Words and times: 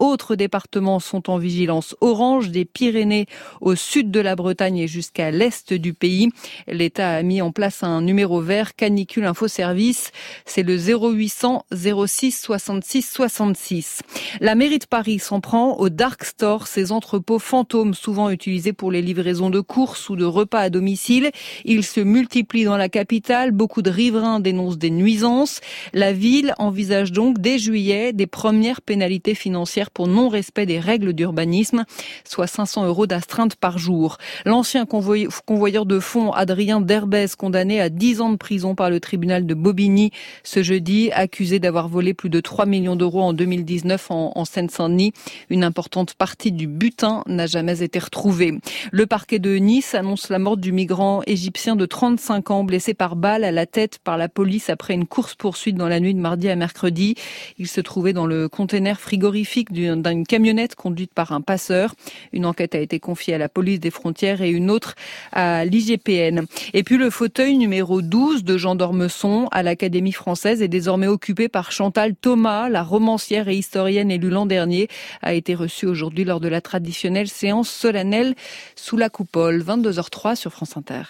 autres 0.00 0.34
départements 0.34 0.98
sont 0.98 1.30
en 1.30 1.38
vigilance 1.38 1.94
orange, 2.00 2.50
des 2.50 2.64
Pyrénées 2.64 3.26
au 3.60 3.74
sud 3.76 4.10
de 4.10 4.20
la 4.20 4.34
Bretagne 4.34 4.78
et 4.78 4.88
jusqu'à 4.88 5.30
l'est 5.30 5.72
du 5.72 5.94
pays. 5.94 6.30
L'État 6.66 7.10
a 7.10 7.22
mis 7.22 7.42
en 7.42 7.52
place 7.52 7.84
un 7.84 8.02
numéro 8.02 8.40
vert 8.40 8.74
canicule 8.74 9.26
info 9.26 9.46
service. 9.46 10.10
C'est 10.46 10.62
le 10.62 10.76
0800 10.76 11.64
06 11.70 12.32
66 12.40 13.02
66. 13.02 14.00
La 14.40 14.54
mairie 14.54 14.78
de 14.78 14.86
Paris 14.86 15.18
s'en 15.18 15.40
prend 15.40 15.76
au 15.76 15.88
dark 15.88 16.24
store, 16.24 16.66
ces 16.66 16.92
entrepôts 16.92 17.38
fantômes 17.38 17.94
souvent 17.94 18.30
utilisés 18.30 18.72
pour 18.72 18.90
les 18.90 19.02
livraisons 19.02 19.50
de 19.50 19.60
courses 19.60 20.08
ou 20.08 20.16
de 20.16 20.24
repas 20.24 20.60
à 20.60 20.70
domicile. 20.70 21.30
Ils 21.64 21.84
se 21.84 22.00
multiplient 22.00 22.64
dans 22.64 22.76
la 22.76 22.88
capitale. 22.88 23.50
Beaucoup 23.50 23.82
de 23.82 23.90
riverains 23.90 24.40
dénoncent 24.40 24.78
des 24.78 24.90
nuisances. 24.90 25.60
La 25.92 26.12
ville 26.12 26.54
envisage 26.58 27.12
donc 27.12 27.38
dès 27.38 27.58
juillet 27.58 28.12
des 28.12 28.26
premières 28.26 28.80
pénalités 28.80 29.34
financières 29.34 29.89
pour 29.92 30.06
non-respect 30.06 30.66
des 30.66 30.80
règles 30.80 31.12
d'urbanisme, 31.12 31.84
soit 32.24 32.46
500 32.46 32.86
euros 32.86 33.06
d'astreinte 33.06 33.56
par 33.56 33.78
jour. 33.78 34.18
L'ancien 34.44 34.86
convoyeur 34.86 35.86
de 35.86 36.00
fonds 36.00 36.32
Adrien 36.32 36.80
Derbez, 36.80 37.26
condamné 37.36 37.80
à 37.80 37.88
10 37.88 38.20
ans 38.20 38.30
de 38.30 38.36
prison 38.36 38.74
par 38.74 38.90
le 38.90 39.00
tribunal 39.00 39.46
de 39.46 39.54
Bobigny 39.54 40.10
ce 40.44 40.62
jeudi, 40.62 41.10
accusé 41.12 41.58
d'avoir 41.58 41.88
volé 41.88 42.14
plus 42.14 42.30
de 42.30 42.40
3 42.40 42.66
millions 42.66 42.96
d'euros 42.96 43.22
en 43.22 43.32
2019 43.32 44.10
en, 44.10 44.32
en 44.34 44.44
Seine-Saint-Denis. 44.44 45.12
Une 45.48 45.64
importante 45.64 46.14
partie 46.14 46.52
du 46.52 46.66
butin 46.66 47.22
n'a 47.26 47.46
jamais 47.46 47.82
été 47.82 47.98
retrouvée. 47.98 48.54
Le 48.92 49.06
parquet 49.06 49.38
de 49.38 49.56
Nice 49.56 49.94
annonce 49.94 50.28
la 50.28 50.38
mort 50.38 50.56
du 50.56 50.72
migrant 50.72 51.22
égyptien 51.26 51.76
de 51.76 51.86
35 51.86 52.50
ans 52.50 52.64
blessé 52.64 52.94
par 52.94 53.16
balle 53.16 53.44
à 53.44 53.52
la 53.52 53.66
tête 53.66 53.98
par 53.98 54.16
la 54.16 54.28
police 54.28 54.70
après 54.70 54.94
une 54.94 55.06
course-poursuite 55.06 55.76
dans 55.76 55.88
la 55.88 56.00
nuit 56.00 56.14
de 56.14 56.20
mardi 56.20 56.48
à 56.48 56.56
mercredi. 56.56 57.14
Il 57.58 57.68
se 57.68 57.80
trouvait 57.80 58.12
dans 58.12 58.26
le 58.26 58.48
conteneur 58.48 58.98
frigorifique 58.98 59.72
d'une 59.80 60.26
camionnette 60.26 60.74
conduite 60.74 61.12
par 61.14 61.32
un 61.32 61.40
passeur. 61.40 61.94
Une 62.32 62.46
enquête 62.46 62.74
a 62.74 62.78
été 62.78 63.00
confiée 63.00 63.34
à 63.34 63.38
la 63.38 63.48
police 63.48 63.80
des 63.80 63.90
frontières 63.90 64.42
et 64.42 64.50
une 64.50 64.70
autre 64.70 64.94
à 65.32 65.64
l'IGPN. 65.64 66.46
Et 66.74 66.82
puis 66.82 66.96
le 66.96 67.10
fauteuil 67.10 67.56
numéro 67.56 68.02
12 68.02 68.44
de 68.44 68.56
Jean 68.56 68.74
d'Ormesson 68.74 69.48
à 69.52 69.62
l'Académie 69.62 70.12
française 70.12 70.62
est 70.62 70.68
désormais 70.68 71.06
occupé 71.06 71.48
par 71.48 71.72
Chantal 71.72 72.14
Thomas, 72.14 72.68
la 72.68 72.82
romancière 72.82 73.48
et 73.48 73.56
historienne 73.56 74.10
élue 74.10 74.30
l'an 74.30 74.46
dernier, 74.46 74.88
a 75.22 75.34
été 75.34 75.54
reçue 75.54 75.86
aujourd'hui 75.86 76.24
lors 76.24 76.40
de 76.40 76.48
la 76.48 76.60
traditionnelle 76.60 77.28
séance 77.28 77.68
solennelle 77.68 78.34
sous 78.76 78.96
la 78.96 79.08
coupole. 79.08 79.62
22h03 79.62 80.36
sur 80.36 80.52
France 80.52 80.76
Inter. 80.76 81.02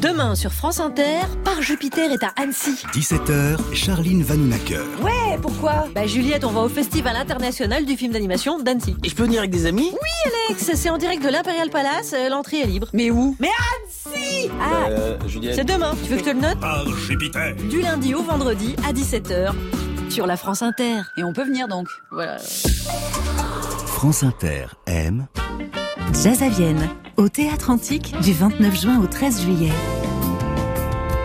Demain 0.00 0.34
sur 0.34 0.52
France 0.52 0.80
Inter, 0.80 1.20
Par 1.44 1.60
Jupiter 1.62 2.12
est 2.12 2.22
à 2.22 2.32
Annecy. 2.40 2.84
17h, 2.92 3.56
Charline 3.74 4.22
Vanhoenacker. 4.22 4.82
Ouais, 5.02 5.38
pourquoi? 5.42 5.86
Bah 5.94 6.06
Juliette, 6.06 6.44
on 6.44 6.50
va 6.52 6.60
au 6.60 6.68
Festival 6.68 7.16
international 7.16 7.84
du 7.84 7.96
film 7.96 8.12
d'animation 8.12 8.58
d'Annecy. 8.60 8.96
Et 9.04 9.08
je 9.08 9.14
peux 9.14 9.24
venir 9.24 9.40
avec 9.40 9.50
des 9.50 9.66
amis? 9.66 9.90
Oui 9.92 10.32
Alex, 10.50 10.70
c'est 10.74 10.90
en 10.90 10.98
direct 10.98 11.24
de 11.24 11.28
l'Imperial 11.28 11.70
Palace, 11.70 12.12
euh, 12.14 12.28
l'entrée 12.28 12.60
est 12.60 12.66
libre. 12.66 12.88
Mais 12.92 13.10
où? 13.10 13.36
Mais 13.40 13.48
Annecy 13.48 14.50
Ah, 14.60 14.88
euh, 14.90 15.18
Juliette. 15.26 15.54
c'est 15.56 15.64
demain, 15.64 15.92
tu 16.04 16.10
veux 16.10 16.16
que 16.18 16.24
je 16.24 16.30
te 16.30 16.34
le 16.34 16.40
note? 16.42 16.60
Par 16.60 16.86
Jupiter. 16.96 17.54
Du 17.68 17.80
lundi 17.80 18.14
au 18.14 18.22
vendredi 18.22 18.76
à 18.88 18.92
17h 18.92 19.52
sur 20.10 20.26
la 20.26 20.36
France 20.36 20.62
Inter. 20.62 21.00
Et 21.16 21.24
on 21.24 21.32
peut 21.32 21.44
venir 21.44 21.66
donc. 21.66 21.88
Voilà. 22.12 22.36
France 22.38 24.22
Inter 24.22 24.66
aime. 24.86 25.26
Jazz 26.22 26.42
à 26.42 26.48
Vienne, 26.48 26.88
au 27.18 27.28
Théâtre 27.28 27.68
Antique 27.70 28.14
du 28.22 28.32
29 28.32 28.80
juin 28.80 29.00
au 29.02 29.06
13 29.18 29.42
juillet. 29.42 29.72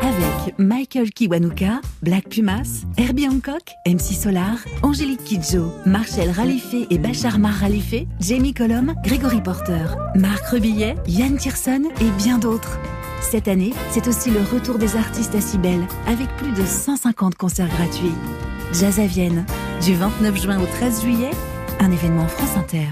Avec 0.02 0.58
Michael 0.58 1.12
Kiwanuka, 1.12 1.80
Black 2.02 2.28
Pumas, 2.28 2.86
Herbie 2.98 3.28
Hancock, 3.28 3.62
MC 3.86 4.16
Solar, 4.16 4.56
Angélique 4.82 5.24
Kidjo, 5.24 5.72
Marcel 5.86 6.32
Ralifé 6.32 6.88
et 6.90 6.98
Bachar 6.98 7.38
Mar 7.38 7.54
Ralifé, 7.54 8.08
Jamie 8.20 8.56
Colom, 8.56 8.96
Grégory 9.04 9.42
Porter, 9.44 9.96
Marc 10.16 10.44
Rebillet, 10.48 10.96
Yann 11.08 11.38
Tierson 11.38 11.84
et 12.02 12.10
bien 12.18 12.40
d'autres. 12.40 12.80
Cette 13.22 13.48
année, 13.48 13.74
c'est 13.92 14.08
aussi 14.08 14.32
le 14.32 14.42
retour 14.42 14.80
des 14.80 14.96
artistes 14.96 15.36
à 15.36 15.42
Cybelle, 15.42 15.86
avec 16.08 16.36
plus 16.38 16.52
de 16.52 16.66
150 16.66 17.36
concerts 17.36 17.70
gratuits. 17.70 18.16
Jazz 18.74 19.00
à 19.00 19.06
Vienne, 19.06 19.46
du 19.84 19.94
29 19.94 20.42
juin 20.42 20.60
au 20.60 20.66
13 20.66 21.04
juillet, 21.04 21.32
un 21.80 21.92
événement 21.92 22.28
France 22.28 22.58
Inter. 22.58 22.90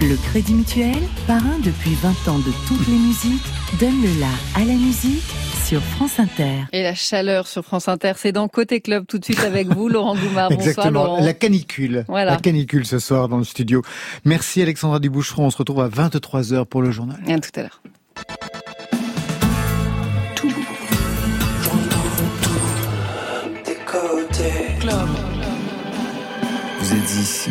Le 0.00 0.16
Crédit 0.28 0.54
Mutuel, 0.54 0.96
parrain 1.26 1.58
depuis 1.64 1.94
20 1.94 2.08
ans 2.30 2.38
de 2.38 2.52
toutes 2.68 2.86
les 2.86 2.94
musiques, 2.98 3.42
donne 3.80 4.02
le 4.02 4.20
la 4.20 4.28
à 4.54 4.64
la 4.64 4.74
musique 4.74 5.22
sur 5.64 5.80
France 5.82 6.20
Inter. 6.20 6.64
Et 6.72 6.82
la 6.82 6.94
chaleur 6.94 7.46
sur 7.46 7.64
France 7.64 7.88
Inter, 7.88 8.12
c'est 8.16 8.32
dans 8.32 8.46
Côté 8.48 8.80
Club 8.80 9.06
tout 9.06 9.18
de 9.18 9.24
suite 9.24 9.40
avec 9.40 9.68
vous, 9.68 9.88
Laurent 9.88 10.14
Goumard. 10.14 10.50
Bonsoir 10.50 10.68
Exactement, 10.68 11.04
Laurent. 11.04 11.24
la 11.24 11.32
canicule. 11.34 12.04
Voilà. 12.08 12.32
La 12.32 12.36
canicule 12.36 12.86
ce 12.86 12.98
soir 12.98 13.28
dans 13.28 13.38
le 13.38 13.44
studio. 13.44 13.82
Merci 14.24 14.62
Alexandra 14.62 14.98
Duboucheron, 15.00 15.46
on 15.46 15.50
se 15.50 15.56
retrouve 15.56 15.80
à 15.80 15.88
23h 15.88 16.66
pour 16.66 16.82
le 16.82 16.90
journal. 16.90 17.18
À 17.28 17.38
tout 17.38 17.50
à 17.56 17.62
l'heure. 17.62 17.80
Vous 26.80 26.92
êtes 26.92 27.14
ici 27.14 27.50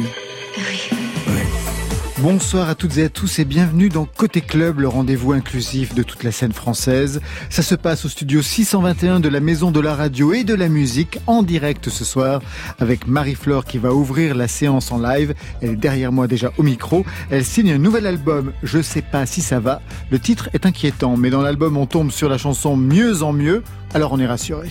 Bonsoir 2.19 2.69
à 2.69 2.75
toutes 2.75 2.97
et 2.97 3.03
à 3.03 3.09
tous 3.09 3.39
et 3.39 3.45
bienvenue 3.45 3.89
dans 3.89 4.05
Côté 4.05 4.39
Club, 4.39 4.79
le 4.79 4.87
rendez-vous 4.87 5.33
inclusif 5.33 5.93
de 5.93 6.01
toute 6.01 6.23
la 6.23 6.31
scène 6.31 6.53
française. 6.53 7.19
Ça 7.49 7.61
se 7.61 7.75
passe 7.75 8.05
au 8.05 8.09
studio 8.09 8.41
621 8.41 9.19
de 9.19 9.27
la 9.27 9.41
Maison 9.41 9.69
de 9.69 9.81
la 9.81 9.95
Radio 9.95 10.31
et 10.31 10.45
de 10.45 10.53
la 10.53 10.69
Musique 10.69 11.19
en 11.27 11.43
direct 11.43 11.89
ce 11.89 12.05
soir 12.05 12.41
avec 12.79 13.05
Marie-Flore 13.05 13.65
qui 13.65 13.79
va 13.79 13.93
ouvrir 13.93 14.33
la 14.33 14.47
séance 14.47 14.93
en 14.93 14.97
live. 14.97 15.33
Elle 15.61 15.71
est 15.71 15.75
derrière 15.75 16.13
moi 16.13 16.27
déjà 16.27 16.53
au 16.57 16.63
micro. 16.63 17.05
Elle 17.29 17.43
signe 17.43 17.73
un 17.73 17.77
nouvel 17.77 18.07
album, 18.07 18.53
Je 18.63 18.81
sais 18.81 19.01
pas 19.01 19.25
si 19.25 19.41
ça 19.41 19.59
va. 19.59 19.81
Le 20.09 20.17
titre 20.17 20.49
est 20.53 20.65
inquiétant, 20.65 21.17
mais 21.17 21.29
dans 21.29 21.41
l'album 21.41 21.75
on 21.75 21.85
tombe 21.85 22.11
sur 22.11 22.29
la 22.29 22.37
chanson 22.37 22.77
Mieux 22.77 23.23
en 23.23 23.33
mieux. 23.33 23.61
Alors 23.93 24.11
on 24.11 24.19
est 24.19 24.27
rassuré. 24.27 24.69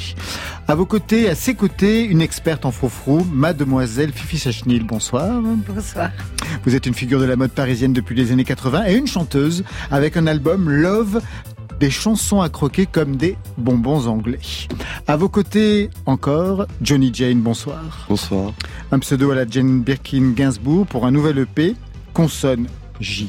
À 0.69 0.75
vos 0.75 0.85
côtés, 0.85 1.31
à 1.31 1.35
ses 1.35 1.55
côtés, 1.55 2.05
une 2.05 2.21
experte 2.21 2.67
en 2.67 2.71
froufrou, 2.71 3.27
mademoiselle 3.33 4.13
Fifi 4.13 4.39
Sachnil. 4.39 4.85
Bonsoir. 4.85 5.41
Bonsoir. 5.43 6.11
Vous 6.65 6.75
êtes 6.75 6.87
une 6.87 6.95
figure 6.95 7.21
de 7.21 7.25
la 7.25 7.34
mode 7.37 7.53
parisienne 7.53 7.93
depuis 7.93 8.15
les 8.15 8.33
années 8.33 8.45
80 8.45 8.87
et 8.87 8.95
une 8.95 9.07
chanteuse 9.07 9.65
avec 9.91 10.17
un 10.17 10.27
album 10.27 10.71
Love 10.71 11.21
des 11.81 11.91
chansons 11.91 12.41
à 12.41 12.49
croquer 12.49 12.87
comme 12.87 13.17
des 13.17 13.37
bonbons 13.59 14.07
anglais. 14.07 14.39
À 15.07 15.17
vos 15.17 15.29
côtés 15.29 15.91
encore, 16.07 16.67
Johnny 16.81 17.11
Jane, 17.13 17.41
bonsoir. 17.41 18.07
Bonsoir. 18.09 18.53
Un 18.93 18.99
pseudo 19.01 19.31
à 19.31 19.35
la 19.35 19.47
Jane 19.47 19.83
Birkin 19.83 20.33
Gainsbourg 20.35 20.87
pour 20.87 21.07
un 21.07 21.11
nouvel 21.11 21.39
EP, 21.39 21.75
consonne 22.13 22.69
J, 23.01 23.29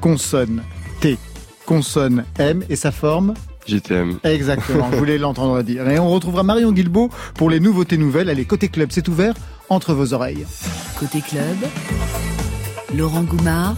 consonne 0.00 0.62
T, 1.00 1.18
consonne 1.66 2.24
M 2.38 2.64
et 2.68 2.76
sa 2.76 2.92
forme 2.92 3.34
JTM. 3.66 4.18
Exactement, 4.24 4.88
je 4.90 4.96
voulais 4.98 5.18
l'entendre 5.18 5.62
dire. 5.62 5.88
Et 5.88 5.98
on 5.98 6.10
retrouvera 6.10 6.42
Marion 6.42 6.72
Guilbeault 6.72 7.10
pour 7.34 7.50
les 7.50 7.60
nouveautés 7.60 7.98
nouvelles. 7.98 8.30
Allez, 8.30 8.44
côté 8.44 8.68
club, 8.68 8.88
c'est 8.90 9.06
ouvert 9.08 9.34
entre 9.68 9.94
vos 9.94 10.12
oreilles. 10.12 10.46
Côté 10.98 11.20
club, 11.20 11.56
Laurent 12.96 13.22
Goumard 13.22 13.76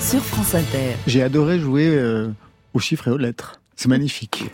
sur 0.00 0.22
France 0.24 0.54
Inter. 0.54 0.94
J'ai 1.06 1.22
adoré 1.22 1.58
jouer 1.58 1.88
euh, 1.88 2.28
aux 2.72 2.78
chiffres 2.78 3.08
et 3.08 3.10
aux 3.10 3.16
lettres. 3.18 3.60
C'est 3.76 3.88
magnifique. 3.88 4.44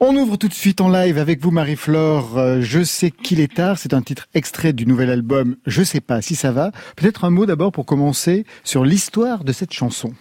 On 0.00 0.14
ouvre 0.14 0.36
tout 0.36 0.46
de 0.48 0.54
suite 0.54 0.80
en 0.80 0.88
live 0.88 1.18
avec 1.18 1.42
vous, 1.42 1.50
Marie-Flore. 1.50 2.38
Euh, 2.38 2.60
Je 2.60 2.84
sais 2.84 3.10
qu'il 3.10 3.40
est 3.40 3.54
tard. 3.54 3.78
C'est 3.78 3.94
un 3.94 4.02
titre 4.02 4.28
extrait 4.34 4.72
du 4.72 4.86
nouvel 4.86 5.10
album. 5.10 5.56
Je 5.66 5.82
sais 5.82 6.00
pas 6.00 6.22
si 6.22 6.36
ça 6.36 6.52
va. 6.52 6.70
Peut-être 6.96 7.24
un 7.24 7.30
mot 7.30 7.46
d'abord 7.46 7.72
pour 7.72 7.86
commencer 7.86 8.44
sur 8.62 8.84
l'histoire 8.84 9.42
de 9.42 9.52
cette 9.52 9.72
chanson. 9.72 10.12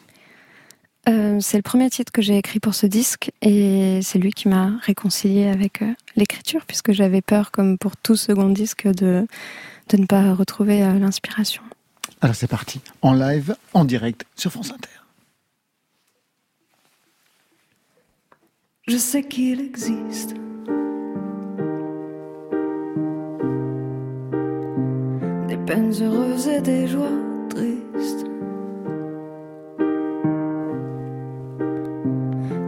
Euh, 1.07 1.37
c'est 1.39 1.57
le 1.57 1.63
premier 1.63 1.89
titre 1.89 2.11
que 2.11 2.21
j'ai 2.21 2.37
écrit 2.37 2.59
pour 2.59 2.73
ce 2.75 2.85
disque 2.85 3.31
et 3.41 3.99
c'est 4.01 4.19
lui 4.19 4.31
qui 4.31 4.49
m'a 4.49 4.73
réconcilié 4.81 5.47
avec 5.47 5.81
euh, 5.81 5.93
l'écriture 6.17 6.65
puisque 6.65 6.91
j'avais 6.91 7.21
peur, 7.21 7.51
comme 7.51 7.77
pour 7.77 7.95
tout 7.95 8.17
second 8.17 8.49
disque, 8.49 8.87
de, 8.87 9.25
de 9.89 9.97
ne 9.97 10.05
pas 10.05 10.33
retrouver 10.33 10.83
euh, 10.83 10.99
l'inspiration. 10.99 11.61
Alors 12.21 12.35
c'est 12.35 12.47
parti. 12.47 12.81
En 13.01 13.13
live, 13.13 13.55
en 13.73 13.85
direct 13.85 14.25
sur 14.35 14.51
France 14.51 14.71
Inter. 14.71 14.89
Je 18.87 18.97
sais 18.97 19.23
qu'il 19.23 19.61
existe. 19.61 20.33
Des 25.47 25.57
peines 25.65 25.93
heureuses 26.01 26.47
et 26.47 26.61
des 26.61 26.87
joies 26.87 27.19
tristes. 27.49 28.25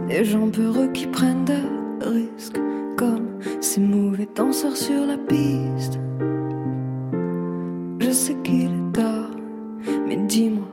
Des 0.08 0.24
gens 0.24 0.50
peureux 0.50 0.92
qui 0.92 1.06
prennent 1.06 1.44
des 1.44 2.06
risques. 2.06 2.60
Comme 2.96 3.40
ces 3.60 3.80
mauvais 3.80 4.28
danseurs 4.34 4.76
sur 4.76 5.06
la 5.06 5.16
piste. 5.16 5.98
Je 7.98 8.10
sais 8.10 8.36
qu'il. 8.44 8.70
Mais 8.70 8.79
Dis-moi, 10.30 10.68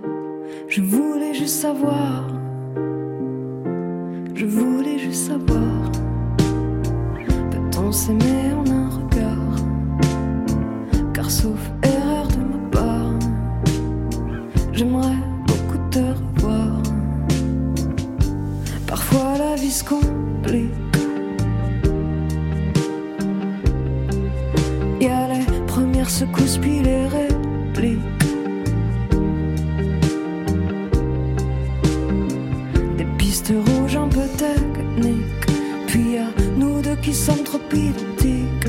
je 0.68 0.81
voulais 0.83 1.33
juste 1.33 1.62
savoir. 1.62 2.27
Je 4.36 4.45
voulais 4.45 5.00
juste 5.00 5.31
savoir. 5.31 5.92
Peut-on 7.50 7.92
s'aimer 7.92 8.54
en 8.56 8.69
un 8.69 8.89
regard 8.89 9.56
Car 11.12 11.31
sauf 11.31 11.59
erreur 11.81 12.27
de 12.27 12.42
ma 12.51 12.69
part, 12.69 13.18
j'aimerais 14.74 15.24
beaucoup 15.48 15.80
te 15.89 16.04
revoir. 16.19 16.83
Parfois 18.86 19.39
la 19.39 19.56
vie 19.56 19.71
se 19.71 19.83
complique. 19.83 20.69
Y 25.01 25.07
a 25.07 25.27
les 25.30 25.65
premières 25.65 26.12
secousses 26.12 26.59
puis 26.59 26.83
les 26.83 27.07
rêves. 27.07 27.37
Qui 37.07 37.13
sommes 37.13 37.42
trop 37.45 37.62
idiotiques. 37.71 38.67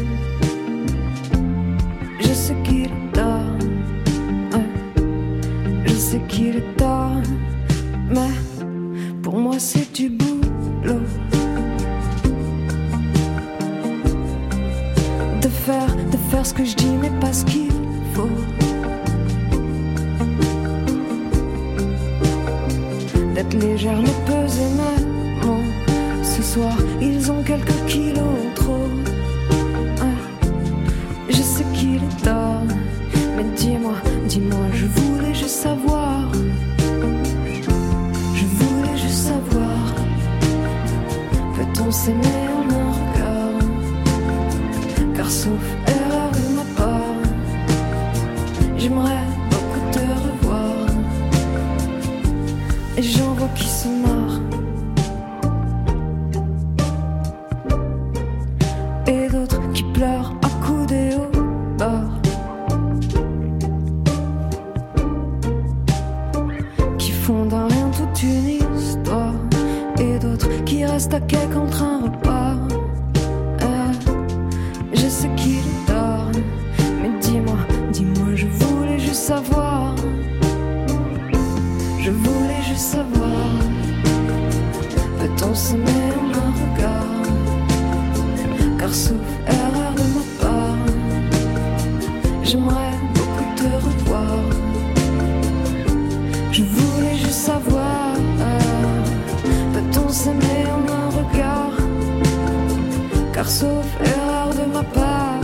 Sauf 103.49 103.87
erreur 104.05 104.51
de 104.51 104.71
ma 104.71 104.83
part, 104.83 105.41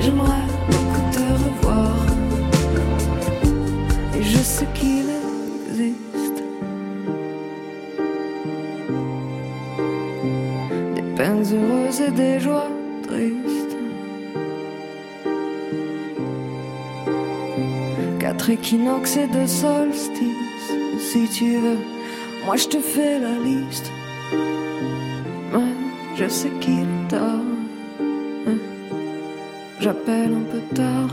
j'aimerais 0.00 0.48
beaucoup 0.68 1.04
te 1.12 1.24
revoir. 1.44 1.94
Et 4.18 4.22
je 4.24 4.38
sais 4.38 4.66
qu'il 4.74 5.08
existe 5.70 6.42
des 10.96 11.02
peines 11.16 11.44
heureuses 11.54 12.00
et 12.00 12.10
des 12.10 12.40
joies 12.40 12.72
tristes. 13.04 13.76
Quatre 18.18 18.50
équinoxes 18.50 19.16
et 19.16 19.28
deux 19.28 19.46
solstices, 19.46 20.72
si 20.98 21.28
tu 21.28 21.58
veux, 21.58 21.78
moi 22.44 22.56
je 22.56 22.66
te 22.66 22.80
fais 22.80 23.20
la 23.20 23.38
liste. 23.38 23.92
Je 26.20 26.28
sais 26.28 26.50
qu'il 26.60 26.80
est 26.80 27.14
Ouais, 28.46 28.58
j'appelle 29.80 30.34
un 30.34 30.52
peu 30.52 30.60
tard. 30.74 31.08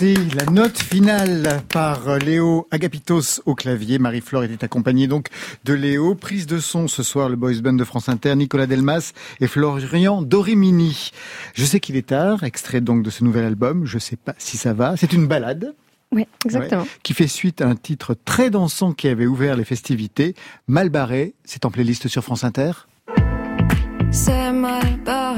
Merci. 0.00 0.36
La 0.36 0.44
note 0.44 0.78
finale 0.78 1.60
par 1.68 2.18
Léo 2.18 2.68
Agapitos 2.70 3.40
au 3.46 3.56
clavier. 3.56 3.98
Marie-Flore 3.98 4.44
était 4.44 4.64
accompagnée 4.64 5.08
donc 5.08 5.26
de 5.64 5.74
Léo. 5.74 6.14
Prise 6.14 6.46
de 6.46 6.58
son 6.58 6.86
ce 6.86 7.02
soir, 7.02 7.28
le 7.28 7.34
boys 7.34 7.60
band 7.60 7.72
de 7.72 7.82
France 7.82 8.08
Inter, 8.08 8.36
Nicolas 8.36 8.66
Delmas 8.66 9.12
et 9.40 9.48
Florian 9.48 10.22
Dorimini. 10.22 11.10
Je 11.54 11.64
sais 11.64 11.80
qu'il 11.80 11.96
est 11.96 12.08
tard, 12.08 12.44
extrait 12.44 12.80
donc 12.80 13.02
de 13.02 13.10
ce 13.10 13.24
nouvel 13.24 13.44
album. 13.44 13.86
Je 13.86 13.98
sais 13.98 14.16
pas 14.16 14.34
si 14.38 14.56
ça 14.56 14.72
va. 14.72 14.96
C'est 14.96 15.12
une 15.12 15.26
balade. 15.26 15.74
Oui, 16.12 16.26
exactement. 16.44 16.82
Ouais, 16.82 16.88
qui 17.02 17.12
fait 17.12 17.28
suite 17.28 17.60
à 17.60 17.66
un 17.66 17.74
titre 17.74 18.14
très 18.24 18.50
dansant 18.50 18.92
qui 18.92 19.08
avait 19.08 19.26
ouvert 19.26 19.56
les 19.56 19.64
festivités. 19.64 20.34
Mal 20.68 20.90
barré, 20.90 21.34
c'est 21.44 21.64
en 21.64 21.70
playlist 21.72 22.06
sur 22.06 22.22
France 22.22 22.44
Inter. 22.44 22.70
C'est 24.12 24.52
mal 24.52 24.96
barré, 25.04 25.37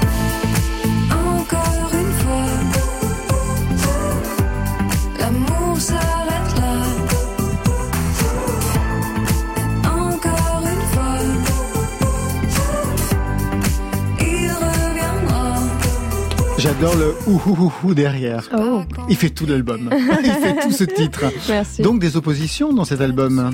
J'adore 16.61 16.95
le 16.95 17.15
ouh 17.25 17.41
ouh 17.47 17.57
ouh 17.59 17.73
ouh 17.83 17.93
derrière. 17.95 18.47
Oh, 18.55 18.83
Il 19.09 19.15
fait 19.15 19.31
tout 19.31 19.47
l'album. 19.47 19.89
Il 20.23 20.31
fait 20.31 20.61
tout 20.61 20.71
ce 20.71 20.83
titre. 20.83 21.23
merci. 21.49 21.81
Donc 21.81 21.99
des 21.99 22.17
oppositions 22.17 22.71
dans 22.71 22.85
cet 22.85 23.01
album. 23.01 23.49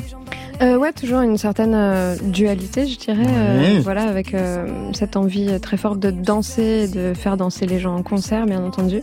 Euh, 0.62 0.76
ouais, 0.76 0.92
toujours 0.92 1.22
une 1.22 1.38
certaine 1.38 1.76
euh, 1.76 2.16
dualité, 2.22 2.88
je 2.88 2.98
dirais. 2.98 3.28
euh, 3.28 3.80
voilà, 3.84 4.04
avec 4.04 4.34
euh, 4.34 4.66
cette 4.94 5.16
envie 5.16 5.60
très 5.60 5.78
forte 5.78 6.00
de 6.00 6.10
danser, 6.10 6.88
de 6.88 7.14
faire 7.14 7.38
danser 7.38 7.68
les 7.68 7.80
gens 7.80 7.96
en 7.96 8.02
concert, 8.02 8.48
bien 8.48 8.64
entendu. 8.64 9.02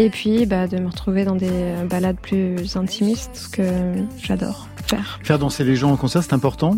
Et 0.00 0.10
puis, 0.10 0.46
bah, 0.46 0.66
de 0.66 0.78
me 0.78 0.88
retrouver 0.88 1.24
dans 1.24 1.36
des 1.36 1.48
euh, 1.50 1.84
balades 1.84 2.16
plus 2.20 2.76
intimistes, 2.76 3.30
ce 3.34 3.48
que 3.48 3.62
j'adore 4.20 4.66
faire. 4.86 5.20
Faire 5.22 5.38
danser 5.38 5.62
les 5.62 5.76
gens 5.76 5.92
en 5.92 5.96
concert, 5.96 6.22
c'est 6.24 6.32
important? 6.32 6.76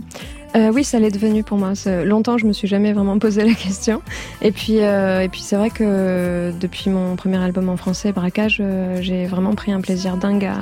Euh, 0.57 0.71
oui, 0.75 0.85
ça 0.85 0.99
l'est 0.99 1.11
devenu 1.11 1.43
pour 1.43 1.57
moi. 1.59 1.73
Longtemps, 2.05 2.39
je 2.39 2.47
me 2.47 2.53
suis 2.53 2.69
jamais 2.69 2.93
vraiment 2.93 3.19
posé 3.19 3.45
la 3.45 3.55
question. 3.55 4.03
Et 4.43 4.53
puis, 4.53 4.81
euh, 4.81 5.21
et 5.23 5.29
puis, 5.29 5.41
c'est 5.41 5.57
vrai 5.57 5.71
que 5.71 6.53
depuis 6.61 6.91
mon 6.91 7.17
premier 7.17 7.37
album 7.39 7.69
en 7.71 7.77
français, 7.79 8.13
Braquage, 8.13 8.59
euh, 8.61 8.99
j'ai 9.01 9.27
vraiment 9.27 9.55
pris 9.55 9.73
un 9.73 9.81
plaisir 9.81 10.17
dingue 10.17 10.45
à, 10.45 10.57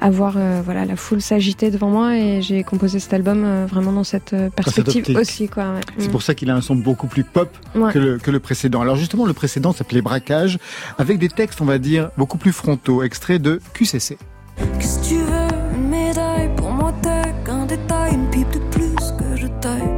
à 0.00 0.10
voir 0.10 0.34
euh, 0.36 0.62
voilà 0.64 0.84
la 0.86 0.96
foule 0.96 1.20
s'agiter 1.20 1.70
devant 1.70 1.90
moi 1.90 2.16
et 2.16 2.40
j'ai 2.42 2.62
composé 2.64 2.98
cet 3.00 3.12
album 3.12 3.44
euh, 3.44 3.66
vraiment 3.68 3.92
dans 3.92 4.02
cette 4.04 4.32
euh, 4.32 4.48
perspective 4.50 5.16
aussi 5.16 5.48
quoi. 5.48 5.64
ouais. 5.74 5.80
C'est 5.98 6.08
Mm. 6.08 6.10
pour 6.10 6.22
ça 6.22 6.34
qu'il 6.34 6.50
a 6.50 6.54
un 6.56 6.60
son 6.62 6.74
beaucoup 6.74 7.06
plus 7.06 7.22
pop 7.24 7.48
Ouais. 7.74 7.92
que, 7.92 7.98
le, 7.98 8.18
que 8.18 8.30
le 8.30 8.40
précédent. 8.40 8.80
Alors 8.80 8.96
justement, 8.96 9.26
le 9.26 9.32
précédent 9.34 9.72
s'appelait 9.72 10.00
Braquage, 10.02 10.58
avec 10.98 11.18
des 11.18 11.28
textes, 11.28 11.60
on 11.60 11.64
va 11.66 11.78
dire, 11.78 12.10
beaucoup 12.16 12.38
plus 12.38 12.52
frontaux, 12.52 13.02
extraits 13.02 13.40
de 13.42 13.60
QCC. 13.74 14.16
Qu'est-ce 14.78 14.98
que 15.00 15.04
tu 15.06 15.14
veux 15.16 15.76
Une 15.76 15.88
médaille 15.88 16.50
pour 16.56 16.70
moi, 16.70 16.92
t'es 17.02 17.22
qu'un 17.44 17.66
détail, 17.66 18.14
une 18.14 18.28
pipe 18.30 18.50
de 18.52 18.58
plus 18.70 18.94
que 19.18 19.36
je 19.36 19.46
taille. 19.60 19.88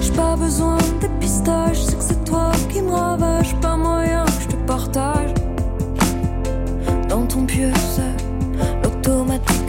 J'ai 0.00 0.12
pas 0.12 0.36
besoin 0.36 0.76
de 0.78 1.06
pistage, 1.20 1.82
c'est 1.84 1.96
que 1.96 2.02
c'est 2.04 2.24
toi 2.24 2.50
qui 2.72 2.82
me 2.82 2.90
ravage, 2.90 3.54
pas 3.60 3.76
moyen 3.76 4.24
que 4.24 4.42
je 4.42 4.48
te 4.48 4.56
partage. 4.66 5.30
Dans 7.08 7.26
ton 7.26 7.46
pieu, 7.46 7.70
c'est 7.94 8.03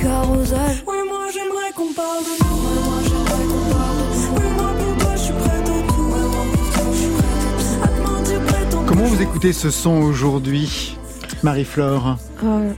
l'automatique 0.06 0.10
arrosage. 0.10 0.84
Oui, 0.88 0.98
moi 1.08 1.26
j'aimerais 1.34 1.72
qu'on 1.76 1.94
parle 1.94 2.24
de 2.24 2.44
nous. 2.44 2.56
Oui, 2.56 2.78
moi 2.86 3.00
j'aimerais 3.04 3.46
qu'on 3.48 3.66
parle 3.74 3.98
de 3.98 4.04
nous. 4.16 4.36
Oui, 4.36 4.46
moi 4.58 4.70
pour 4.80 4.98
toi 4.98 5.12
je 5.16 5.22
suis 5.22 5.34
prête 5.34 5.68
à 5.68 5.88
tout. 5.88 6.02
Oui, 6.02 6.22
moi 6.32 6.44
pour 6.54 6.74
toi 6.74 6.86
je 6.92 6.98
suis 6.98 7.10
prête 7.10 7.28
à 7.28 7.80
tout. 7.80 7.84
À 7.84 7.88
te 7.88 8.02
mentir, 8.02 8.40
prête 8.46 8.74
en 8.74 8.86
Comment 8.86 9.06
vous 9.06 9.22
écoutez 9.22 9.54
ce 9.54 9.70
son 9.70 10.02
aujourd'hui 10.02 10.98
Marie-Flore? 11.44 12.18
Euh, 12.44 12.74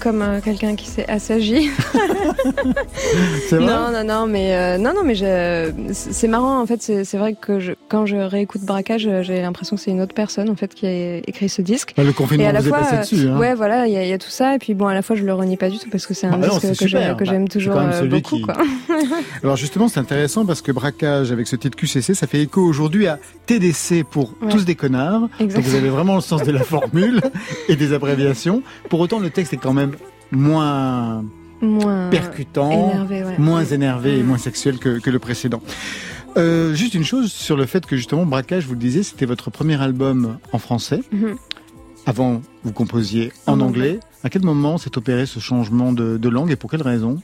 comme 0.00 0.22
euh, 0.22 0.40
quelqu'un 0.40 0.74
qui 0.76 0.86
s'est 0.86 1.06
assagi. 1.08 1.70
C'est 3.48 3.56
vrai? 3.56 3.66
Non, 3.66 3.90
non, 3.92 4.04
non, 4.04 4.26
mais 4.26 4.54
euh, 4.54 4.78
non, 4.78 4.92
non, 4.94 5.02
mais 5.04 5.14
je- 5.14 5.70
c'est 5.92 6.28
marrant. 6.28 6.60
En 6.60 6.66
fait, 6.66 6.82
c'est 6.82 7.04
c'est 7.04 7.16
vrai 7.18 7.34
que 7.40 7.60
je, 7.60 7.72
quand 7.88 8.06
je 8.06 8.16
réécoute 8.16 8.62
Braquage, 8.62 9.08
j'ai 9.22 9.40
l'impression 9.40 9.76
que 9.76 9.82
c'est 9.82 9.90
une 9.90 10.00
autre 10.00 10.14
personne 10.14 10.50
en 10.50 10.54
fait 10.56 10.74
qui 10.74 10.86
a 10.86 11.16
écrit 11.18 11.48
ce 11.48 11.62
disque. 11.62 11.94
Bah, 11.96 12.02
Le 12.04 12.10
Et 12.10 12.12
confinement 12.12 12.48
à 12.48 12.52
la 12.52 12.60
vous 12.60 12.66
est 12.66 12.68
fois, 12.70 12.78
passé 12.78 12.94
euh, 12.96 13.00
dessus. 13.00 13.28
Hein. 13.28 13.38
Ouais, 13.38 13.54
voilà, 13.54 13.86
il 13.86 13.92
y, 13.92 13.96
a- 13.96 14.02
il 14.04 14.08
y 14.08 14.12
a 14.12 14.18
tout 14.18 14.30
ça. 14.30 14.54
Et 14.54 14.58
puis 14.58 14.74
bon, 14.74 14.86
à 14.86 14.94
la 14.94 15.02
fois, 15.02 15.16
je 15.16 15.24
le 15.24 15.32
renie 15.34 15.56
pas 15.56 15.68
du 15.70 15.78
tout 15.78 15.88
parce 15.90 16.06
que 16.06 16.14
c'est 16.14 16.26
un 16.26 16.32
Ah 16.34 16.36
bah 16.36 16.46
non, 16.48 16.54
disque 16.58 16.66
c'est 16.74 16.78
que 16.84 16.88
j'ai- 16.88 16.98
super. 16.98 17.16
que 17.16 17.24
Bah, 17.24 17.30
j'aime 17.32 17.48
toujours 17.48 17.76
euh, 17.78 18.04
beaucoup. 18.06 18.36
qui- 18.36 18.42
Quoi. 18.42 18.54
Alors 19.42 19.56
justement, 19.56 19.88
c'est 19.88 20.00
intéressant 20.00 20.44
parce 20.44 20.62
que 20.62 20.72
braquage 20.72 21.32
avec 21.32 21.46
ce 21.48 21.56
titre 21.56 21.76
QCC, 21.76 22.14
ça 22.14 22.26
fait 22.26 22.40
écho 22.42 22.60
aujourd'hui 22.62 23.06
à 23.06 23.18
TDC 23.46 24.04
pour 24.04 24.34
Ouais. 24.42 24.50
tous 24.52 24.64
des 24.64 24.74
connards. 24.74 25.28
Donc 25.40 25.50
vous 25.50 25.74
avez 25.74 25.88
vraiment 25.88 26.14
le 26.16 26.20
sens 26.20 26.42
de 26.42 26.52
la 26.52 26.62
formule 26.62 27.20
et 27.68 27.76
des 27.76 27.92
abréviations. 27.92 28.62
Pour 28.90 29.00
autant, 29.00 29.18
le 29.18 29.30
texte 29.30 29.52
est 29.52 29.56
quand 29.58 29.72
même 29.72 29.87
moins 30.32 31.24
Moins 31.60 32.08
percutant, 32.10 32.70
énervé, 32.70 33.24
ouais. 33.24 33.38
moins 33.38 33.64
énervé 33.64 34.18
et 34.18 34.22
moins 34.22 34.38
sexuel 34.38 34.78
que, 34.78 35.00
que 35.00 35.10
le 35.10 35.18
précédent. 35.18 35.60
Euh, 36.36 36.72
juste 36.74 36.94
une 36.94 37.04
chose 37.04 37.32
sur 37.32 37.56
le 37.56 37.66
fait 37.66 37.84
que 37.84 37.96
justement 37.96 38.24
Braquage, 38.26 38.64
vous 38.66 38.74
le 38.74 38.78
disiez, 38.78 39.02
c'était 39.02 39.26
votre 39.26 39.50
premier 39.50 39.80
album 39.82 40.38
en 40.52 40.58
français. 40.58 41.00
Mhm. 41.10 41.36
Avant, 42.06 42.42
vous 42.62 42.72
composiez 42.72 43.32
en, 43.46 43.54
En 43.54 43.60
anglais. 43.60 43.88
anglais. 43.90 44.00
À 44.22 44.30
quel 44.30 44.42
moment 44.42 44.78
s'est 44.78 44.96
opéré 44.96 45.26
ce 45.26 45.40
changement 45.40 45.92
de, 45.92 46.16
de 46.16 46.28
langue 46.28 46.50
et 46.52 46.56
pour 46.56 46.70
quelle 46.70 46.82
raison? 46.82 47.20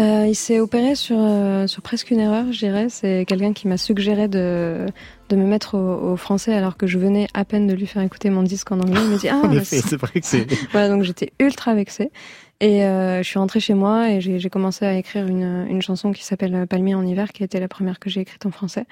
Euh, 0.00 0.26
il 0.28 0.34
s'est 0.34 0.58
opéré 0.58 0.96
sur, 0.96 1.16
euh, 1.18 1.68
sur 1.68 1.80
presque 1.80 2.10
une 2.10 2.18
erreur, 2.18 2.46
je 2.52 2.58
dirais. 2.58 2.86
C'est 2.88 3.24
quelqu'un 3.28 3.52
qui 3.52 3.68
m'a 3.68 3.76
suggéré 3.76 4.26
de, 4.26 4.86
de 5.28 5.36
me 5.36 5.44
mettre 5.44 5.76
au, 5.76 6.12
au 6.12 6.16
français 6.16 6.52
alors 6.52 6.76
que 6.76 6.88
je 6.88 6.98
venais 6.98 7.28
à 7.32 7.44
peine 7.44 7.68
de 7.68 7.74
lui 7.74 7.86
faire 7.86 8.02
écouter 8.02 8.28
mon 8.28 8.42
disque 8.42 8.72
en 8.72 8.80
anglais. 8.80 9.00
Il 9.04 9.10
m'a 9.10 9.16
dit 9.18 9.28
Ah, 9.30 9.42
c'est- 9.64 9.94
vrai 9.96 10.20
que 10.20 10.26
c'est. 10.26 10.46
voilà, 10.72 10.88
donc 10.88 11.02
j'étais 11.04 11.32
ultra 11.38 11.74
vexée. 11.74 12.10
Et 12.60 12.84
euh, 12.84 13.18
je 13.22 13.28
suis 13.28 13.38
rentrée 13.38 13.60
chez 13.60 13.74
moi 13.74 14.10
et 14.10 14.20
j'ai 14.20 14.38
j'ai 14.38 14.48
commencé 14.48 14.84
à 14.86 14.94
écrire 14.96 15.26
une, 15.26 15.66
une 15.68 15.82
chanson 15.82 16.12
qui 16.12 16.24
s'appelle 16.24 16.66
Palmier 16.68 16.94
en 16.94 17.04
hiver, 17.06 17.32
qui 17.32 17.42
a 17.42 17.46
été 17.46 17.60
la 17.60 17.68
première 17.68 17.98
que 18.00 18.08
j'ai 18.10 18.20
écrite 18.20 18.46
en 18.46 18.50
français. 18.50 18.86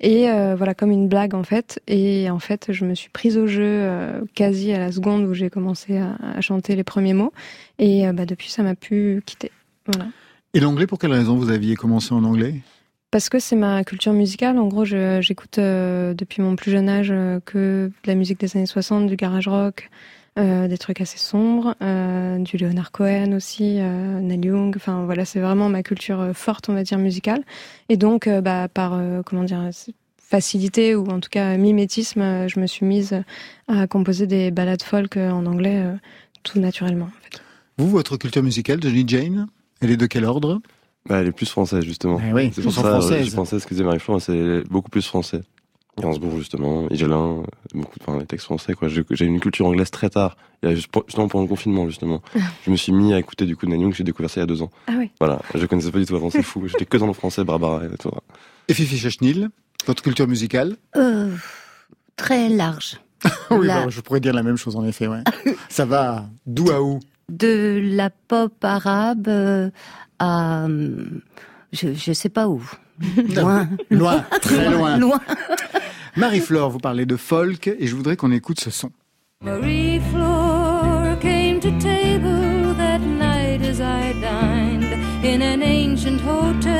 Et 0.00 0.30
euh, 0.30 0.54
voilà, 0.56 0.72
comme 0.74 0.90
une 0.92 1.08
blague 1.08 1.34
en 1.34 1.42
fait. 1.42 1.80
Et 1.88 2.30
en 2.30 2.38
fait, 2.38 2.66
je 2.70 2.84
me 2.86 2.94
suis 2.94 3.10
prise 3.10 3.36
au 3.36 3.46
jeu 3.46 3.64
euh, 3.64 4.20
quasi 4.34 4.72
à 4.72 4.78
la 4.78 4.92
seconde 4.92 5.24
où 5.24 5.34
j'ai 5.34 5.50
commencé 5.50 5.98
à, 5.98 6.16
à 6.36 6.40
chanter 6.40 6.74
les 6.76 6.84
premiers 6.84 7.14
mots. 7.14 7.32
Et 7.78 8.06
euh, 8.06 8.12
bah, 8.12 8.24
depuis, 8.24 8.50
ça 8.50 8.62
m'a 8.62 8.74
pu 8.74 9.22
quitter. 9.26 9.50
Voilà. 9.86 10.06
Et 10.54 10.60
l'anglais, 10.60 10.86
pour 10.86 10.98
quelle 10.98 11.12
raison 11.12 11.36
vous 11.36 11.50
aviez 11.50 11.76
commencé 11.76 12.14
en 12.14 12.24
anglais? 12.24 12.54
Parce 13.10 13.28
que 13.28 13.38
c'est 13.38 13.56
ma 13.56 13.84
culture 13.84 14.12
musicale. 14.12 14.58
En 14.58 14.66
gros, 14.66 14.84
j'écoute 14.84 15.58
euh, 15.58 16.14
depuis 16.14 16.42
mon 16.42 16.56
plus 16.56 16.70
jeune 16.70 16.88
âge 16.88 17.08
euh, 17.10 17.40
que 17.44 17.90
de 18.04 18.08
la 18.08 18.14
musique 18.14 18.40
des 18.40 18.56
années 18.56 18.66
60, 18.66 19.06
du 19.06 19.16
garage 19.16 19.48
rock, 19.48 19.88
euh, 20.38 20.68
des 20.68 20.76
trucs 20.76 21.00
assez 21.00 21.18
sombres, 21.18 21.74
du 22.38 22.56
Leonard 22.58 22.92
Cohen 22.92 23.32
aussi, 23.32 23.78
euh, 23.80 24.20
Neil 24.20 24.44
Young. 24.44 24.74
Enfin 24.76 25.04
voilà, 25.04 25.24
c'est 25.24 25.40
vraiment 25.40 25.68
ma 25.68 25.82
culture 25.82 26.30
forte, 26.34 26.68
on 26.68 26.74
va 26.74 26.82
dire 26.82 26.98
musicale. 26.98 27.44
Et 27.88 27.96
donc, 27.96 28.28
bah, 28.28 28.68
par 28.68 29.00
comment 29.24 29.44
dire 29.44 29.70
facilité 30.18 30.94
ou 30.94 31.06
en 31.08 31.20
tout 31.20 31.30
cas 31.30 31.56
mimétisme, 31.56 32.46
je 32.46 32.60
me 32.60 32.66
suis 32.66 32.84
mise 32.84 33.22
à 33.68 33.86
composer 33.86 34.26
des 34.26 34.50
ballades 34.50 34.82
folk 34.82 35.16
en 35.16 35.46
anglais 35.46 35.82
tout 36.42 36.60
naturellement. 36.60 37.06
En 37.06 37.22
fait. 37.22 37.42
Vous, 37.78 37.88
votre 37.88 38.18
culture 38.18 38.42
musicale, 38.42 38.82
Johnny 38.82 39.04
Jane, 39.06 39.48
elle 39.80 39.90
est 39.90 39.96
de 39.96 40.06
quel 40.06 40.24
ordre? 40.24 40.60
Bah, 41.08 41.20
elle 41.20 41.28
est 41.28 41.32
plus 41.32 41.48
française, 41.48 41.84
justement. 41.84 42.20
Eh 42.28 42.32
oui, 42.32 42.50
c'est 42.54 42.62
pour 42.62 42.72
ça, 42.72 42.80
française. 42.82 43.26
je 43.30 43.34
pensais, 43.34 43.56
disait 43.70 43.84
Marie-Flore, 43.84 44.20
c'est 44.20 44.62
beaucoup 44.70 44.90
plus 44.90 45.06
français. 45.06 45.40
Gainsbourg, 46.00 46.36
justement, 46.38 46.88
Igelin, 46.90 47.42
beaucoup 47.74 47.98
de 47.98 48.04
enfin, 48.06 48.18
les 48.20 48.26
textes 48.26 48.44
français, 48.44 48.74
quoi. 48.74 48.86
J'ai 48.88 49.24
une 49.24 49.40
culture 49.40 49.66
anglaise 49.66 49.90
très 49.90 50.08
tard. 50.10 50.36
Il 50.62 50.68
y 50.68 50.72
a 50.72 50.74
juste- 50.76 50.88
justement 51.06 51.26
pendant 51.26 51.42
le 51.42 51.48
confinement, 51.48 51.86
justement. 51.88 52.22
je 52.64 52.70
me 52.70 52.76
suis 52.76 52.92
mis 52.92 53.12
à 53.14 53.18
écouter 53.18 53.46
du 53.46 53.56
coup 53.56 53.66
Young, 53.66 53.92
j'ai 53.94 54.04
découvert 54.04 54.30
ça 54.30 54.38
il 54.40 54.42
y 54.42 54.44
a 54.44 54.46
deux 54.46 54.62
ans. 54.62 54.70
Ah 54.86 54.92
oui. 54.96 55.10
Voilà. 55.18 55.40
Je 55.56 55.66
connaissais 55.66 55.90
pas 55.90 55.98
du 55.98 56.06
tout 56.06 56.14
avant, 56.14 56.30
c'est 56.30 56.42
fou. 56.42 56.68
J'étais 56.68 56.84
que 56.84 56.96
dans 56.98 57.06
le 57.08 57.12
français, 57.14 57.42
Barbara 57.42 57.82
et 57.84 57.96
tout. 57.96 58.10
Et 58.68 58.74
Fifi 58.74 58.96
Chachnil, 58.96 59.48
votre 59.86 60.02
culture 60.02 60.28
musicale? 60.28 60.76
Euh, 60.96 61.34
très 62.16 62.48
large. 62.48 63.00
Oui, 63.50 63.66
La- 63.66 63.82
bah, 63.84 63.86
je 63.88 64.00
pourrais 64.00 64.20
dire 64.20 64.34
la 64.34 64.42
même 64.44 64.56
chose 64.56 64.76
en 64.76 64.84
effet, 64.84 65.08
ouais. 65.08 65.24
Ça 65.68 65.84
va 65.84 66.26
d'où 66.46 66.70
à 66.70 66.80
où? 66.80 67.00
De 67.30 67.80
la 67.82 68.10
pop 68.10 68.52
arabe 68.62 69.28
euh, 69.28 69.70
à... 70.18 70.66
Je, 71.72 71.92
je 71.92 72.12
sais 72.12 72.30
pas 72.30 72.48
où. 72.48 72.62
Loin. 73.34 73.68
Loin, 73.90 74.24
très 74.40 74.70
loin. 74.70 74.96
Loin. 74.98 75.20
Marie-Flore, 76.16 76.70
vous 76.70 76.78
parlez 76.78 77.06
de 77.06 77.16
folk 77.16 77.68
et 77.68 77.86
je 77.86 77.94
voudrais 77.94 78.16
qu'on 78.16 78.32
écoute 78.32 78.60
ce 78.60 78.70
son. 78.70 78.90
Marie 79.44 80.00
Floor 80.10 81.16
came 81.20 81.60
to 81.60 81.70
table 81.78 82.74
that 82.76 82.98
night 82.98 83.62
as 83.62 83.80
I 83.80 84.14
dined 84.20 84.84
in 85.22 85.42
an 85.42 85.62
ancient 85.62 86.20
hotel. 86.20 86.72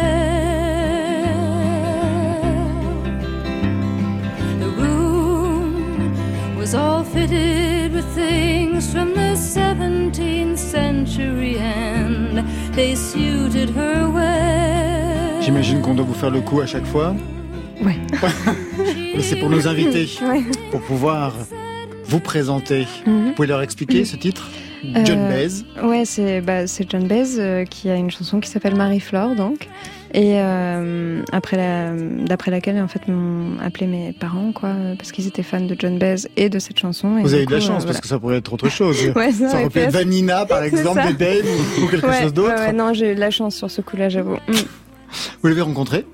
The 4.59 4.71
room 4.77 6.57
was 6.57 6.75
all 6.75 7.05
fitted 7.05 7.78
things 8.39 8.91
from 8.93 9.15
the 9.15 9.35
17th 9.37 10.57
century 10.57 11.59
and 11.59 12.45
they 12.75 12.95
suited 12.95 13.71
her 13.71 14.09
well. 14.09 15.43
J'imagine 15.43 15.81
qu'on 15.83 15.95
doit 15.95 16.05
vous 16.07 16.15
faire 16.15 16.31
le 16.31 16.41
coup 16.41 16.61
à 16.61 16.67
chaque 16.67 16.87
fois. 16.87 17.15
Ouais. 17.83 17.97
Et 19.15 19.23
c'est 19.23 19.37
pour 19.37 19.51
nos 19.51 19.67
invités, 19.67 20.09
Ouais. 20.23 20.43
pour 20.71 20.81
pouvoir 20.83 21.33
vous 22.05 22.21
présenter. 22.21 22.87
Mhm. 23.07 23.27
Vous 23.29 23.33
pouvez 23.33 23.49
leur 23.49 23.63
expliquer 23.63 24.05
ce 24.05 24.17
titre? 24.17 24.49
John 25.05 25.19
Euh, 25.19 25.29
Baez. 25.29 25.65
Ouais, 25.85 26.05
c'est 26.05 26.41
bah, 26.41 26.67
c'est 26.69 26.89
John 26.89 27.07
Baez 27.09 27.39
euh, 27.39 27.65
qui 27.65 27.91
a 27.91 27.97
une 27.97 28.11
chanson 28.13 28.39
qui 28.39 28.49
s'appelle 28.49 28.77
Marie-Flore, 28.77 29.35
donc. 29.35 29.69
Et 30.15 30.41
euh, 30.41 31.23
après 31.33 31.57
la, 31.57 31.93
d'après 32.25 32.51
laquelle, 32.51 32.81
en 32.81 32.89
fait, 32.89 33.07
m'ont 33.09 33.59
appelé 33.61 33.87
mes 33.87 34.13
parents, 34.13 34.53
quoi, 34.53 34.75
parce 34.97 35.13
qu'ils 35.13 35.27
étaient 35.27 35.43
fans 35.43 35.61
de 35.61 35.77
John 35.79 35.99
Baez 35.99 36.29
et 36.37 36.49
de 36.49 36.59
cette 36.59 36.79
chanson. 36.79 37.19
et 37.19 37.23
Vous 37.23 37.35
avez 37.35 37.43
eu 37.43 37.47
de 37.47 37.53
la 37.53 37.59
coup, 37.59 37.67
chance 37.67 37.83
euh, 37.83 37.87
parce 37.87 38.01
que 38.01 38.09
ça 38.09 38.19
pourrait 38.19 38.37
être 38.39 38.53
autre 38.53 38.69
chose. 38.71 38.97
Ouais, 39.17 39.33
ça, 39.33 39.49
Ça 39.51 39.57
aurait 39.61 39.69
pu 39.71 39.79
être 39.81 39.91
Vanina 39.93 40.47
par 40.47 40.63
exemple, 40.65 41.03
des 41.09 41.13
Babe 41.13 41.45
ou, 41.45 41.85
ou 41.85 41.89
quelque 41.89 42.07
Ouais, 42.07 42.23
chose 42.23 42.33
d'autre. 42.33 42.55
ouais, 42.55 42.61
ouais, 42.69 42.73
non, 42.73 42.95
j'ai 42.95 43.13
eu 43.13 43.15
de 43.15 43.21
la 43.21 43.31
chance 43.31 43.55
sur 43.57 43.71
ce 43.71 43.81
coup-là, 43.83 44.09
j'avoue. 44.09 44.37
Mm. 44.49 44.53
Vous 45.43 45.49
l'avez 45.49 45.61
rencontré? 45.63 46.07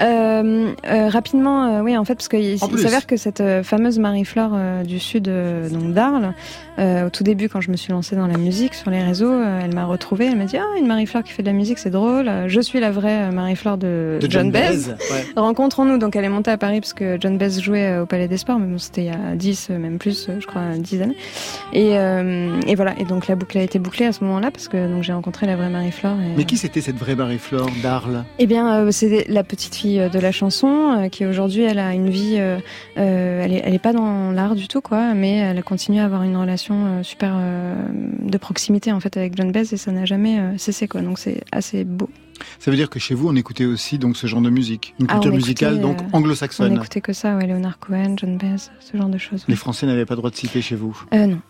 Euh, 0.00 0.72
euh, 0.86 1.08
rapidement, 1.08 1.64
euh, 1.64 1.82
oui, 1.82 1.96
en 1.96 2.04
fait, 2.04 2.14
parce 2.14 2.28
qu'il 2.28 2.58
s'avère 2.58 3.06
que 3.06 3.16
cette 3.16 3.42
fameuse 3.62 3.98
Marie-Flore 3.98 4.56
du 4.84 4.98
sud 4.98 5.30
donc 5.70 5.92
d'Arles, 5.92 6.34
au 6.78 7.10
tout 7.10 7.24
début, 7.24 7.48
quand 7.48 7.60
je 7.60 7.70
me 7.70 7.76
suis 7.76 7.92
lancée 7.92 8.16
dans 8.16 8.26
la 8.26 8.38
musique 8.38 8.74
sur 8.74 8.90
les 8.90 9.02
réseaux, 9.02 9.42
elle 9.42 9.74
m'a 9.74 9.84
retrouvée, 9.84 10.26
elle 10.26 10.36
m'a 10.36 10.44
dit 10.44 10.56
ah 10.56 10.78
une 10.78 10.86
Marie-Flore 10.86 11.22
qui 11.22 11.32
fait 11.32 11.42
de 11.42 11.48
la 11.48 11.52
musique, 11.52 11.78
c'est 11.78 11.90
drôle. 11.90 12.30
Je 12.46 12.60
suis 12.60 12.80
la 12.80 12.90
vraie 12.90 13.30
Marie-Flore 13.30 13.78
de, 13.78 14.18
de 14.20 14.30
John, 14.30 14.50
Baez. 14.50 14.88
Ouais. 14.88 15.26
Rencontrons-nous. 15.36 15.98
Donc 15.98 16.16
elle 16.16 16.24
est 16.24 16.28
montée 16.28 16.50
à 16.50 16.58
Paris 16.58 16.80
parce 16.80 16.92
que 16.92 17.18
John 17.20 17.38
Baez 17.38 17.60
jouait 17.60 17.98
au 17.98 18.06
Palais 18.06 18.28
des 18.28 18.36
Sports, 18.36 18.58
mais 18.58 18.66
bon, 18.66 18.78
c'était 18.78 19.02
il 19.02 19.06
y 19.06 19.10
a 19.10 19.34
10, 19.34 19.68
euh, 19.70 19.78
même 19.78 19.98
plus, 19.98 20.28
je 20.38 20.46
crois, 20.46 20.62
10 20.76 21.02
années. 21.02 21.16
Et, 21.72 21.92
et 21.92 22.74
voilà. 22.74 22.94
Et 22.98 23.04
donc 23.04 23.26
la 23.28 23.34
boucle 23.34 23.58
a 23.58 23.62
été 23.62 23.78
bouclée 23.78 24.06
à 24.06 24.12
ce 24.12 24.22
moment-là 24.24 24.50
parce 24.50 24.68
que 24.68 25.02
j'ai 25.02 25.12
rencontré 25.12 25.46
la 25.46 25.56
vraie 25.56 25.70
Marie-Flore. 25.70 26.16
Mais 26.36 26.44
qui 26.44 26.56
c'était 26.56 26.80
cette 26.80 26.96
vraie 26.96 27.16
Marie-Flore 27.16 27.70
d'Arles? 27.82 28.24
Eh 28.38 28.46
bien, 28.46 28.90
c'est 28.90 29.26
la 29.28 29.44
petite 29.44 29.67
fille 29.74 30.00
euh, 30.00 30.08
de 30.08 30.18
la 30.18 30.32
chanson 30.32 30.96
euh, 30.98 31.08
qui 31.08 31.24
aujourd'hui, 31.26 31.62
elle 31.62 31.78
a 31.78 31.92
une 31.94 32.10
vie, 32.10 32.36
euh, 32.38 32.58
elle, 32.96 33.52
est, 33.52 33.62
elle 33.64 33.74
est 33.74 33.78
pas 33.78 33.92
dans 33.92 34.30
l'art 34.30 34.54
du 34.54 34.68
tout, 34.68 34.80
quoi, 34.80 35.14
mais 35.14 35.36
elle 35.36 35.62
continue 35.62 36.00
à 36.00 36.04
avoir 36.04 36.22
une 36.22 36.36
relation 36.36 37.02
super 37.02 37.36
de 38.22 38.38
proximité 38.38 38.92
en 38.92 39.00
fait 39.00 39.16
avec 39.16 39.36
John 39.36 39.52
Baez 39.52 39.72
et 39.72 39.76
ça 39.76 39.92
n'a 39.92 40.04
jamais 40.04 40.38
cessé, 40.58 40.88
quoi. 40.88 41.00
Donc 41.02 41.18
c'est 41.18 41.42
assez 41.52 41.84
beau. 41.84 42.08
Ça 42.58 42.70
veut 42.70 42.76
dire 42.76 42.90
que 42.90 42.98
chez 42.98 43.14
vous, 43.14 43.28
on 43.28 43.36
écoutait 43.36 43.64
aussi 43.64 43.98
donc 43.98 44.16
ce 44.16 44.26
genre 44.26 44.40
de 44.40 44.50
musique, 44.50 44.94
une 45.00 45.06
Ah, 45.08 45.14
culture 45.14 45.32
musicale 45.32 45.74
écoutait, 45.74 45.88
donc 45.88 46.00
euh, 46.00 46.04
On 46.12 46.18
anglo-saxonne. 46.18 46.72
n'écoutait 46.72 47.00
que 47.00 47.12
ça, 47.12 47.36
ouais, 47.36 47.46
Leonard 47.46 47.78
Cohen, 47.78 48.14
John 48.16 48.36
Baez, 48.38 48.70
ce 48.80 48.96
genre 48.96 49.08
de 49.08 49.18
choses. 49.18 49.44
Les 49.48 49.56
Français 49.56 49.86
n'avaient 49.86 50.06
pas 50.06 50.14
le 50.14 50.18
droit 50.18 50.30
de 50.30 50.36
citer 50.36 50.62
chez 50.62 50.76
vous. 50.76 51.00
Euh, 51.14 51.26
non. 51.26 51.40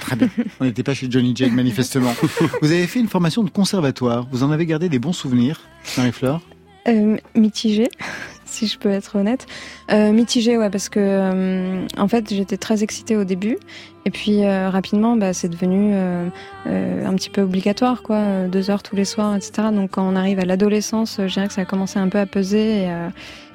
Très 0.00 0.16
bien. 0.16 0.28
On 0.60 0.64
n'était 0.64 0.82
pas 0.82 0.94
chez 0.94 1.10
Johnny 1.10 1.34
Jane 1.34 1.52
manifestement. 1.52 2.14
vous 2.62 2.70
avez 2.70 2.86
fait 2.86 3.00
une 3.00 3.08
formation 3.08 3.42
de 3.42 3.50
conservatoire. 3.50 4.26
Vous 4.30 4.42
en 4.42 4.50
avez 4.50 4.66
gardé 4.66 4.88
des 4.88 4.98
bons 4.98 5.12
souvenirs, 5.12 5.60
Marie-Flore? 5.96 6.40
Euh, 6.88 7.16
mitigé, 7.34 7.88
si 8.44 8.66
je 8.66 8.78
peux 8.78 8.88
être 8.88 9.16
honnête. 9.16 9.46
Euh, 9.92 10.12
mitigé, 10.12 10.56
ouais, 10.56 10.70
parce 10.70 10.88
que 10.88 11.00
euh, 11.00 11.86
en 11.98 12.08
fait 12.08 12.32
j'étais 12.32 12.56
très 12.56 12.82
excitée 12.82 13.16
au 13.16 13.24
début, 13.24 13.58
et 14.04 14.10
puis 14.10 14.44
euh, 14.44 14.70
rapidement, 14.70 15.16
bah, 15.16 15.32
c'est 15.32 15.48
devenu 15.48 15.90
euh, 15.94 16.28
un 16.64 17.14
petit 17.14 17.30
peu 17.30 17.42
obligatoire, 17.42 18.02
quoi, 18.02 18.46
deux 18.46 18.70
heures 18.70 18.82
tous 18.82 18.96
les 18.96 19.04
soirs, 19.04 19.34
etc. 19.34 19.68
Donc 19.72 19.92
quand 19.92 20.08
on 20.08 20.16
arrive 20.16 20.38
à 20.38 20.44
l'adolescence, 20.44 21.18
je 21.18 21.32
dirais 21.32 21.48
que 21.48 21.52
ça 21.52 21.62
a 21.62 21.64
commencé 21.64 21.98
un 21.98 22.08
peu 22.08 22.18
à 22.18 22.26
peser, 22.26 22.84
et, 22.84 22.90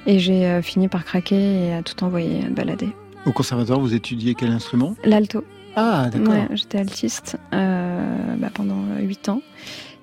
et 0.06 0.18
j'ai 0.18 0.60
fini 0.62 0.88
par 0.88 1.04
craquer 1.04 1.68
et 1.68 1.74
à 1.74 1.82
tout 1.82 2.04
envoyer 2.04 2.42
balader. 2.50 2.90
Au 3.24 3.32
conservatoire, 3.32 3.80
vous 3.80 3.94
étudiez 3.94 4.34
quel 4.34 4.50
instrument? 4.50 4.94
L'alto. 5.04 5.44
Ah, 5.74 6.10
d'accord. 6.12 6.34
Ouais, 6.34 6.48
j'étais 6.52 6.78
altiste 6.78 7.38
bah, 7.50 8.50
pendant 8.52 8.84
huit 9.00 9.28
ans. 9.28 9.40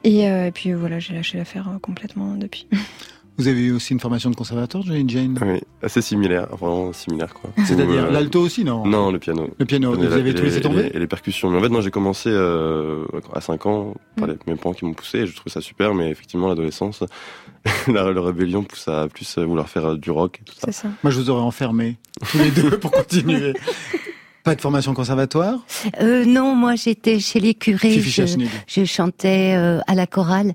Et, 0.05 0.21
et 0.21 0.51
puis 0.53 0.71
voilà, 0.73 0.99
j'ai 0.99 1.13
lâché 1.13 1.37
l'affaire 1.37 1.69
complètement 1.81 2.35
depuis. 2.35 2.65
Vous 3.39 3.47
avez 3.47 3.61
eu 3.61 3.71
aussi 3.71 3.93
une 3.93 3.99
formation 4.01 4.29
de 4.29 4.35
conservatoire, 4.35 4.83
Jane 4.83 5.09
Jane 5.09 5.39
Oui, 5.41 5.59
assez 5.81 6.01
similaire, 6.01 6.47
vraiment 6.55 6.93
similaire 6.93 7.33
quoi. 7.33 7.49
C'est-à-dire 7.65 8.05
euh, 8.05 8.11
l'alto 8.11 8.41
aussi, 8.41 8.63
non 8.65 8.85
Non, 8.85 9.11
le 9.11 9.17
piano. 9.17 9.49
Le 9.57 9.65
piano, 9.65 9.93
vous 9.95 10.03
avez 10.03 10.33
tout 10.33 10.39
les- 10.41 10.49
laissé 10.49 10.57
et 10.57 10.61
tomber 10.61 10.83
les- 10.83 10.89
Et 10.89 10.99
les 10.99 11.07
percussions. 11.07 11.49
Mais 11.49 11.57
en 11.57 11.61
fait, 11.61 11.69
non, 11.69 11.79
j'ai 11.81 11.89
commencé 11.89 12.29
euh, 12.29 13.05
à 13.33 13.41
5 13.41 13.65
ans 13.65 13.93
par 14.17 14.27
Mm. 14.27 14.31
les, 14.45 14.51
mes 14.51 14.57
parents 14.57 14.73
qui 14.73 14.83
m'ont 14.85 14.93
poussé 14.93 15.19
et 15.19 15.25
je 15.25 15.33
trouvais 15.35 15.49
ça 15.51 15.61
super, 15.61 15.93
mais 15.95 16.09
effectivement, 16.11 16.49
l'adolescence, 16.49 17.03
la, 17.87 18.11
la 18.11 18.21
rébellion 18.21 18.63
pousse 18.63 18.87
à 18.89 19.07
plus 19.07 19.37
vouloir 19.37 19.69
faire 19.69 19.85
euh, 19.91 19.97
du 19.97 20.11
rock 20.11 20.39
et 20.41 20.43
tout 20.43 20.53
ça. 20.55 20.59
C'est 20.65 20.73
ça. 20.73 20.89
Moi, 21.03 21.09
je 21.11 21.19
vous 21.19 21.29
aurais 21.29 21.41
enfermés, 21.41 21.97
tous 22.31 22.37
les 22.39 22.51
deux, 22.51 22.77
pour 22.77 22.91
continuer. 22.91 23.53
Pas 24.43 24.55
de 24.55 24.61
formation 24.61 24.93
conservatoire 24.93 25.59
Euh, 26.01 26.23
non, 26.25 26.55
moi 26.55 26.75
j'étais 26.75 27.19
chez 27.19 27.39
les 27.39 27.53
curés. 27.53 27.91
Fifi 27.99 28.25
Je, 28.67 28.81
je 28.81 28.85
chantais 28.85 29.53
euh, 29.57 29.79
à 29.87 29.95
la 29.95 30.07
chorale 30.07 30.53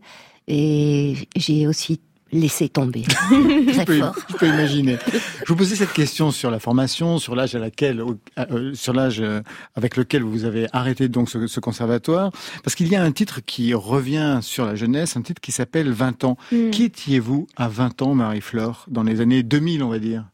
et 0.49 1.15
j'ai 1.37 1.67
aussi 1.67 2.01
laissé 2.35 2.69
tomber. 2.69 3.05
je, 3.31 3.73
Très 3.73 3.85
peux, 3.87 3.99
fort. 4.01 4.15
je 4.29 4.37
peux 4.37 4.47
imaginer. 4.47 4.97
Je 5.41 5.45
vous 5.49 5.57
posais 5.57 5.77
cette 5.77 5.93
question 5.93 6.31
sur 6.31 6.51
la 6.51 6.59
formation, 6.59 7.19
sur 7.19 7.35
l'âge 7.35 7.55
à 7.55 7.59
laquelle, 7.59 8.03
au- 8.03 8.19
euh, 8.39 8.75
sur 8.75 8.93
l'âge 8.93 9.21
euh, 9.21 9.41
avec 9.75 9.97
lequel 9.97 10.23
vous 10.23 10.45
avez 10.45 10.67
arrêté 10.73 11.09
donc 11.09 11.31
ce, 11.31 11.47
ce 11.47 11.61
conservatoire, 11.61 12.31
parce 12.63 12.75
qu'il 12.75 12.89
y 12.89 12.97
a 12.97 13.03
un 13.03 13.13
titre 13.13 13.41
qui 13.45 13.73
revient 13.73 14.41
sur 14.43 14.67
la 14.67 14.75
jeunesse, 14.75 15.17
un 15.17 15.23
titre 15.23 15.41
qui 15.41 15.53
s'appelle 15.53 15.91
20 15.91 16.25
ans. 16.25 16.37
Mm. 16.53 16.71
Qui 16.71 16.85
étiez-vous 16.85 17.47
à 17.57 17.69
20 17.69 18.03
ans, 18.03 18.15
Marie-Flore, 18.15 18.85
dans 18.89 19.03
les 19.05 19.21
années 19.21 19.43
2000, 19.43 19.83
on 19.83 19.89
va 19.89 19.99
dire? 19.99 20.25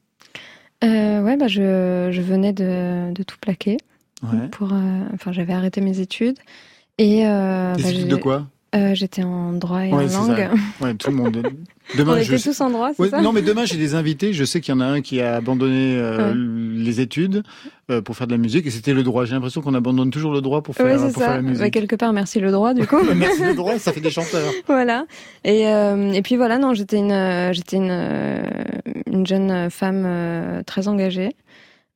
Euh, 0.82 1.20
ouais, 1.22 1.36
bah 1.36 1.46
je, 1.46 2.08
je 2.10 2.20
venais 2.22 2.52
de, 2.54 3.12
de 3.12 3.22
tout 3.22 3.36
plaquer. 3.40 3.76
Ouais. 4.22 4.48
Pour, 4.50 4.72
euh, 4.72 4.76
enfin, 5.14 5.32
j'avais 5.32 5.52
arrêté 5.52 5.80
mes 5.82 6.00
études. 6.00 6.38
Et 6.98 7.26
euh, 7.26 7.74
Des 7.74 7.82
bah, 7.82 7.90
études 7.90 8.08
de 8.08 8.16
quoi? 8.16 8.46
Euh, 8.74 8.94
J'étais 8.94 9.22
en 9.22 9.52
droit 9.52 9.84
et 9.84 9.92
Ouais, 9.92 10.14
en 10.16 10.26
langue. 10.26 10.36
ça. 10.36 10.50
Ouais, 10.84 10.94
tout 10.94 11.10
le 11.10 11.16
monde. 11.16 11.42
Demain, 11.98 12.12
On 12.14 12.16
était 12.20 12.38
tous 12.38 12.60
en 12.60 12.70
droit, 12.70 12.90
c'est 12.94 13.02
Ouais, 13.02 13.08
ça 13.10 13.20
Non, 13.20 13.32
mais 13.32 13.42
demain, 13.42 13.64
j'ai 13.64 13.76
des 13.76 13.96
invités. 13.96 14.32
Je 14.32 14.44
sais 14.44 14.60
qu'il 14.60 14.72
y 14.72 14.76
en 14.76 14.80
a 14.80 14.84
un 14.84 15.00
qui 15.00 15.20
a 15.20 15.34
abandonné 15.34 15.96
euh, 15.96 16.28
Ouais. 16.32 16.34
les 16.84 17.00
études 17.00 17.42
euh, 17.90 18.00
pour 18.00 18.14
faire 18.16 18.28
de 18.28 18.32
la 18.32 18.38
musique, 18.38 18.64
et 18.66 18.70
c'était 18.70 18.94
le 18.94 19.02
droit. 19.02 19.24
J'ai 19.24 19.32
l'impression 19.34 19.60
qu'on 19.60 19.74
abandonne 19.74 20.10
toujours 20.12 20.32
le 20.32 20.40
droit 20.40 20.62
pour 20.62 20.76
faire, 20.76 20.86
pour 20.98 21.10
faire 21.10 21.30
la 21.30 21.36
Bah, 21.36 21.42
musique. 21.42 21.72
quelque 21.72 21.96
part, 21.96 22.12
merci 22.12 22.38
le 22.38 22.52
droit, 22.52 22.74
du 22.74 22.86
coup. 22.86 22.98
Merci 23.16 23.42
le 23.42 23.54
droit, 23.54 23.76
ça 23.80 23.92
fait 23.92 24.00
des 24.00 24.10
chanteurs. 24.10 24.52
voilà. 24.68 25.04
Et, 25.44 25.62
et 25.62 26.22
puis 26.22 26.36
voilà, 26.36 26.58
non, 26.58 26.74
j'étais 26.74 26.98
une, 26.98 27.52
j'étais 27.52 27.76
une, 27.78 28.42
une 29.10 29.26
jeune 29.26 29.68
femme 29.70 30.62
très 30.64 30.86
engagée. 30.86 31.30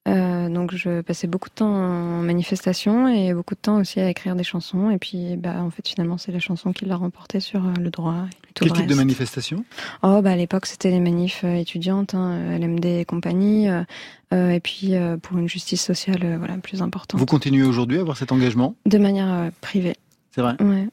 Euh, 0.06 0.50
donc 0.50 0.75
je 0.75 1.00
passais 1.00 1.26
beaucoup 1.26 1.49
de 1.49 1.54
temps 1.54 1.73
en 1.75 2.20
manifestation 2.23 3.08
et 3.08 3.32
beaucoup 3.32 3.54
de 3.54 3.61
temps 3.61 3.78
aussi 3.80 4.00
à 4.00 4.11
écrire 4.11 4.37
des 4.37 4.44
chansons. 4.44 4.90
Et 4.90 4.99
puis, 4.99 5.37
bah, 5.37 5.62
en 5.62 5.70
fait, 5.70 5.87
finalement, 5.88 6.18
c'est 6.18 6.32
la 6.32 6.40
chanson 6.40 6.73
qui 6.73 6.84
l'a 6.84 6.96
remporté 6.96 7.40
sur 7.40 7.64
euh, 7.64 7.73
le 7.80 7.90
droit. 7.90 8.26
Et 8.49 8.52
tout 8.52 8.64
Quel 8.64 8.68
le 8.68 8.75
type 8.80 8.87
de 8.87 8.94
manifestation? 8.94 9.64
Oh, 10.02 10.20
bah, 10.23 10.32
à 10.32 10.37
l'époque, 10.37 10.66
c'était 10.66 10.90
les 10.90 11.00
manifs 11.00 11.42
euh, 11.44 11.54
étudiantes, 11.54 12.14
hein, 12.14 12.58
LMD 12.58 12.84
et 12.84 13.04
compagnie. 13.04 13.68
euh, 13.68 14.50
et 14.50 14.61
puis, 14.61 14.94
euh, 14.94 15.16
pour 15.16 15.38
une 15.38 15.49
justice 15.49 15.82
sociale, 15.82 16.37
voilà, 16.38 16.58
plus 16.58 16.82
importante. 16.82 17.18
Vous 17.18 17.26
continuez 17.26 17.62
aujourd'hui 17.62 17.99
à 17.99 18.00
avoir 18.02 18.16
cet 18.16 18.32
engagement? 18.32 18.75
De 18.84 18.99
manière 18.99 19.50
privée. 19.61 19.94
C'est 20.32 20.42
vrai? 20.42 20.56
Ouais. 20.61 20.88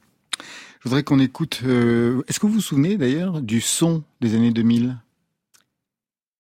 Je 0.80 0.89
voudrais 0.89 1.03
qu'on 1.03 1.20
écoute. 1.20 1.62
Est-ce 1.63 2.39
que 2.39 2.46
vous 2.48 2.53
vous 2.53 2.62
souvenez 2.62 2.98
d'ailleurs 2.98 3.41
du 3.41 3.62
son 3.62 4.03
des 4.22 4.36
années 4.36 4.51
2000 4.51 4.96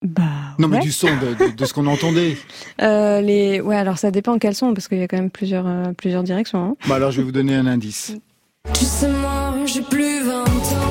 Bah. 0.03 0.23
Non, 0.57 0.67
mais 0.67 0.79
du 0.79 0.91
son, 0.91 1.07
de, 1.07 1.45
de- 1.51 1.55
de 1.55 1.65
ce 1.65 1.73
qu'on 1.73 1.85
entendait. 1.87 2.37
Euh, 2.81 3.21
les... 3.21 3.61
Ouais, 3.61 3.75
alors 3.75 3.99
ça 3.99 4.09
dépend 4.09 4.39
quels 4.39 4.55
sont, 4.55 4.73
parce 4.73 4.87
qu'il 4.87 4.97
y 4.97 5.03
a 5.03 5.07
quand 5.07 5.17
même 5.17 5.29
plusieurs, 5.29 5.67
euh, 5.67 5.93
plusieurs 5.95 6.23
directions. 6.23 6.63
hein. 6.63 6.75
Bah 6.87 6.95
alors, 6.95 7.11
je 7.11 7.17
vais 7.17 7.23
vous 7.23 7.31
donner 7.31 7.53
un 7.55 7.67
indice. 7.67 8.13
Tu 8.73 8.85
sais, 8.85 9.07
moi, 9.07 9.53
j'ai 9.67 9.81
plus 9.83 10.23
20 10.23 10.33
ans. 10.43 10.90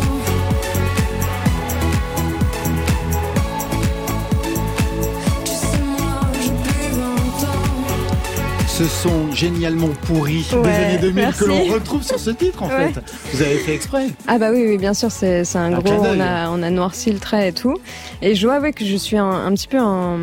Ce 8.80 8.86
son 8.86 9.30
génialement 9.32 9.88
pourri 10.06 10.42
des 10.50 10.56
Ouais, 10.56 10.70
années 10.72 10.98
2000 11.02 11.14
merci. 11.14 11.40
que 11.40 11.44
l'on 11.50 11.64
retrouve 11.64 12.02
sur 12.02 12.18
ce 12.18 12.30
titre 12.30 12.62
en 12.62 12.68
Ouais. 12.68 12.90
fait. 12.94 13.02
Vous 13.34 13.42
avez 13.42 13.56
fait 13.58 13.74
exprès. 13.74 14.06
Ah 14.26 14.38
bah 14.38 14.48
oui, 14.50 14.64
oui 14.66 14.78
bien 14.78 14.94
sûr, 14.94 15.10
c'est 15.10 15.42
un, 15.54 15.74
Un 15.74 15.78
gros, 15.78 15.92
on 16.02 16.18
a, 16.18 16.48
on 16.48 16.62
a 16.62 16.70
noirci 16.70 17.12
le 17.12 17.18
trait 17.18 17.48
et 17.50 17.52
tout. 17.52 17.76
Et 18.22 18.34
je 18.34 18.40
dois 18.40 18.54
avouer 18.54 18.72
que 18.72 18.86
je 18.86 18.96
suis 18.96 19.18
un, 19.18 19.28
un 19.30 19.52
petit 19.52 19.68
peu 19.68 19.78
en, 19.78 20.18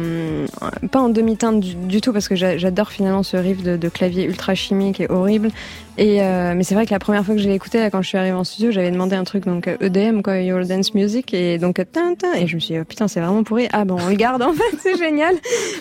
pas 0.91 1.01
en 1.01 1.09
demi-teinte 1.09 1.59
du, 1.59 1.75
du 1.75 2.01
tout, 2.01 2.11
parce 2.13 2.27
que 2.27 2.35
j'a- 2.35 2.57
j'adore 2.57 2.89
finalement 2.89 3.21
ce 3.21 3.37
riff 3.37 3.61
de, 3.61 3.77
de 3.77 3.89
clavier 3.89 4.23
ultra 4.23 4.55
chimique 4.55 5.01
et 5.01 5.07
horrible. 5.11 5.51
Et 5.99 6.21
euh, 6.21 6.53
mais 6.55 6.63
c'est 6.63 6.75
vrai 6.75 6.85
que 6.85 6.91
la 6.91 6.99
première 6.99 7.25
fois 7.25 7.33
que 7.33 7.41
je 7.41 7.47
l'ai 7.47 7.55
écouté, 7.55 7.79
là, 7.79 7.89
quand 7.89 8.01
je 8.03 8.07
suis 8.07 8.17
arrivée 8.19 8.35
en 8.35 8.43
studio, 8.43 8.69
j'avais 8.69 8.91
demandé 8.91 9.15
un 9.15 9.23
truc, 9.23 9.45
donc 9.45 9.67
euh, 9.67 9.77
EDM, 9.81 10.21
quoi, 10.21 10.37
Your 10.39 10.63
Dance 10.65 10.93
Music, 10.93 11.33
et 11.33 11.57
donc 11.57 11.79
euh, 11.79 11.85
tin, 11.91 12.13
tin, 12.13 12.33
et 12.35 12.45
je 12.45 12.55
me 12.55 12.59
suis 12.59 12.75
dit, 12.75 12.79
oh, 12.79 12.85
putain, 12.85 13.07
c'est 13.07 13.19
vraiment 13.19 13.43
pourri. 13.43 13.67
Ah 13.73 13.83
bon, 13.83 13.97
on 13.99 14.09
le 14.09 14.15
garde, 14.15 14.41
en 14.43 14.53
fait, 14.53 14.77
c'est 14.79 14.95
génial. 14.97 15.35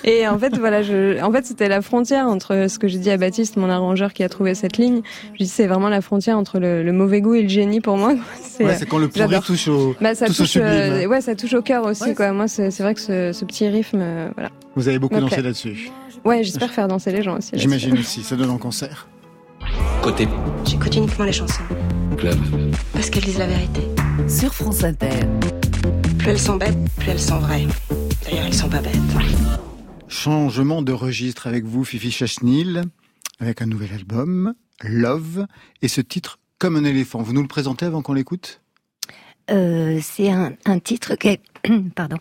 Et 0.04 0.26
en 0.26 0.38
fait, 0.38 0.56
voilà, 0.56 0.82
je, 0.82 1.20
en 1.22 1.30
fait, 1.32 1.44
c'était 1.44 1.68
la 1.68 1.82
frontière 1.82 2.26
entre 2.26 2.66
ce 2.68 2.78
que 2.78 2.88
j'ai 2.88 2.98
dit 2.98 3.10
à 3.10 3.18
Baptiste, 3.18 3.56
mon 3.56 3.68
arrangeur 3.68 4.12
qui 4.14 4.22
a 4.22 4.28
trouvé 4.30 4.54
cette 4.54 4.78
ligne. 4.78 5.02
Je 5.34 5.44
dis, 5.44 5.48
c'est 5.48 5.66
vraiment 5.66 5.88
la 5.90 6.00
frontière 6.00 6.38
entre 6.38 6.58
le, 6.58 6.82
le 6.82 6.92
mauvais 6.92 7.20
goût 7.20 7.34
et 7.34 7.42
le 7.42 7.48
génie 7.48 7.80
pour 7.82 7.98
moi. 7.98 8.14
C'est 8.42 8.64
Ouais, 8.64 8.74
c'est 8.76 8.86
quand 8.86 8.98
le 8.98 9.08
pourri 9.08 9.38
touche 9.42 9.68
au, 9.68 9.94
bah, 10.00 10.14
ça 10.14 10.26
touche 10.28 10.40
au 10.40 10.42
touche, 10.44 10.56
euh, 10.62 11.04
ouais, 11.06 11.20
ça 11.20 11.34
touche 11.34 11.52
au 11.52 11.60
cœur 11.62 11.84
aussi, 11.84 12.04
Ouais. 12.04 12.14
quoi. 12.14 12.32
Moi, 12.32 12.48
c'est 12.48 12.70
c'est 12.70 12.82
vrai 12.82 12.94
que 12.94 13.00
ce, 13.00 13.32
ce 13.32 13.44
petit 13.44 13.68
rythme, 13.68 13.98
euh, 14.00 14.28
voilà. 14.34 14.48
Vous 14.76 14.88
avez 14.88 14.98
beaucoup 14.98 15.20
dansé 15.20 15.42
là-dessus. 15.42 15.90
Ouais, 16.24 16.42
j'espère 16.42 16.70
faire 16.70 16.88
danser 16.88 17.12
les 17.12 17.22
gens 17.22 17.36
aussi. 17.36 17.50
J'imagine 17.52 17.98
aussi, 17.98 18.22
ça 18.22 18.34
donne 18.34 18.50
en 18.50 18.58
concert. 18.58 19.06
Côté 20.06 20.28
J'écoute 20.64 20.94
uniquement 20.94 21.24
les 21.24 21.32
chansons. 21.32 21.64
club. 22.16 22.38
Parce 22.92 23.10
qu'elles 23.10 23.24
disent 23.24 23.38
la 23.40 23.48
vérité. 23.48 23.80
Sur 24.28 24.54
France 24.54 24.84
Inter. 24.84 25.08
Plus 26.16 26.28
elles 26.28 26.38
sont 26.38 26.54
bêtes, 26.54 26.78
plus 26.96 27.10
elles 27.10 27.18
sont 27.18 27.40
vraies. 27.40 27.66
D'ailleurs, 28.24 28.46
elles 28.46 28.54
sont 28.54 28.68
pas 28.68 28.80
bêtes. 28.82 28.94
Changement 30.06 30.82
de 30.82 30.92
registre 30.92 31.48
avec 31.48 31.64
vous, 31.64 31.82
Fifi 31.84 32.12
Chachnil, 32.12 32.84
avec 33.40 33.62
un 33.62 33.66
nouvel 33.66 33.92
album, 33.94 34.54
Love, 34.84 35.44
et 35.82 35.88
ce 35.88 36.00
titre 36.00 36.38
Comme 36.60 36.76
un 36.76 36.84
éléphant. 36.84 37.20
Vous 37.22 37.32
nous 37.32 37.42
le 37.42 37.48
présentez 37.48 37.84
avant 37.86 38.00
qu'on 38.00 38.14
l'écoute? 38.14 38.60
Euh, 39.50 39.98
c'est 40.00 40.30
un, 40.30 40.52
un 40.66 40.78
titre 40.78 41.16
qui 41.16 41.30
a, 41.30 41.36
pardon, 41.96 42.18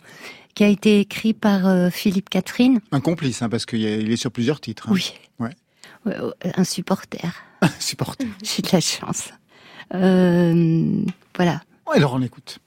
qui 0.56 0.64
a 0.64 0.70
été 0.70 1.02
écrit 1.02 1.36
par 1.36 1.68
euh, 1.68 1.92
Philippe 1.92 2.32
Catherine. 2.32 2.80
Un 2.92 3.00
complice, 3.00 3.44
hein, 3.44 3.50
parce 3.50 3.68
qu'il 3.68 3.86
est 4.12 4.16
sur 4.18 4.32
plusieurs 4.32 4.60
titres. 4.60 4.90
hein. 4.90 4.94
Oui. 4.94 5.14
Ouais, 5.40 5.52
un 6.56 6.64
supporter. 6.64 7.20
Supporter. 7.80 8.28
J'ai 8.44 8.62
de 8.62 8.70
la 8.72 8.80
chance. 8.80 9.30
Euh, 9.94 11.04
voilà. 11.36 11.62
Alors 11.94 12.14
on 12.14 12.22
écoute. 12.22 12.60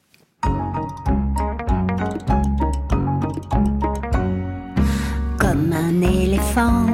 Comme 5.38 5.72
un 5.72 6.00
éléphant 6.02 6.87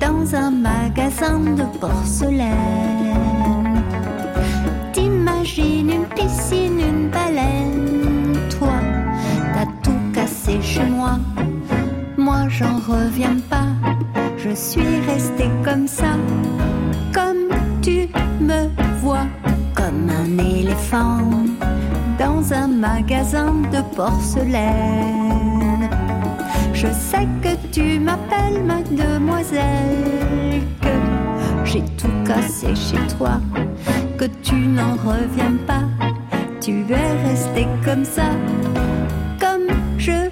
dans 0.00 0.34
un 0.34 0.50
magasin 0.50 1.38
de 1.40 1.64
porcelaine. 1.78 2.50
T'imagines 4.92 5.90
une 5.90 6.06
piscine, 6.06 6.80
une 6.80 7.08
baleine. 7.10 8.36
Toi, 8.58 8.74
t'as 9.54 9.66
tout 9.82 10.12
cassé 10.12 10.60
chez 10.62 10.84
moi. 10.84 11.18
Moi, 12.16 12.48
j'en 12.48 12.78
reviens 12.78 13.36
pas. 13.48 13.68
Je 14.36 14.54
suis 14.54 15.00
restée 15.06 15.50
comme 15.64 15.86
ça. 15.86 16.16
Me 18.50 18.68
vois. 19.00 19.26
Comme 19.76 20.10
un 20.10 20.44
éléphant 20.44 21.20
dans 22.18 22.52
un 22.52 22.66
magasin 22.66 23.52
de 23.72 23.80
porcelaine. 23.94 25.88
Je 26.74 26.88
sais 26.88 27.28
que 27.42 27.54
tu 27.70 28.00
m'appelles 28.00 28.62
mademoiselle, 28.64 30.62
que 30.82 30.94
j'ai 31.64 31.84
tout 31.96 32.16
cassé 32.26 32.74
chez 32.74 33.16
toi, 33.16 33.40
que 34.18 34.24
tu 34.42 34.56
n'en 34.56 34.94
reviens 34.94 35.56
pas, 35.66 35.84
tu 36.60 36.84
es 36.90 37.28
resté 37.28 37.68
comme 37.84 38.04
ça, 38.04 38.30
comme 39.38 39.68
je 39.96 40.28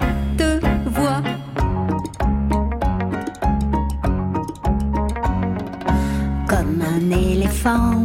un 6.99 7.11
éléphant, 7.11 8.03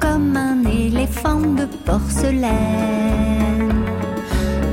comme 0.00 0.36
un 0.36 0.64
éléphant 0.64 1.40
de 1.40 1.66
porcelaine 1.84 3.72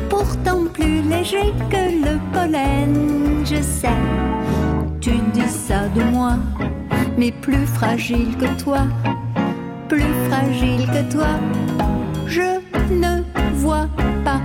pourtant 0.09 0.65
plus 0.73 1.01
léger 1.01 1.53
que 1.69 1.83
le 2.05 2.17
pollen, 2.33 3.45
je 3.45 3.61
sais. 3.61 4.01
Tu 5.01 5.11
dis 5.33 5.47
ça 5.47 5.87
de 5.95 6.03
moi, 6.03 6.37
mais 7.17 7.31
plus 7.31 7.65
fragile 7.67 8.35
que 8.37 8.61
toi, 8.63 8.81
plus 9.87 10.13
fragile 10.29 10.87
que 10.87 11.11
toi, 11.11 11.33
je 12.25 12.59
ne 12.91 13.21
vois 13.53 13.87
pas. 14.23 14.41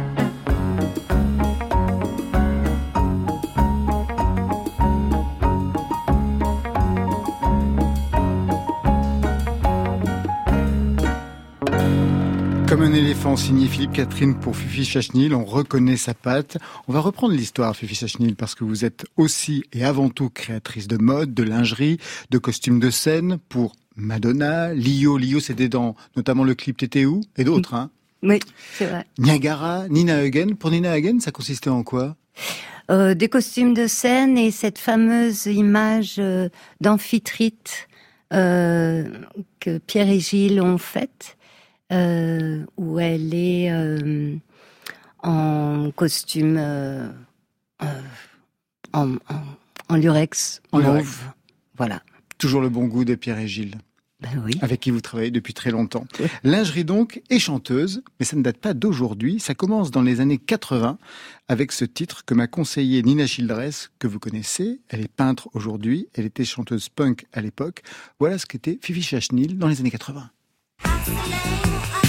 Éléphant 12.95 13.37
signé 13.37 13.67
Philippe 13.67 13.93
Catherine 13.93 14.39
pour 14.39 14.57
Fifi 14.57 14.85
Chachnil, 14.85 15.35
on 15.35 15.45
reconnaît 15.45 15.97
sa 15.97 16.15
patte. 16.15 16.59
On 16.87 16.93
va 16.93 17.01
reprendre 17.01 17.35
l'histoire, 17.35 17.75
Fifi 17.75 17.95
Chachnil, 17.95 18.37
parce 18.37 18.55
que 18.55 18.63
vous 18.63 18.85
êtes 18.85 19.05
aussi 19.17 19.65
et 19.73 19.85
avant 19.85 20.11
tout 20.11 20.31
créatrice 20.31 20.87
de 20.87 20.97
mode, 20.97 21.35
de 21.35 21.43
lingerie, 21.43 21.99
de 22.31 22.39
costumes 22.39 22.79
de 22.79 22.91
scène 22.91 23.39
pour 23.49 23.75
Madonna, 23.97 24.73
Lio. 24.75 25.19
Lio, 25.19 25.41
c'était 25.41 25.69
dans 25.69 25.97
notamment 26.17 26.45
le 26.45 26.55
clip 26.55 26.77
T'étais 26.77 27.05
où? 27.05 27.21
Et 27.37 27.45
d'autres, 27.45 27.75
hein 27.75 27.91
Oui, 28.23 28.39
c'est 28.75 28.87
vrai. 28.87 29.05
Niagara, 29.19 29.89
Nina 29.89 30.19
Hagen. 30.19 30.55
Pour 30.55 30.71
Nina 30.71 30.93
Hagen, 30.93 31.19
ça 31.21 31.33
consistait 31.33 31.71
en 31.71 31.83
quoi? 31.83 32.17
Euh, 32.91 33.15
des 33.15 33.29
costumes 33.29 33.75
de 33.75 33.87
scène 33.87 34.39
et 34.39 34.51
cette 34.51 34.79
fameuse 34.79 35.47
image 35.47 36.17
euh, 36.19 36.49
d'amphitrite 36.81 37.89
euh, 38.33 39.09
que 39.59 39.79
Pierre 39.79 40.09
et 40.09 40.21
Gilles 40.21 40.61
ont 40.61 40.79
faite, 40.79 41.37
euh, 41.95 42.65
où 42.77 42.99
elle 42.99 43.33
est 43.35 43.71
euh, 43.71 44.37
en 45.23 45.91
costume 45.95 46.57
euh, 46.59 47.09
en, 48.93 49.15
en, 49.15 49.19
en 49.89 49.97
lurex 49.97 50.61
En 50.73 50.81
mauve. 50.81 51.21
Voilà. 51.77 52.03
Toujours 52.39 52.61
le 52.61 52.69
bon 52.69 52.87
goût 52.87 53.05
de 53.05 53.15
Pierre 53.15 53.39
et 53.39 53.49
Gilles. 53.49 53.79
Ben 54.21 54.43
oui. 54.45 54.55
Avec 54.63 54.81
qui 54.81 54.91
vous 54.91 55.01
travaillez 55.01 55.31
depuis 55.31 55.53
très 55.53 55.71
longtemps. 55.71 56.07
Lingerie 56.45 56.85
donc 56.85 57.21
et 57.31 57.39
chanteuse, 57.39 58.03
mais 58.19 58.25
ça 58.25 58.37
ne 58.37 58.43
date 58.43 58.57
pas 58.59 58.73
d'aujourd'hui. 58.73 59.39
Ça 59.39 59.55
commence 59.55 59.91
dans 59.91 60.03
les 60.03 60.21
années 60.21 60.39
80 60.39 60.99
avec 61.49 61.73
ce 61.73 61.85
titre 61.85 62.25
que 62.25 62.33
m'a 62.33 62.47
conseillé 62.47 63.03
Nina 63.03 63.27
Childress, 63.27 63.91
que 63.99 64.07
vous 64.07 64.19
connaissez. 64.19 64.81
Elle 64.89 65.03
est 65.03 65.13
peintre 65.13 65.51
aujourd'hui. 65.53 66.09
Elle 66.15 66.25
était 66.25 66.45
chanteuse 66.45 66.89
punk 66.89 67.27
à 67.33 67.43
l'époque. 67.43 67.83
Voilà 68.19 68.39
ce 68.39 68.47
qu'était 68.47 68.79
Fifi 68.81 69.03
Chachnil 69.03 69.59
dans 69.59 69.69
les 69.69 69.81
années 69.81 69.91
80. 69.91 70.31
name 71.13 71.75
of 71.75 72.04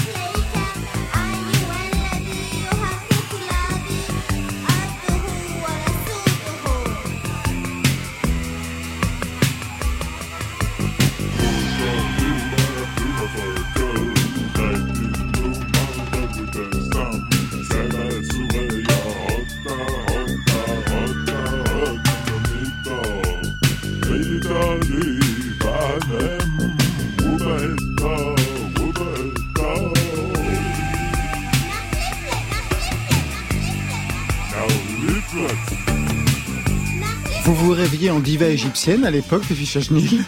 Vous 37.46 37.54
vous 37.54 37.70
rêviez 37.72 38.10
en 38.10 38.18
diva 38.18 38.48
égyptienne 38.48 39.04
à 39.04 39.10
l'époque, 39.10 39.44
Fifi 39.44 39.66
Chachnil 39.66 40.24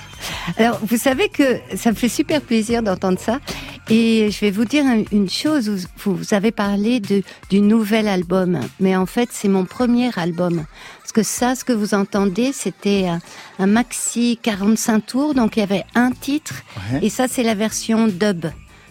Alors, 0.57 0.79
vous 0.85 0.97
savez 0.97 1.29
que 1.29 1.59
ça 1.77 1.91
me 1.91 1.97
fait 1.97 2.09
super 2.09 2.41
plaisir 2.41 2.83
d'entendre 2.83 3.19
ça. 3.19 3.41
Et 3.91 4.31
je 4.31 4.39
vais 4.41 4.51
vous 4.53 4.65
dire 4.65 4.85
un- 4.87 5.03
une 5.13 5.29
chose, 5.29 5.89
vous, 6.05 6.19
avez 6.33 6.53
parlé 6.53 7.01
de, 7.01 7.23
du 7.51 7.61
nouvel 7.61 8.07
album, 8.07 8.61
mais 8.81 8.95
en 8.95 9.07
fait 9.07 9.31
c'est 9.33 9.49
mon 9.49 9.65
premier 9.65 10.11
album. 10.17 10.65
Parce 11.01 11.13
que 11.13 11.23
ça, 11.23 11.55
ce 11.55 11.65
que 11.65 11.73
vous 11.73 11.95
entendez, 11.95 12.53
c'était 12.53 13.07
un, 13.09 13.19
un 13.59 13.67
maxi 13.67 14.39
45 14.43 15.07
tours, 15.07 15.35
donc 15.35 15.57
il 15.57 15.61
y 15.61 15.63
avait 15.63 15.85
un 15.95 16.11
titre, 16.13 16.55
Ouais. 16.93 17.01
et 17.07 17.09
ça 17.09 17.27
c'est 17.29 17.43
la 17.43 17.55
version 17.55 18.07
dub. 18.09 18.47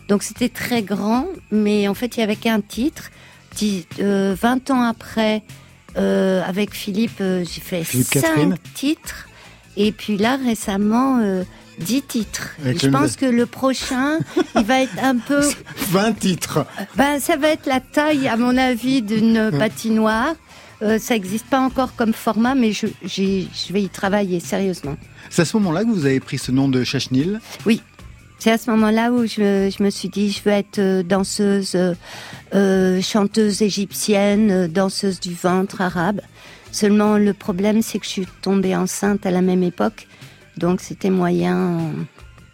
Donc 0.09 0.23
c'était 0.23 0.49
très 0.49 0.81
grand, 0.81 1.27
mais 1.51 1.87
en 1.87 1.93
fait 1.93 2.17
il 2.17 2.21
y 2.21 2.23
avait 2.23 2.35
qu'un 2.35 2.59
titre. 2.61 3.11
Dix- 3.55 3.85
euh, 3.99 4.35
20 4.39 4.69
ans 4.71 4.81
après, 4.81 5.43
euh, 5.97 6.41
avec 6.45 6.73
Philippe, 6.73 7.19
euh, 7.21 7.43
j'ai 7.43 7.61
fait 7.61 7.83
Philippe 7.83 8.07
cinq 8.07 8.21
Catherine. 8.21 8.55
titres. 8.73 9.27
Et 9.75 9.91
puis 9.91 10.17
là, 10.17 10.37
récemment, 10.43 11.19
euh, 11.21 11.43
10 11.79 12.01
titres. 12.03 12.55
Avec 12.63 12.81
Je 12.81 12.87
pense 12.89 13.15
que 13.15 13.25
le 13.25 13.45
prochain, 13.45 14.17
il 14.55 14.63
va 14.63 14.81
être 14.81 14.97
un 15.03 15.17
peu... 15.17 15.41
20 15.91 16.13
titres 16.13 16.65
Ben, 16.95 17.19
ça 17.19 17.37
va 17.37 17.49
être 17.49 17.67
la 17.67 17.79
taille, 17.79 18.27
à 18.27 18.37
mon 18.37 18.57
avis, 18.57 19.01
d'une 19.03 19.51
patinoire. 19.57 20.33
Euh, 20.81 20.97
ça 20.99 21.13
n'existe 21.15 21.45
pas 21.47 21.59
encore 21.59 21.95
comme 21.95 22.13
format, 22.13 22.55
mais 22.55 22.71
je, 22.71 22.87
je 23.03 23.73
vais 23.73 23.81
y 23.83 23.89
travailler 23.89 24.39
sérieusement. 24.39 24.95
C'est 25.29 25.41
à 25.43 25.45
ce 25.45 25.57
moment-là 25.57 25.83
que 25.83 25.89
vous 25.89 26.05
avez 26.05 26.19
pris 26.19 26.37
ce 26.37 26.51
nom 26.51 26.67
de 26.69 26.83
Chachnil 26.83 27.39
Oui, 27.65 27.81
c'est 28.39 28.51
à 28.51 28.57
ce 28.57 28.69
moment-là 28.71 29.11
où 29.11 29.25
je, 29.25 29.73
je 29.75 29.83
me 29.83 29.89
suis 29.89 30.09
dit, 30.09 30.31
je 30.31 30.43
veux 30.43 30.51
être 30.51 30.79
euh, 30.79 31.03
danseuse, 31.03 31.75
euh, 31.75 31.93
euh, 32.53 33.01
chanteuse 33.01 33.61
égyptienne, 33.61 34.67
danseuse 34.67 35.19
du 35.19 35.33
ventre 35.33 35.81
arabe. 35.81 36.21
Seulement, 36.71 37.17
le 37.17 37.33
problème, 37.33 37.81
c'est 37.81 37.97
que 37.99 38.05
je 38.05 38.11
suis 38.11 38.27
tombée 38.41 38.75
enceinte 38.75 39.25
à 39.25 39.31
la 39.31 39.41
même 39.41 39.63
époque, 39.63 40.07
donc 40.57 40.81
c'était 40.81 41.09
moyen 41.09 41.79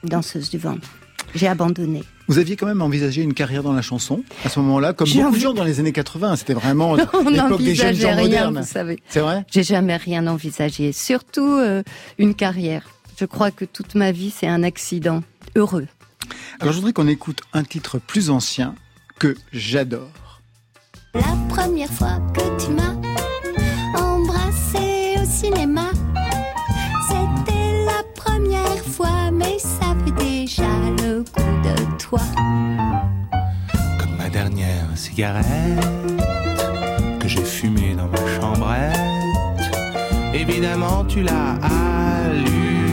danseuse 0.04 0.50
du 0.50 0.58
ventre. 0.58 0.88
J'ai 1.36 1.48
abandonné. 1.48 2.04
Vous 2.28 2.38
aviez 2.40 2.56
quand 2.56 2.68
même 2.68 2.82
envisagé 2.82 3.22
une 3.22 3.34
carrière 3.34 3.64
dans 3.64 3.74
la 3.74 3.82
chanson 3.82 4.24
à 4.46 4.50
ce 4.50 4.60
moment-là, 4.60 4.94
comme 4.94 5.10
beaucoup 5.10 5.36
de 5.36 5.40
gens 5.40 5.54
dans 5.54 5.64
les 5.64 5.80
années 5.80 5.92
80. 5.92 6.38
C'était 6.38 6.54
vraiment 6.54 6.96
l'époque 6.96 7.62
des 7.62 7.76
jeunes 7.76 7.96
gens 7.96 8.16
rien, 8.16 8.22
modernes. 8.22 8.60
vous 8.60 8.66
savez. 8.68 9.00
C'est 9.10 9.20
vrai? 9.20 9.46
J'ai 9.52 9.64
jamais 9.64 9.98
rien 9.98 10.26
envisagé, 10.28 10.94
surtout 10.94 11.58
euh, 11.58 11.84
une 12.18 12.34
carrière. 12.34 12.84
Je 13.20 13.26
crois 13.26 13.52
que 13.52 13.66
toute 13.66 13.96
ma 13.96 14.12
vie, 14.12 14.34
c'est 14.36 14.48
un 14.48 14.64
accident 14.64 15.22
heureux. 15.56 15.88
Alors 16.60 16.74
je 16.74 16.78
voudrais 16.78 16.94
qu'on 16.94 17.08
écoute 17.08 17.42
un 17.54 17.64
titre 17.64 18.00
plus 18.00 18.30
ancien 18.30 18.76
que 19.20 19.36
j'adore. 19.52 20.42
La 21.14 21.36
première 21.50 21.92
fois 21.92 22.20
que 22.34 22.64
tu 22.64 22.72
m'as 22.72 22.96
embrassé 24.00 25.16
au 25.22 25.26
cinéma, 25.26 25.92
c'était 27.08 27.86
la 27.86 28.04
première 28.16 28.84
fois, 28.86 29.30
mais 29.32 29.60
ça 29.60 29.96
fait 30.04 30.24
déjà 30.24 30.68
le 31.02 31.24
coup 31.24 31.62
de 31.64 31.98
toi. 31.98 32.22
Comme 34.00 34.16
ma 34.18 34.30
dernière 34.30 34.88
cigarette 34.96 35.46
que 37.20 37.28
j'ai 37.28 37.44
fumée 37.44 37.96
dans 37.96 38.08
ma 38.08 38.40
chambrette. 38.40 39.00
Évidemment, 40.34 41.06
tu 41.06 41.22
l'as 41.22 41.54
allumée, 41.62 42.93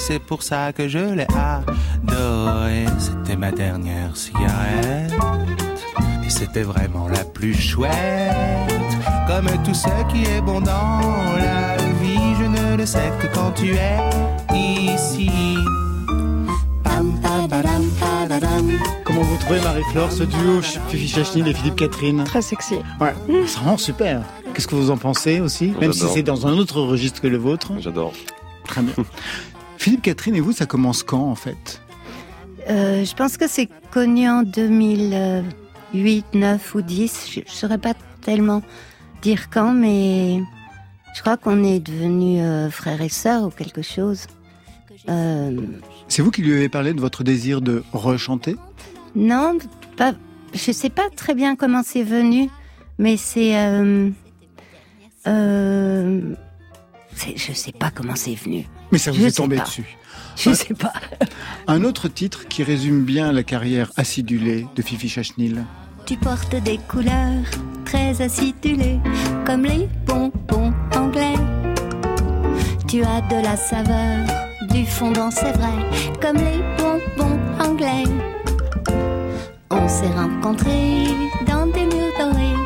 c'est 0.00 0.18
pour 0.18 0.42
ça 0.42 0.72
que 0.72 0.88
je 0.88 0.98
l'ai 0.98 1.26
adorée. 1.36 2.86
C'était 2.98 3.36
ma 3.36 3.52
dernière 3.52 4.16
cigarette 4.16 5.12
et 6.24 6.30
c'était 6.30 6.62
vraiment 6.62 7.06
la 7.08 7.24
plus 7.24 7.54
chouette. 7.54 7.92
Comme 9.28 9.46
tout 9.62 9.74
ce 9.74 9.88
qui 10.10 10.24
est 10.24 10.40
bon 10.40 10.60
dans 10.60 11.00
la 11.38 11.76
vie, 12.02 12.34
je 12.38 12.44
ne 12.44 12.76
le 12.76 12.86
sais 12.86 13.12
que 13.20 13.26
quand 13.34 13.52
tu 13.52 13.74
es 13.74 13.98
ici. 14.54 15.30
Comment 19.04 19.22
vous 19.22 19.36
trouvez 19.36 19.60
Marie-Flore, 19.60 20.10
ce 20.10 20.22
duo 20.24 20.62
Fifi 20.88 21.08
Chachnil 21.08 21.46
et 21.48 21.54
Philippe 21.54 21.76
Catherine? 21.76 22.24
Très 22.24 22.42
sexy. 22.42 22.76
Ouais, 23.00 23.14
c'est 23.46 23.58
vraiment 23.58 23.76
super. 23.76 24.22
Qu'est-ce 24.54 24.66
que 24.66 24.74
vous 24.74 24.90
en 24.90 24.96
pensez 24.96 25.40
aussi? 25.40 25.74
Même 25.80 25.92
si 25.92 26.06
c'est 26.08 26.22
dans 26.22 26.46
un 26.46 26.52
autre 26.52 26.80
registre 26.80 27.20
que 27.20 27.28
le 27.28 27.38
vôtre. 27.38 27.72
J'adore. 27.78 28.12
Très 28.64 28.82
bien. 28.82 28.94
Philippe 29.80 30.02
Catherine 30.02 30.34
et 30.36 30.40
vous, 30.40 30.52
ça 30.52 30.66
commence 30.66 31.02
quand 31.02 31.30
en 31.30 31.34
fait 31.34 31.80
Euh, 32.68 33.02
je 33.02 33.14
pense 33.14 33.38
que 33.38 33.48
c'est 33.48 33.68
connu 33.90 34.28
en 34.28 34.42
2008, 34.42 36.26
9 36.34 36.74
ou 36.74 36.82
10. 36.82 37.30
Je 37.32 37.40
ne 37.40 37.44
saurais 37.46 37.78
pas 37.78 37.94
tellement 38.20 38.60
dire 39.22 39.48
quand, 39.48 39.72
mais 39.72 40.42
je 41.14 41.20
crois 41.22 41.38
qu'on 41.38 41.64
est 41.64 41.80
devenus 41.80 42.42
euh, 42.42 42.68
frères 42.70 43.00
et 43.00 43.08
sœurs 43.08 43.44
ou 43.44 43.50
quelque 43.50 43.80
chose. 43.80 44.26
Euh, 45.08 45.58
C'est 46.08 46.20
vous 46.20 46.30
qui 46.30 46.42
lui 46.42 46.52
avez 46.52 46.68
parlé 46.68 46.92
de 46.92 47.00
votre 47.00 47.24
désir 47.24 47.62
de 47.62 47.82
rechanter? 47.94 48.56
Non, 49.14 49.56
pas, 49.96 50.12
je 50.52 50.72
sais 50.72 50.90
pas 50.90 51.08
très 51.16 51.34
bien 51.34 51.56
comment 51.56 51.82
c'est 51.82 52.02
venu, 52.04 52.50
mais 52.98 53.16
c'est... 53.16 53.56
Euh, 53.56 54.10
je 57.24 57.52
sais 57.54 57.72
pas 57.72 57.90
comment 57.90 58.14
c'est 58.14 58.34
venu. 58.34 58.66
Mais 58.92 58.98
ça 58.98 59.10
vous 59.12 59.20
Je 59.20 59.26
est 59.26 59.36
tombé 59.36 59.56
pas. 59.56 59.64
dessus. 59.64 59.96
Je 60.36 60.50
Un- 60.50 60.54
sais 60.54 60.74
pas. 60.74 60.92
Un 61.66 61.84
autre 61.84 62.08
titre 62.08 62.48
qui 62.48 62.62
résume 62.62 63.02
bien 63.04 63.32
la 63.32 63.42
carrière 63.42 63.90
acidulée 63.96 64.66
de 64.74 64.82
Fifi 64.82 65.08
Chachnil. 65.08 65.64
Tu 66.06 66.16
portes 66.16 66.56
des 66.64 66.78
couleurs 66.88 67.44
très 67.84 68.20
acidulées, 68.22 68.98
comme 69.46 69.64
les 69.64 69.88
bonbons 70.06 70.72
anglais. 70.96 71.34
Tu 72.88 73.02
as 73.04 73.20
de 73.22 73.42
la 73.44 73.56
saveur, 73.56 74.26
du 74.70 74.84
fondant, 74.86 75.30
c'est 75.30 75.52
vrai, 75.52 75.72
comme 76.20 76.36
les 76.36 76.60
bonbons 76.78 77.38
anglais. 77.60 78.04
On 79.70 79.86
s'est 79.88 80.08
rencontrés 80.16 81.04
dans 81.46 81.66
des 81.66 81.84
murs 81.84 82.12
dorés, 82.18 82.56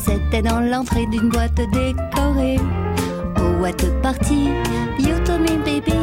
c'était 0.00 0.42
dans 0.42 0.60
l'entrée 0.60 1.06
d'une 1.06 1.28
boîte 1.28 1.56
décorée. 1.72 2.58
Oh, 3.38 3.64
at 3.64 3.84
a 3.84 3.90
party, 4.02 4.50
told 5.32 5.50
me, 5.50 5.56
baby, 5.64 5.98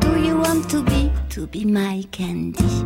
do 0.00 0.20
you 0.20 0.38
want 0.38 0.68
to 0.70 0.82
be, 0.82 1.10
to 1.30 1.46
be 1.46 1.64
my 1.64 2.04
candy? 2.10 2.84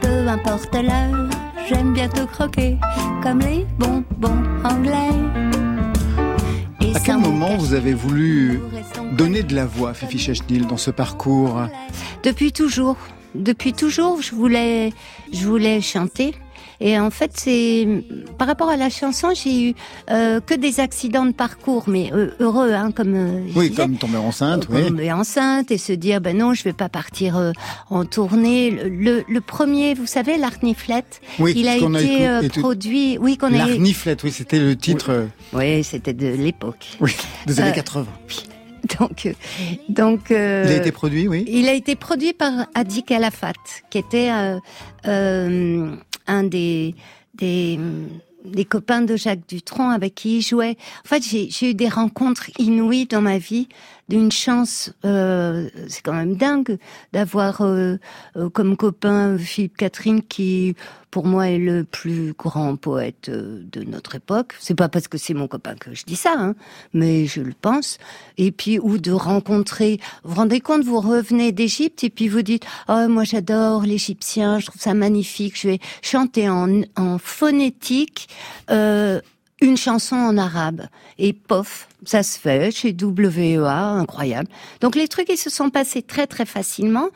peu 0.00 0.28
importe 0.28 0.74
l'heure, 0.74 1.28
j'aime 1.68 1.92
bien 1.92 2.08
te 2.08 2.24
croquer 2.24 2.76
comme 3.22 3.40
les 3.40 3.66
bonbons 3.78 4.42
anglais. 4.64 5.10
Et 6.80 6.96
À 6.96 7.00
quel 7.00 7.18
moment 7.18 7.56
vous 7.56 7.74
avez 7.74 7.94
voulu 7.94 8.60
donner 9.16 9.42
de 9.42 9.54
la 9.54 9.66
voix 9.66 9.90
à 9.90 9.94
Fifi 9.94 10.18
Chechnil 10.18 10.66
dans 10.66 10.78
ce 10.78 10.90
parcours? 10.90 11.60
Depuis 12.22 12.52
toujours. 12.52 12.96
Depuis 13.34 13.72
toujours, 13.72 14.22
je 14.22 14.34
voulais, 14.34 14.92
je 15.32 15.46
voulais 15.46 15.80
chanter. 15.80 16.34
Et 16.86 16.98
en 16.98 17.10
fait, 17.10 17.30
c'est 17.34 17.88
par 18.36 18.46
rapport 18.46 18.68
à 18.68 18.76
la 18.76 18.90
chanson, 18.90 19.30
j'ai 19.34 19.70
eu 19.70 19.74
euh, 20.10 20.38
que 20.40 20.52
des 20.52 20.80
accidents 20.80 21.24
de 21.24 21.32
parcours, 21.32 21.84
mais 21.88 22.12
euh, 22.12 22.32
heureux, 22.40 22.72
hein, 22.74 22.90
comme 22.92 23.14
euh, 23.14 23.40
Oui, 23.56 23.70
disais. 23.70 23.82
comme 23.82 23.96
tomber 23.96 24.18
enceinte, 24.18 24.66
oui. 24.70 24.86
tomber 24.88 25.10
enceinte 25.10 25.70
et 25.70 25.78
se 25.78 25.94
dire 25.94 26.20
ben 26.20 26.36
non, 26.36 26.52
je 26.52 26.62
vais 26.62 26.74
pas 26.74 26.90
partir 26.90 27.38
euh, 27.38 27.52
en 27.88 28.04
tournée. 28.04 28.70
Le, 28.70 28.88
le, 28.90 29.24
le 29.26 29.40
premier, 29.40 29.94
vous 29.94 30.04
savez, 30.06 30.36
l'Arniflette, 30.36 31.22
Oui, 31.38 31.54
il 31.56 31.68
a 31.68 31.72
a 31.72 31.76
été 31.76 31.84
écouté- 31.86 32.28
euh, 32.28 32.48
produit. 32.60 33.16
Oui, 33.18 33.38
qu'on 33.38 33.54
a. 33.54 33.66
L'arniflette, 33.66 34.22
oui, 34.22 34.30
c'était 34.30 34.58
le 34.60 34.76
titre 34.76 35.10
euh, 35.10 35.26
Oui, 35.54 35.82
c'était 35.84 36.12
de 36.12 36.26
l'époque. 36.28 36.84
oui, 37.00 37.16
des 37.46 37.60
années 37.60 37.70
Euh, 37.70 37.72
80. 37.72 38.06
Donc, 38.98 39.26
euh, 39.26 39.32
donc. 39.88 40.30
euh, 40.30 40.64
Il 40.66 40.72
a 40.72 40.76
été 40.76 40.92
produit, 40.92 41.26
oui. 41.28 41.44
Il 41.48 41.68
a 41.68 41.72
été 41.72 41.96
produit 41.96 42.32
par 42.32 42.66
Adi 42.74 43.02
Calafat, 43.02 43.52
qui 43.90 43.98
était 43.98 44.30
euh, 44.30 44.58
euh, 45.06 45.90
un 46.26 46.42
des, 46.44 46.94
des, 47.34 47.78
des 48.44 48.64
copains 48.64 49.02
de 49.02 49.16
Jacques 49.16 49.48
Dutronc 49.48 49.90
avec 49.90 50.14
qui 50.14 50.38
il 50.38 50.42
jouait. 50.42 50.76
En 51.04 51.08
fait, 51.08 51.22
j'ai 51.22 51.48
j'ai 51.50 51.70
eu 51.70 51.74
des 51.74 51.88
rencontres 51.88 52.50
inouïes 52.58 53.06
dans 53.06 53.22
ma 53.22 53.38
vie, 53.38 53.68
d'une 54.08 54.30
chance, 54.30 54.92
euh, 55.04 55.68
c'est 55.88 56.02
quand 56.02 56.12
même 56.12 56.36
dingue 56.36 56.78
d'avoir 57.12 57.62
euh, 57.62 57.96
euh, 58.36 58.50
comme 58.50 58.76
copain 58.76 59.38
Philippe 59.38 59.76
Catherine 59.76 60.22
qui, 60.22 60.76
pour 61.10 61.26
moi, 61.26 61.48
est 61.48 61.58
le 61.58 61.84
plus 61.84 62.34
grand 62.36 62.76
poète 62.76 63.28
euh, 63.28 63.62
de 63.72 63.82
notre 63.82 64.16
époque. 64.16 64.54
C'est 64.60 64.74
pas 64.74 64.88
parce 64.88 65.08
que 65.08 65.16
c'est 65.16 65.32
mon 65.32 65.48
copain 65.48 65.74
que 65.74 65.94
je 65.94 66.04
dis 66.04 66.16
ça, 66.16 66.34
hein, 66.36 66.54
mais 66.92 67.26
je 67.26 67.40
le 67.40 67.54
pense. 67.58 67.98
Et 68.36 68.52
puis, 68.52 68.78
ou 68.78 68.98
de 68.98 69.12
rencontrer, 69.12 70.00
vous 70.22 70.34
vous 70.34 70.40
rendez 70.40 70.60
compte, 70.60 70.84
vous 70.84 71.00
revenez 71.00 71.52
d'Égypte 71.52 72.04
et 72.04 72.10
puis 72.10 72.28
vous 72.28 72.42
dites, 72.42 72.66
oh, 72.88 73.06
moi 73.08 73.24
j'adore 73.24 73.82
l'Égyptien, 73.82 74.58
je 74.58 74.66
trouve 74.66 74.82
ça 74.82 74.92
magnifique, 74.92 75.58
je 75.58 75.68
vais 75.68 75.78
chanter 76.02 76.48
en, 76.48 76.82
en 76.96 77.18
phonétique, 77.18 78.28
euh, 78.70 79.20
une 79.60 79.76
chanson 79.76 80.16
en 80.16 80.36
arabe. 80.36 80.88
Et 81.18 81.32
pof, 81.32 81.88
ça 82.06 82.22
se 82.22 82.38
fait 82.38 82.70
chez 82.70 82.94
WEA, 82.94 83.68
incroyable. 83.68 84.48
Donc 84.80 84.96
les 84.96 85.08
trucs, 85.08 85.28
ils 85.28 85.36
se 85.36 85.50
sont 85.50 85.70
passés 85.70 86.02
très 86.02 86.26
très 86.26 86.46
facilement, 86.46 87.08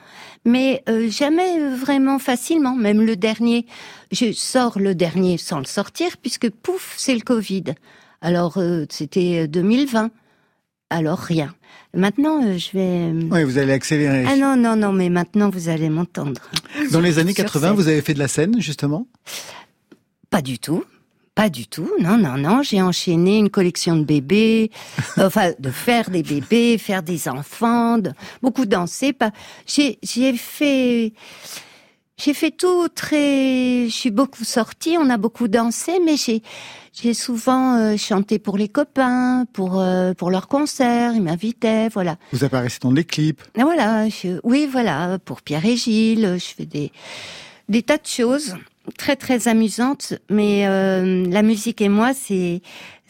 mais 0.44 0.82
euh, 0.88 1.08
jamais 1.10 1.60
euh, 1.60 1.74
vraiment 1.76 2.18
facilement. 2.18 2.74
Même 2.74 3.02
le 3.02 3.16
dernier, 3.16 3.66
je 4.12 4.32
sors 4.32 4.78
le 4.78 4.94
dernier 4.94 5.38
sans 5.38 5.58
le 5.58 5.64
sortir, 5.66 6.16
puisque 6.20 6.50
pouf, 6.50 6.94
c'est 6.96 7.14
le 7.14 7.20
Covid. 7.20 7.64
Alors 8.20 8.58
euh, 8.58 8.84
c'était 8.90 9.46
2020. 9.46 10.10
Alors 10.90 11.18
rien. 11.18 11.54
Maintenant, 11.94 12.42
euh, 12.44 12.58
je 12.58 12.70
vais... 12.72 13.12
Oui, 13.30 13.44
vous 13.44 13.58
allez 13.58 13.72
accélérer. 13.72 14.24
Ah 14.26 14.36
non, 14.36 14.56
non, 14.56 14.76
non, 14.76 14.92
mais 14.92 15.08
maintenant 15.08 15.50
vous 15.50 15.68
allez 15.68 15.88
m'entendre. 15.88 16.40
Dans 16.92 17.00
les 17.00 17.18
années 17.18 17.34
Sur 17.34 17.44
80, 17.44 17.68
scène. 17.68 17.76
vous 17.76 17.88
avez 17.88 18.02
fait 18.02 18.14
de 18.14 18.18
la 18.18 18.28
scène, 18.28 18.60
justement? 18.60 19.06
Pas 20.30 20.42
du 20.42 20.58
tout. 20.58 20.84
Pas 21.38 21.50
du 21.50 21.68
tout. 21.68 21.88
Non, 22.00 22.16
non, 22.18 22.36
non. 22.36 22.62
J'ai 22.64 22.82
enchaîné 22.82 23.38
une 23.38 23.48
collection 23.48 23.94
de 23.94 24.02
bébés, 24.02 24.72
enfin 25.18 25.52
de 25.56 25.70
faire 25.70 26.10
des 26.10 26.24
bébés, 26.24 26.78
faire 26.78 27.04
des 27.04 27.28
enfants, 27.28 27.98
de- 27.98 28.10
beaucoup 28.42 28.66
danser. 28.66 29.12
Pas. 29.12 29.30
J'ai, 29.64 30.00
j'ai 30.02 30.36
fait, 30.36 31.12
j'ai 32.16 32.34
fait 32.34 32.50
tout 32.50 32.88
très. 32.88 33.84
Je 33.86 33.92
suis 33.94 34.10
beaucoup 34.10 34.42
sortie. 34.42 34.96
On 34.98 35.08
a 35.10 35.16
beaucoup 35.16 35.46
dansé, 35.46 36.00
mais 36.04 36.16
j'ai, 36.16 36.42
j'ai 36.92 37.14
souvent 37.14 37.76
euh, 37.76 37.96
chanté 37.96 38.40
pour 38.40 38.58
les 38.58 38.68
copains, 38.68 39.44
pour 39.52 39.78
euh, 39.80 40.14
pour 40.14 40.32
leurs 40.32 40.48
concerts. 40.48 41.12
Ils 41.14 41.22
m'invitaient, 41.22 41.88
voilà. 41.88 42.16
Vous 42.32 42.42
apparaissez 42.42 42.80
dans 42.82 42.90
les 42.90 43.04
clips. 43.04 43.42
Et 43.56 43.62
voilà, 43.62 44.08
je- 44.08 44.40
oui, 44.42 44.66
voilà, 44.68 45.20
pour 45.24 45.42
Pierre 45.42 45.64
et 45.66 45.76
Gilles, 45.76 46.34
je 46.40 46.46
fais 46.56 46.66
des, 46.66 46.90
des 47.68 47.84
tas 47.84 47.98
de 47.98 48.06
choses 48.08 48.56
très 48.96 49.16
très 49.16 49.48
amusantes, 49.48 50.14
mais 50.30 50.66
euh, 50.66 51.26
la 51.28 51.42
musique 51.42 51.80
et 51.80 51.88
moi, 51.88 52.12
c'est 52.14 52.60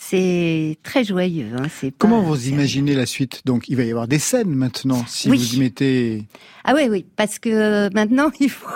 c'est 0.01 0.77
très 0.85 1.03
joyeux. 1.03 1.49
Hein, 1.59 1.67
c'est 1.81 1.91
pas- 1.91 1.97
Comment 1.99 2.23
vous 2.23 2.49
imaginez 2.49 2.95
la 2.95 3.05
suite? 3.05 3.43
Donc, 3.45 3.69
il 3.69 3.77
va 3.77 3.83
y 3.85 3.91
avoir 3.91 4.07
des 4.07 4.21
scènes 4.21 4.55
maintenant, 4.55 5.05
si 5.09 5.29
Oui. 5.29 5.39
vous 5.39 5.55
y 5.57 5.59
mettez... 5.59 6.25
Ah 6.65 6.73
oui, 6.77 6.83
oui, 6.89 7.05
parce 7.17 7.41
que 7.41 7.49
euh, 7.49 7.91
maintenant, 7.93 8.31
il 8.41 8.49
faut 8.51 8.69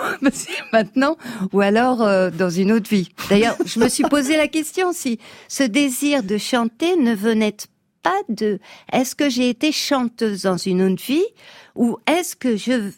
maintenant, 0.73 1.15
ou 1.53 1.61
alors 1.61 2.01
euh, 2.01 2.29
dans 2.29 2.49
une 2.49 2.71
autre 2.73 2.89
vie. 2.89 3.09
D'ailleurs, 3.29 3.55
je 3.65 3.79
me 3.79 3.87
suis 3.87 4.03
posé 4.03 4.35
la 4.35 4.47
question 4.49 4.91
si 4.91 5.17
ce 5.47 5.63
désir 5.63 6.23
de 6.23 6.37
chanter 6.37 6.97
ne 6.97 7.15
venait 7.15 7.55
pas 8.01 8.19
de 8.27 8.59
est-ce 8.91 9.15
que 9.15 9.29
j'ai 9.29 9.47
été 9.49 9.71
chanteuse 9.71 10.41
dans 10.41 10.57
une 10.57 10.81
autre 10.81 11.01
vie 11.01 11.23
ou 11.75 11.97
est-ce 12.05 12.35
que 12.35 12.57
je 12.57 12.91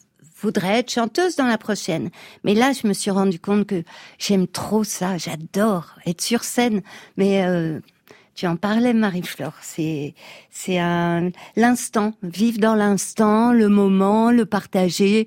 voudrais 0.46 0.78
être 0.78 0.90
chanteuse 0.90 1.34
dans 1.36 1.46
la 1.46 1.58
prochaine. 1.58 2.10
Mais 2.44 2.54
là, 2.54 2.72
je 2.72 2.86
me 2.86 2.92
suis 2.92 3.10
rendu 3.10 3.38
compte 3.40 3.66
que 3.66 3.82
j'aime 4.18 4.46
trop 4.46 4.84
ça, 4.84 5.18
j'adore 5.18 5.94
être 6.06 6.20
sur 6.20 6.44
scène, 6.44 6.82
mais 7.16 7.44
euh, 7.44 7.80
tu 8.36 8.46
en 8.46 8.56
parlais, 8.56 8.92
Marie-Flore. 8.92 9.54
C'est, 9.62 10.14
c'est 10.50 10.78
un, 10.78 11.30
l'instant, 11.56 12.12
vivre 12.22 12.58
dans 12.58 12.74
l'instant, 12.74 13.52
le 13.52 13.68
moment, 13.68 14.30
le 14.30 14.44
partager, 14.46 15.26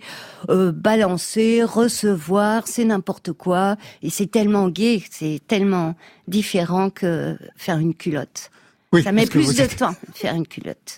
euh, 0.49 0.71
balancer, 0.71 1.63
recevoir, 1.63 2.67
c'est 2.67 2.85
n'importe 2.85 3.33
quoi. 3.33 3.75
Et 4.03 4.09
c'est 4.09 4.27
tellement 4.31 4.69
gai, 4.69 5.03
c'est 5.09 5.41
tellement 5.47 5.95
différent 6.27 6.89
que 6.91 7.37
faire 7.57 7.79
une 7.79 7.93
culotte. 7.95 8.51
Oui, 8.93 9.03
Ça 9.03 9.11
met 9.11 9.25
plus 9.25 9.55
de 9.55 9.61
êtes- 9.61 9.75
temps 9.77 9.91
de 9.91 10.15
faire 10.17 10.33
une 10.35 10.47
culotte. 10.47 10.97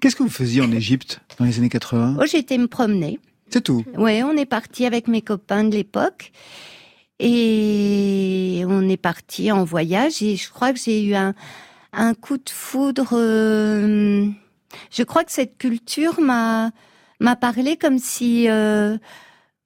Qu'est-ce 0.00 0.14
que 0.14 0.22
vous 0.22 0.28
faisiez 0.28 0.60
en 0.60 0.70
Égypte 0.72 1.20
dans 1.38 1.46
les 1.46 1.58
années 1.58 1.70
80 1.70 2.16
Oh, 2.20 2.24
été 2.36 2.58
me 2.58 2.66
promener. 2.68 3.18
C'est 3.50 3.62
tout. 3.62 3.84
Ouais, 3.96 4.22
on 4.22 4.36
est 4.36 4.46
parti 4.46 4.86
avec 4.86 5.08
mes 5.08 5.22
copains 5.22 5.64
de 5.64 5.74
l'époque 5.74 6.32
et 7.18 8.62
on 8.66 8.88
est 8.88 8.96
parti 8.96 9.50
en 9.50 9.64
voyage 9.64 10.22
et 10.22 10.36
je 10.36 10.50
crois 10.50 10.72
que 10.72 10.78
j'ai 10.78 11.04
eu 11.04 11.14
un, 11.14 11.34
coup 12.14 12.36
de 12.36 12.50
foudre. 12.50 13.10
euh, 13.12 14.26
je 14.90 15.02
crois 15.02 15.24
que 15.24 15.32
cette 15.32 15.56
culture 15.56 16.20
m'a 16.20 16.72
parlé 17.40 17.76
comme 17.76 17.98
si 17.98 18.48
euh, 18.48 18.98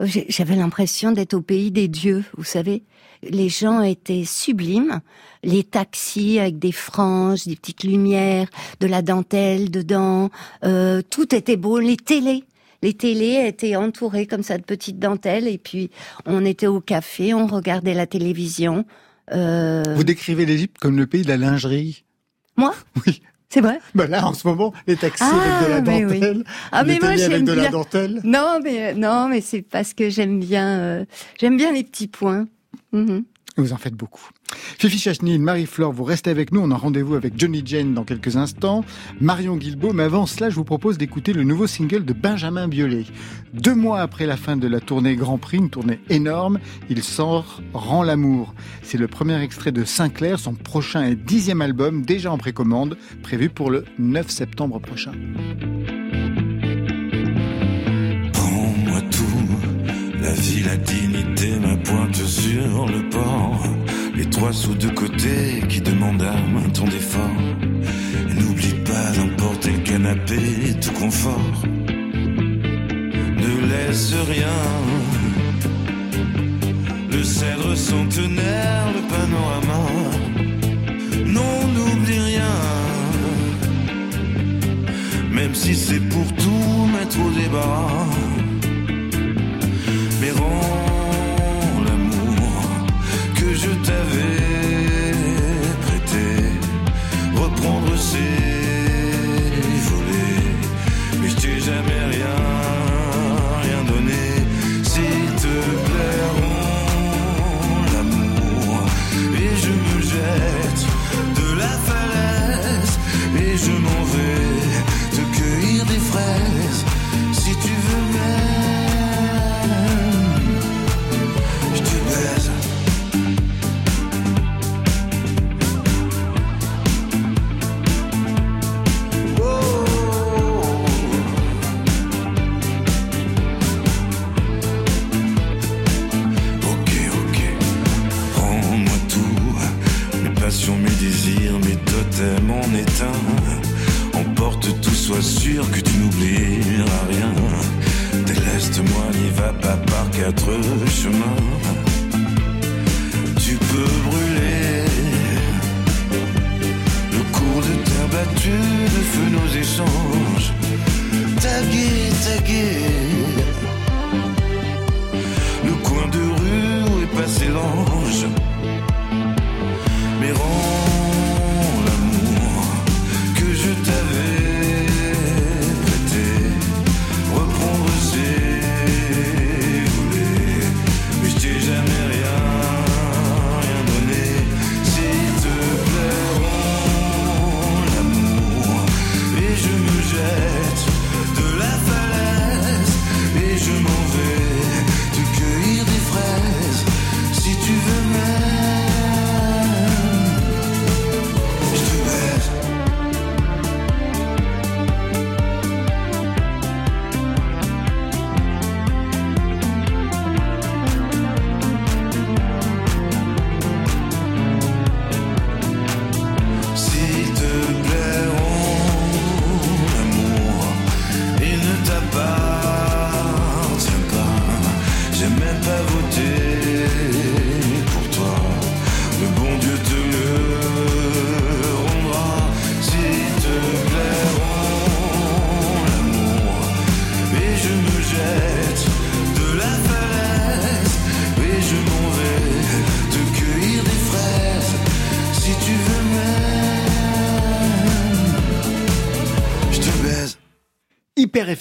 j'avais 0.01 0.57
l'impression 0.57 1.13
d'être 1.13 1.35
au 1.35 1.43
pays 1.43 1.71
des 1.71 1.89
dieux, 1.89 2.25
vous 2.37 2.45
savez. 2.45 2.85
Les 3.23 3.51
gens 3.51 3.83
étaient 3.83 4.25
sublimes, 4.25 5.01
les 5.43 5.63
taxis 5.63 6.39
avec 6.39 6.59
des 6.59 6.73
franges, 6.73 7.45
des 7.45 7.57
petites 7.57 7.85
lumières, 7.85 8.49
de 8.81 8.87
la 8.87 9.03
dentelle 9.03 9.71
dedans, 9.71 10.31
euh, 10.65 11.03
tout 11.03 11.35
était 11.35 11.59
beau, 11.59 11.79
les 11.79 11.99
télés. 11.99 12.45
Les 12.83 12.95
télés 12.95 13.45
étaient 13.47 13.77
entourées 13.77 14.27
comme 14.27 14.43
ça 14.43 14.57
de 14.57 14.63
petites 14.63 14.99
dentelles 14.99 15.47
et 15.47 15.59
puis 15.59 15.91
on 16.27 16.45
était 16.45 16.67
au 16.67 16.81
café, 16.81 17.35
on 17.35 17.47
regardait 17.47 17.95
la 17.95 18.07
télévision. 18.07 18.85
Euh, 19.33 19.83
Vous 19.95 20.05
décrivez 20.05 20.47
l'Égypte 20.47 20.79
comme 20.79 20.97
le 20.97 21.07
pays 21.07 21.23
de 21.23 21.29
la 21.29 21.37
lingerie. 21.37 22.05
Moi? 22.57 22.75
Oui. 23.07 23.21
C'est 23.53 23.61
vrai? 23.61 23.81
Ben 23.97 24.09
là, 24.09 24.27
en 24.27 24.33
ce 24.33 24.47
moment, 24.47 24.73
les 24.87 24.97
taxis 24.97 25.25
Ah, 25.27 25.59
avec 25.59 25.69
de 25.69 25.73
la 25.73 25.81
dentelle, 25.81 26.37
oui. 26.39 26.45
Ah, 26.71 26.85
les 26.85 26.93
mais 26.93 26.99
moi, 27.01 27.09
télés 27.11 27.23
avec 27.25 27.37
j'aime 27.37 27.45
de 27.47 27.53
la 27.53 27.69
dentelle. 27.69 28.21
Non, 28.23 28.61
mais 28.63 28.95
non, 28.95 29.29
mais 29.29 29.41
c'est 29.41 29.63
parce 29.63 29.93
que 29.93 30.09
j'aime 30.09 30.39
bien, 30.39 30.79
euh, 30.79 31.05
j'aime 31.41 31.57
bien 31.57 31.73
les 31.73 31.83
petits 31.83 32.07
points. 32.07 32.47
Mhm. 32.93 33.25
Vous 33.57 33.73
en 33.73 33.77
faites 33.77 33.95
beaucoup. 33.95 34.29
Fifi 34.79 34.99
Chachnil, 34.99 35.41
Marie-Flore, 35.41 35.93
vous 35.93 36.05
restez 36.05 36.31
avec 36.31 36.53
nous. 36.53 36.61
On 36.61 36.71
a 36.71 36.77
rendez-vous 36.77 37.15
avec 37.15 37.39
Johnny 37.39 37.63
Jane 37.65 37.95
dans 37.95 38.05
quelques 38.05 38.37
instants. 38.37 38.85
Marion 39.21 39.57
Guilbault, 39.57 39.93
mais 39.93 40.05
avant 40.05 40.27
cela, 40.27 40.51
je 40.51 40.55
vous 40.55 40.65
propose 40.65 40.99
d'écouter 40.99 41.33
le 41.33 41.43
nouveau 41.43 41.67
single 41.67 42.05
de 42.05 42.13
Benjamin 42.13 42.69
Biolay. 42.69 43.05
Deux 43.53 43.75
mois 43.75 44.01
après 44.01 44.27
la 44.27 44.37
fin 44.37 44.57
de 44.57 44.69
la 44.69 44.81
tournée 44.81 45.17
Grand 45.17 45.39
Prix, 45.39 45.59
une 45.59 45.71
tournée 45.71 46.01
énorme, 46.09 46.59
il 46.89 47.03
sort 47.03 47.61
Rend 47.75 48.03
l'amour. 48.03 48.55
C'est 48.83 48.99
le 48.99 49.09
premier 49.09 49.41
extrait 49.43 49.73
de 49.73 49.85
Sinclair, 49.85 50.39
son 50.39 50.55
prochain 50.55 51.05
et 51.05 51.15
dixième 51.15 51.63
album, 51.63 52.03
déjà 52.03 52.33
en 52.33 52.39
précommande, 52.39 52.97
prévu 53.23 53.49
pour 53.49 53.71
le 53.71 53.85
9 53.99 54.29
septembre 54.31 54.79
prochain. 54.81 55.13
Pointe 61.91 62.15
sur 62.15 62.87
le 62.87 63.09
port. 63.09 63.63
Les 64.15 64.29
trois 64.29 64.53
sous 64.53 64.75
de 64.75 64.89
côté 64.89 65.63
qui 65.69 65.81
demandent 65.81 66.23
à 66.23 66.37
main 66.53 66.69
ton 66.73 66.87
effort. 66.87 67.41
Et 68.31 68.35
n'oublie 68.35 68.77
pas 68.91 69.07
d'emporter 69.17 69.73
le 69.73 69.83
canapé, 69.91 70.41
tout 70.81 70.93
confort. 70.93 71.53
Ne 73.45 73.53
laisse 73.71 74.15
rien. 74.35 74.61
Le 77.11 77.23
cèdre 77.25 77.77
centenaire, 77.77 78.87
le 78.97 79.03
panorama. 79.15 79.83
Non, 81.27 81.57
n'oublie 81.75 82.21
rien. 82.33 82.57
Même 85.33 85.55
si 85.55 85.75
c'est 85.75 86.05
pour 86.13 86.27
tout 86.35 86.87
mettre 86.95 87.19
au 87.27 87.31
débat. 87.31 87.89
Mais 90.21 90.31
rends 90.33 91.00
savez 94.11 94.50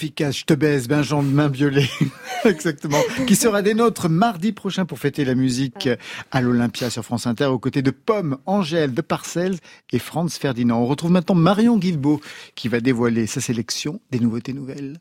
efficace, 0.00 0.38
je 0.38 0.44
te 0.46 0.54
baise, 0.54 0.88
Benjamin 0.88 1.22
de 1.22 1.28
main 1.28 1.48
violet. 1.48 1.84
Exactement. 2.46 2.96
Qui 3.26 3.36
sera 3.36 3.60
des 3.60 3.74
nôtres 3.74 4.08
mardi 4.08 4.52
prochain 4.52 4.86
pour 4.86 4.98
fêter 4.98 5.26
la 5.26 5.34
musique 5.34 5.90
à 6.30 6.40
l'Olympia 6.40 6.88
sur 6.88 7.04
France 7.04 7.26
Inter 7.26 7.46
aux 7.46 7.58
côtés 7.58 7.82
de 7.82 7.90
Pomme, 7.90 8.38
Angèle 8.46 8.94
de 8.94 9.02
Parcells 9.02 9.58
et 9.92 9.98
Franz 9.98 10.38
Ferdinand. 10.38 10.80
On 10.80 10.86
retrouve 10.86 11.10
maintenant 11.10 11.34
Marion 11.34 11.76
Guilbeault 11.76 12.22
qui 12.54 12.68
va 12.68 12.80
dévoiler 12.80 13.26
sa 13.26 13.42
sélection 13.42 14.00
des 14.10 14.20
nouveautés 14.20 14.54
nouvelles. 14.54 14.96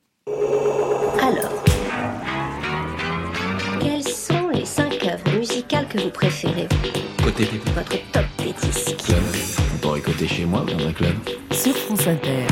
Alors, 1.22 1.64
quelles 3.80 4.04
sont 4.04 4.50
les 4.54 4.66
cinq 4.66 5.06
œuvres 5.06 5.38
musicales 5.38 5.88
que 5.88 6.02
vous 6.02 6.10
préférez? 6.10 6.68
Côté 7.24 7.46
Votre 7.74 8.12
top 8.12 8.26
des 8.40 8.54
disques 8.68 9.14
pourrait 9.82 10.02
côté 10.02 10.28
chez 10.28 10.44
moi 10.44 10.66
dans 10.66 10.86
un 10.86 10.92
club. 10.92 11.16
Sur 11.52 11.74
France 11.74 12.06
Inter. 12.06 12.46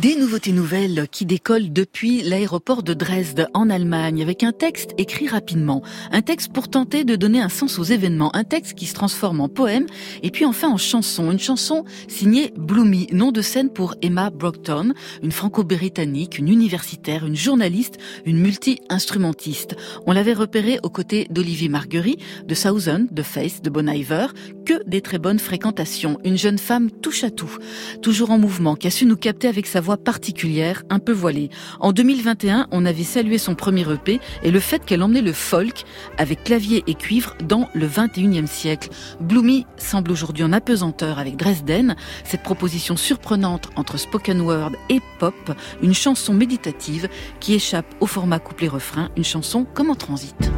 Des 0.00 0.16
nouveautés 0.16 0.52
nouvelles 0.52 1.08
qui 1.10 1.26
décollent 1.26 1.74
depuis 1.74 2.22
l'aéroport 2.22 2.82
de 2.82 2.94
Dresde 2.94 3.48
en 3.52 3.68
Allemagne 3.68 4.22
avec 4.22 4.42
un 4.42 4.52
texte 4.52 4.92
écrit 4.96 5.28
rapidement. 5.28 5.82
Un 6.10 6.22
texte 6.22 6.54
pour 6.54 6.70
tenter 6.70 7.04
de 7.04 7.16
donner 7.16 7.42
un 7.42 7.50
sens 7.50 7.78
aux 7.78 7.84
événements. 7.84 8.34
Un 8.34 8.44
texte 8.44 8.72
qui 8.72 8.86
se 8.86 8.94
transforme 8.94 9.42
en 9.42 9.50
poème 9.50 9.84
et 10.22 10.30
puis 10.30 10.46
enfin 10.46 10.70
en 10.70 10.78
chanson. 10.78 11.30
Une 11.30 11.38
chanson 11.38 11.84
signée 12.08 12.54
Bloomy, 12.56 13.08
nom 13.12 13.30
de 13.30 13.42
scène 13.42 13.68
pour 13.68 13.94
Emma 14.00 14.30
Brockton, 14.30 14.94
une 15.22 15.32
franco-britannique, 15.32 16.38
une 16.38 16.48
universitaire, 16.48 17.26
une 17.26 17.36
journaliste, 17.36 17.98
une 18.24 18.38
multi-instrumentiste. 18.38 19.76
On 20.06 20.12
l'avait 20.12 20.32
repérée 20.32 20.78
aux 20.82 20.88
côtés 20.88 21.26
d'Olivier 21.28 21.68
Marguerite, 21.68 22.20
de 22.46 22.54
Southern, 22.54 23.06
de 23.10 23.22
Faith, 23.22 23.62
de 23.62 23.68
Bon 23.68 23.86
Iver. 23.86 24.28
Que 24.64 24.82
des 24.88 25.02
très 25.02 25.18
bonnes 25.18 25.38
fréquentations. 25.38 26.18
Une 26.24 26.38
jeune 26.38 26.58
femme 26.58 26.90
touche 26.90 27.22
à 27.22 27.30
tout. 27.30 27.54
Toujours 28.00 28.30
en 28.30 28.38
mouvement, 28.38 28.76
qui 28.76 28.86
a 28.86 28.90
su 28.90 29.04
nous 29.04 29.16
capter 29.16 29.48
avec 29.48 29.66
sa 29.66 29.82
voix 29.82 29.89
particulière, 29.96 30.82
un 30.90 30.98
peu 30.98 31.12
voilée. 31.12 31.50
En 31.80 31.92
2021, 31.92 32.68
on 32.70 32.84
avait 32.84 33.04
salué 33.04 33.38
son 33.38 33.54
premier 33.54 33.90
EP 33.90 34.20
et 34.42 34.50
le 34.50 34.60
fait 34.60 34.84
qu'elle 34.84 35.02
emmenait 35.02 35.22
le 35.22 35.32
folk 35.32 35.84
avec 36.18 36.44
clavier 36.44 36.84
et 36.86 36.94
cuivre 36.94 37.34
dans 37.42 37.68
le 37.74 37.86
21e 37.86 38.46
siècle. 38.46 38.90
Bloomy 39.20 39.66
semble 39.76 40.10
aujourd'hui 40.10 40.44
en 40.44 40.52
apesanteur 40.52 41.18
avec 41.18 41.36
Dresden, 41.36 41.96
cette 42.24 42.42
proposition 42.42 42.96
surprenante 42.96 43.68
entre 43.76 43.98
spoken 43.98 44.40
word 44.40 44.72
et 44.88 45.00
pop, 45.18 45.34
une 45.82 45.94
chanson 45.94 46.34
méditative 46.34 47.08
qui 47.40 47.54
échappe 47.54 47.86
au 48.00 48.06
format 48.06 48.38
couplet-refrain, 48.38 49.10
une 49.16 49.24
chanson 49.24 49.66
comme 49.74 49.90
en 49.90 49.94
transit. 49.94 50.50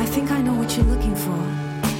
I 0.00 0.04
think 0.04 0.30
I 0.30 0.42
know 0.42 0.54
what 0.54 0.76
you're 0.76 0.86
looking 0.86 1.16
for. 1.16 1.34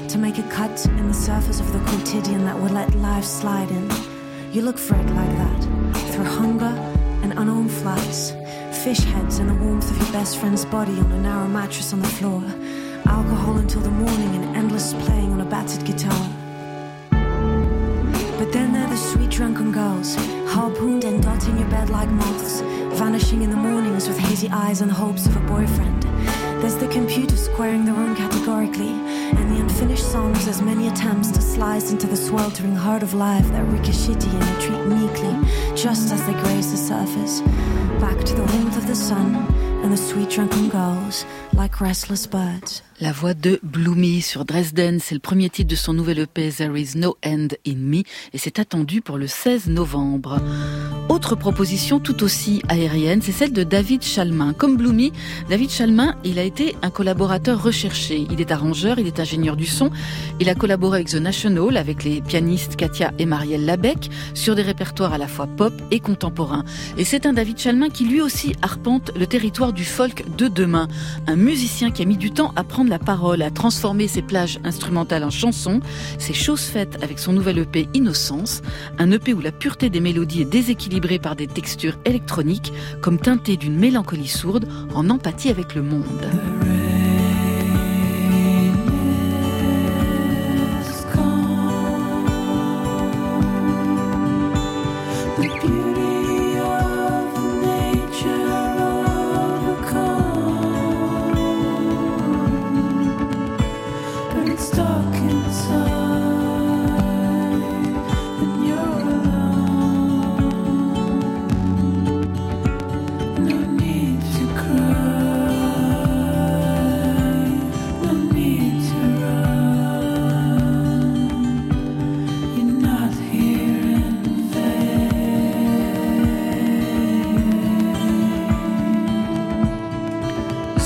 To 0.09 0.19
make 0.19 0.39
a 0.39 0.43
cut 0.43 0.87
in 0.99 1.09
the 1.09 1.15
surface 1.15 1.61
of 1.61 1.71
the 1.73 1.81
quotidian 1.91 2.45
that 2.45 2.59
would 2.59 2.73
let 2.73 2.95
life 2.95 3.25
slide 3.25 3.71
in. 3.71 4.18
You 4.59 4.65
look 4.65 4.77
for 4.77 4.97
it 4.97 5.11
like 5.11 5.37
that, 5.37 5.63
through 6.11 6.25
hunger 6.25 6.75
and 7.23 7.33
unowned 7.35 7.71
flights. 7.71 8.33
Fish 8.83 8.99
heads 8.99 9.39
and 9.39 9.49
the 9.49 9.55
warmth 9.55 9.89
of 9.89 9.97
your 9.99 10.11
best 10.11 10.39
friend's 10.39 10.65
body 10.65 10.99
on 10.99 11.13
a 11.13 11.21
narrow 11.21 11.47
mattress 11.47 11.93
on 11.93 12.01
the 12.03 12.09
floor. 12.09 12.43
Alcohol 13.07 13.59
until 13.59 13.83
the 13.83 13.91
morning 13.93 14.35
and 14.35 14.57
endless 14.57 14.95
playing 14.95 15.31
on 15.31 15.43
a 15.43 15.45
battered 15.45 15.85
guitar. 15.85 16.29
But 18.37 18.51
then 18.51 18.73
there 18.73 18.85
are 18.85 18.91
the 18.91 18.97
sweet 18.97 19.31
drunken 19.31 19.71
girls, 19.71 20.17
harpooned 20.49 21.05
and 21.05 21.23
dotting 21.23 21.57
your 21.57 21.71
bed 21.71 21.89
like 21.91 22.09
moths, 22.09 22.61
vanishing 22.99 23.43
in 23.43 23.51
the 23.51 23.57
mornings 23.57 24.09
with 24.09 24.19
hazy 24.19 24.49
eyes 24.49 24.81
and 24.81 24.91
the 24.91 24.95
hopes 24.97 25.25
of 25.27 25.37
a 25.37 25.41
boyfriend. 25.47 26.03
There's 26.61 26.75
the 26.75 26.89
computer 26.89 27.37
squaring 27.37 27.85
the 27.85 27.93
room 27.93 28.17
categorically, 28.17 28.91
songs 29.99 30.47
as 30.49 30.63
many 30.63 30.89
attempts 30.89 31.31
to 31.31 31.41
slice 31.41 31.91
into 31.91 32.07
the 32.07 32.17
sweltering 32.17 32.75
heart 32.75 33.03
of 33.03 33.15
life 33.15 33.49
that 33.49 33.65
ricochet 33.65 34.13
and 34.13 34.45
retreat 34.57 34.87
meekly, 34.87 35.77
just 35.77 36.13
as 36.13 36.25
they 36.27 36.33
graze 36.43 36.71
the 36.71 36.77
surface. 36.77 37.41
Back 38.01 38.19
to 38.25 38.35
the 38.35 38.45
warmth 38.45 38.77
of 38.77 38.87
the 38.87 38.95
sun 38.95 39.35
La 43.01 43.13
voix 43.13 43.33
de 43.33 43.61
Bloomy 43.63 44.23
sur 44.23 44.45
Dresden, 44.45 44.99
c'est 45.01 45.15
le 45.15 45.21
premier 45.21 45.49
titre 45.51 45.71
de 45.71 45.77
son 45.77 45.93
nouvel 45.93 46.19
EP 46.19 46.51
There 46.51 46.77
Is 46.77 46.97
No 46.97 47.17
End 47.25 47.49
in 47.65 47.77
Me 47.77 47.99
et 48.33 48.39
c'est 48.39 48.59
attendu 48.59 49.03
pour 49.03 49.19
le 49.19 49.29
16 49.29 49.69
novembre. 49.69 50.41
Autre 51.09 51.37
proposition 51.37 52.01
tout 52.01 52.23
aussi 52.23 52.61
aérienne, 52.69 53.23
c'est 53.23 53.33
celle 53.33 53.53
de 53.53 53.63
David 53.63 54.03
Chalmin. 54.03 54.53
Comme 54.53 54.77
Bloomy, 54.77 55.13
David 55.49 55.71
Chalmin, 55.71 56.15
il 56.23 56.39
a 56.39 56.43
été 56.43 56.77
un 56.83 56.91
collaborateur 56.91 57.63
recherché. 57.63 58.27
Il 58.31 58.41
est 58.41 58.51
arrangeur, 58.51 58.99
il 58.99 59.07
est 59.07 59.21
ingénieur 59.21 59.57
du 59.57 59.65
son. 59.65 59.91
Il 60.39 60.49
a 60.49 60.55
collaboré 60.55 60.99
avec 60.99 61.09
The 61.09 61.15
National, 61.15 61.77
avec 61.77 62.05
les 62.05 62.21
pianistes 62.21 62.77
Katia 62.77 63.13
et 63.19 63.27
Marielle 63.27 63.65
Labec, 63.65 64.11
sur 64.35 64.55
des 64.55 64.63
répertoires 64.63 65.15
à 65.15 65.19
la 65.19 65.29
fois 65.29 65.47
pop 65.47 65.73
et 65.91 66.01
contemporains. 66.01 66.65
Et 66.99 67.05
c'est 67.05 67.27
un 67.27 67.33
David 67.33 67.59
Chalmin 67.59 67.89
qui 67.89 68.05
lui 68.05 68.21
aussi 68.21 68.55
arpente 68.61 69.11
le 69.17 69.27
territoire 69.27 69.68
du 69.73 69.85
folk 69.85 70.25
de 70.37 70.49
demain. 70.49 70.89
Un 71.27 71.37
musicien 71.37 71.91
qui 71.91 72.03
a 72.03 72.05
mis 72.05 72.17
du 72.17 72.31
temps 72.31 72.53
à 72.57 72.65
prendre 72.65 72.91
la 72.91 72.99
parole, 72.99 73.43
à 73.43 73.51
transformer 73.51 74.09
ses 74.09 74.23
plages 74.23 74.59
instrumentales 74.65 75.25
en 75.25 75.31
chansons. 75.31 75.81
C'est 76.19 76.35
chose 76.35 76.63
faite 76.63 76.99
avec 77.03 77.19
son 77.19 77.33
nouvel 77.33 77.59
EP 77.59 77.89
Innocence, 77.95 78.63
un 78.99 79.11
EP 79.11 79.35
où 79.35 79.41
la 79.41 79.53
pureté 79.53 79.91
des 79.91 80.01
mélodies 80.01 80.43
est 80.43 80.51
déséquilibrée 80.51 81.19
par 81.19 81.37
des 81.37 81.47
textures 81.47 81.99
électroniques, 82.05 82.73
comme 83.01 83.19
teintée 83.19 83.57
d'une 83.57 83.77
mélancolie 83.77 84.29
sourde 84.29 84.69
en 84.95 85.09
empathie 85.11 85.51
avec 85.51 85.75
le 85.75 85.83
monde. 85.83 86.29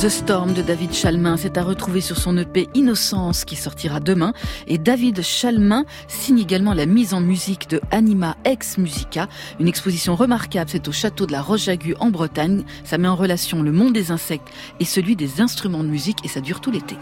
The 0.03 0.09
Storm 0.09 0.53
de 0.53 0.63
David 0.63 0.93
Chalmin, 0.93 1.37
c'est 1.37 1.57
à 1.57 1.63
retrouver 1.63 2.01
sur 2.01 2.17
son 2.17 2.37
EP 2.37 2.69
Innocence 2.75 3.45
qui 3.45 3.55
sortira 3.55 4.01
demain. 4.01 4.33
Et 4.67 4.77
David 4.77 5.23
Chalmin 5.23 5.85
signe 6.09 6.41
également 6.41 6.75
la 6.75 6.87
mise 6.87 7.15
en 7.15 7.21
musique 7.21 7.71
de 7.71 7.81
Anima 7.93 8.37
Ex 8.45 8.79
Musica, 8.79 9.29
une 9.61 9.69
exposition 9.69 10.17
remarquable. 10.17 10.69
C'est 10.69 10.89
au 10.89 10.93
château 10.93 11.25
de 11.25 11.31
la 11.31 11.41
Roche-Jagu 11.41 11.95
en 12.01 12.11
Bretagne. 12.11 12.65
Ça 12.83 12.99
met 12.99 13.07
en 13.07 13.15
relation 13.15 13.63
le 13.63 13.71
monde 13.71 13.93
des 13.93 14.11
insectes 14.11 14.49
et 14.81 14.85
celui 14.85 15.15
des 15.15 15.41
instruments 15.41 15.85
de 15.85 15.89
musique 15.89 16.19
et 16.25 16.29
ça 16.29 16.41
dure 16.41 16.61
tout 16.61 16.73
l'été. 16.73 16.97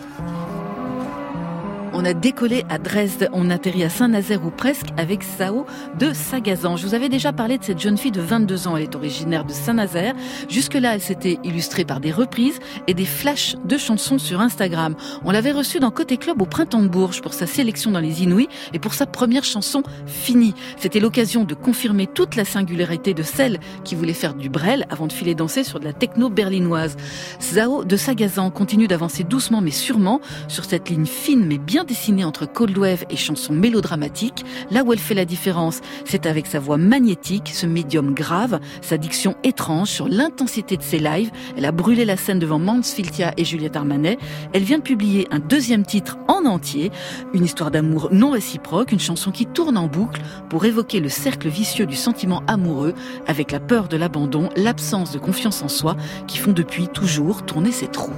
On 1.93 2.05
a 2.05 2.15
décollé 2.15 2.65
à 2.69 2.79
Dresde, 2.79 3.29
on 3.33 3.51
atterrit 3.51 3.83
à 3.83 3.91
Saint-Nazaire 3.91 4.45
ou 4.45 4.51
presque 4.51 4.87
avec 4.97 5.25
Sao 5.25 5.67
de 5.99 6.13
Sagazan. 6.13 6.77
Je 6.77 6.87
vous 6.87 6.95
avais 6.95 7.09
déjà 7.09 7.33
parlé 7.33 7.59
de 7.59 7.65
cette 7.65 7.81
jeune 7.81 7.99
fille 7.99 8.13
de 8.13 8.21
22 8.21 8.69
ans, 8.69 8.77
elle 8.77 8.85
est 8.85 8.95
originaire 8.95 9.45
de 9.45 9.53
Saint-Nazaire. 9.53 10.15
Jusque-là, 10.49 10.95
elle 10.95 11.01
s'était 11.01 11.41
illustrée 11.43 11.85
par 11.85 11.99
des 11.99 12.13
reprises 12.13 12.61
et 12.87 12.95
des 12.95 13.05
flashs 13.05 13.57
de 13.65 13.77
chansons 13.77 14.19
sur 14.19 14.41
Instagram. 14.41 14.95
On 15.25 15.33
l'avait 15.33 15.51
reçue 15.51 15.81
dans 15.81 15.91
Côté 15.91 16.17
Club 16.17 16.41
au 16.41 16.47
Printemps 16.47 16.83
de 16.83 16.89
Bourges 16.89 17.23
pour 17.23 17.35
sa 17.35 17.49
sélection 17.49 17.91
dans 17.91 17.99
les 17.99 18.23
Inouïs 18.23 18.49
et 18.73 18.79
pour 18.79 18.95
sa 18.95 19.07
première 19.07 19.45
chanson 19.45 19.83
Fini. 20.07 20.55
C'était 20.77 21.01
l'occasion 21.01 21.43
de 21.43 21.55
confirmer 21.55 22.07
toute 22.07 22.37
la 22.37 22.45
singularité 22.45 23.15
de 23.15 23.25
celle 23.25 23.59
qui 23.83 23.97
voulait 23.97 24.13
faire 24.13 24.35
du 24.35 24.49
brel 24.49 24.87
avant 24.91 25.09
de 25.09 25.13
filer 25.13 25.35
danser 25.35 25.65
sur 25.65 25.81
de 25.81 25.85
la 25.85 25.93
techno 25.93 26.31
berlinoise. 26.31 26.97
Sao 27.41 27.85
de 27.85 27.97
Sagazan 27.97 28.51
continue 28.51 28.87
d'avancer 28.87 29.25
doucement 29.25 29.61
mais 29.61 29.73
sûrement 29.73 30.21
sur 30.47 30.65
cette 30.65 30.89
ligne 30.89 31.07
fine 31.07 31.45
mais 31.47 31.59
bien 31.59 31.80
dessinée 31.85 32.25
entre 32.25 32.47
cold 32.47 32.77
wave 32.77 33.05
et 33.11 33.17
chansons 33.17 33.53
mélodramatiques. 33.53 34.45
Là 34.71 34.83
où 34.85 34.93
elle 34.93 34.99
fait 34.99 35.15
la 35.15 35.25
différence, 35.25 35.81
c'est 36.05 36.27
avec 36.27 36.47
sa 36.47 36.59
voix 36.59 36.79
magnétique, 36.79 37.51
ce 37.55 37.67
médium 37.67 38.15
grave, 38.15 38.61
sa 38.83 38.99
diction 38.99 39.35
étrange 39.45 39.89
sur 39.89 40.09
l'intensité 40.09 40.77
de 40.77 40.83
ses 40.83 40.99
lives. 40.99 41.31
Elle 41.57 41.65
a 41.65 41.73
brûlé 41.73 42.05
la 42.05 42.17
scène 42.17 42.39
devant 42.39 42.59
Mansfieldia 42.59 43.33
et 43.37 43.45
Juliette 43.45 43.77
Armanet. 43.77 44.19
Elle 44.53 44.65
vient 44.65 44.79
de 44.79 44.83
publier 44.83 45.27
un 45.31 45.39
deuxième 45.39 45.85
titre 45.85 46.19
en 46.29 46.45
entier, 46.47 46.91
une 47.35 47.45
histoire 47.45 47.71
d'amour 47.71 48.09
non 48.13 48.31
réciproque, 48.31 48.93
une 48.93 49.01
chanson 49.01 49.31
qui 49.31 49.47
tourne 49.47 49.77
en 49.77 49.87
boucle 49.87 50.21
pour 50.49 50.65
évoquer 50.65 51.01
le 51.01 51.09
cercle 51.09 51.49
vicieux 51.49 51.87
du 51.87 51.97
sentiment 51.97 52.43
amoureux 52.47 52.95
avec 53.27 53.53
la 53.53 53.61
peur 53.61 53.89
de 53.89 53.97
l'abandon, 53.97 54.49
l'absence 54.57 55.13
de 55.13 55.19
confiance 55.19 55.63
en 55.63 55.69
soi 55.69 55.97
qui 56.27 56.39
font 56.39 56.53
depuis 56.53 56.89
toujours 56.89 57.45
tourner 57.45 57.73
ses 57.73 57.89
trous. 57.89 58.13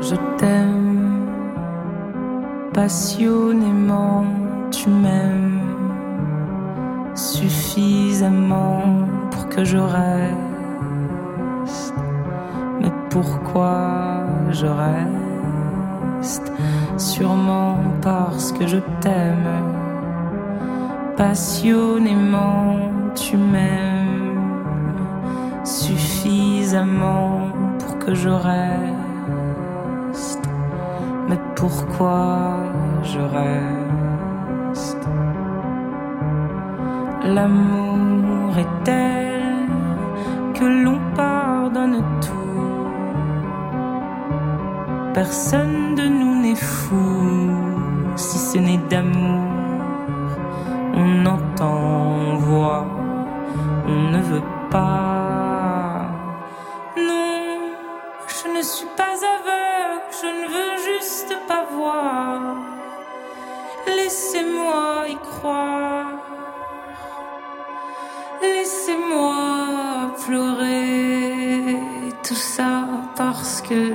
Je 0.00 0.14
t'aime 0.38 1.03
passionnément, 2.74 4.24
tu 4.72 4.90
m'aimes 4.90 5.60
suffisamment 7.14 8.82
pour 9.30 9.48
que 9.48 9.64
je 9.64 9.78
reste. 9.78 10.34
Mais 12.80 12.90
pourquoi 13.10 14.24
je 14.50 14.66
reste? 14.66 16.52
Sûrement 16.96 17.78
parce 18.02 18.50
que 18.52 18.66
je 18.66 18.78
t'aime 19.00 19.48
passionnément, 21.16 22.76
tu 23.14 23.36
m'aimes 23.36 24.36
suffisamment 25.64 27.38
pour 27.78 27.98
que 28.00 28.14
je 28.14 28.28
reste. 28.28 28.93
Pourquoi 31.56 32.56
je 33.02 33.20
reste? 33.20 35.08
L'amour 37.24 38.58
est 38.58 38.84
tel 38.84 39.42
que 40.54 40.64
l'on 40.64 40.98
pardonne 41.14 42.02
tout. 42.20 42.34
Personne 45.14 45.94
de 45.94 46.02
nous 46.02 46.42
n'est 46.42 46.54
fou 46.54 47.50
si 48.16 48.38
ce 48.38 48.58
n'est 48.58 48.82
d'amour. 48.90 49.40
On 50.94 51.26
entend, 51.26 51.80
on 52.30 52.36
voit, 52.36 52.86
on 53.88 54.10
ne 54.12 54.20
veut 54.20 54.48
pas. 54.70 55.03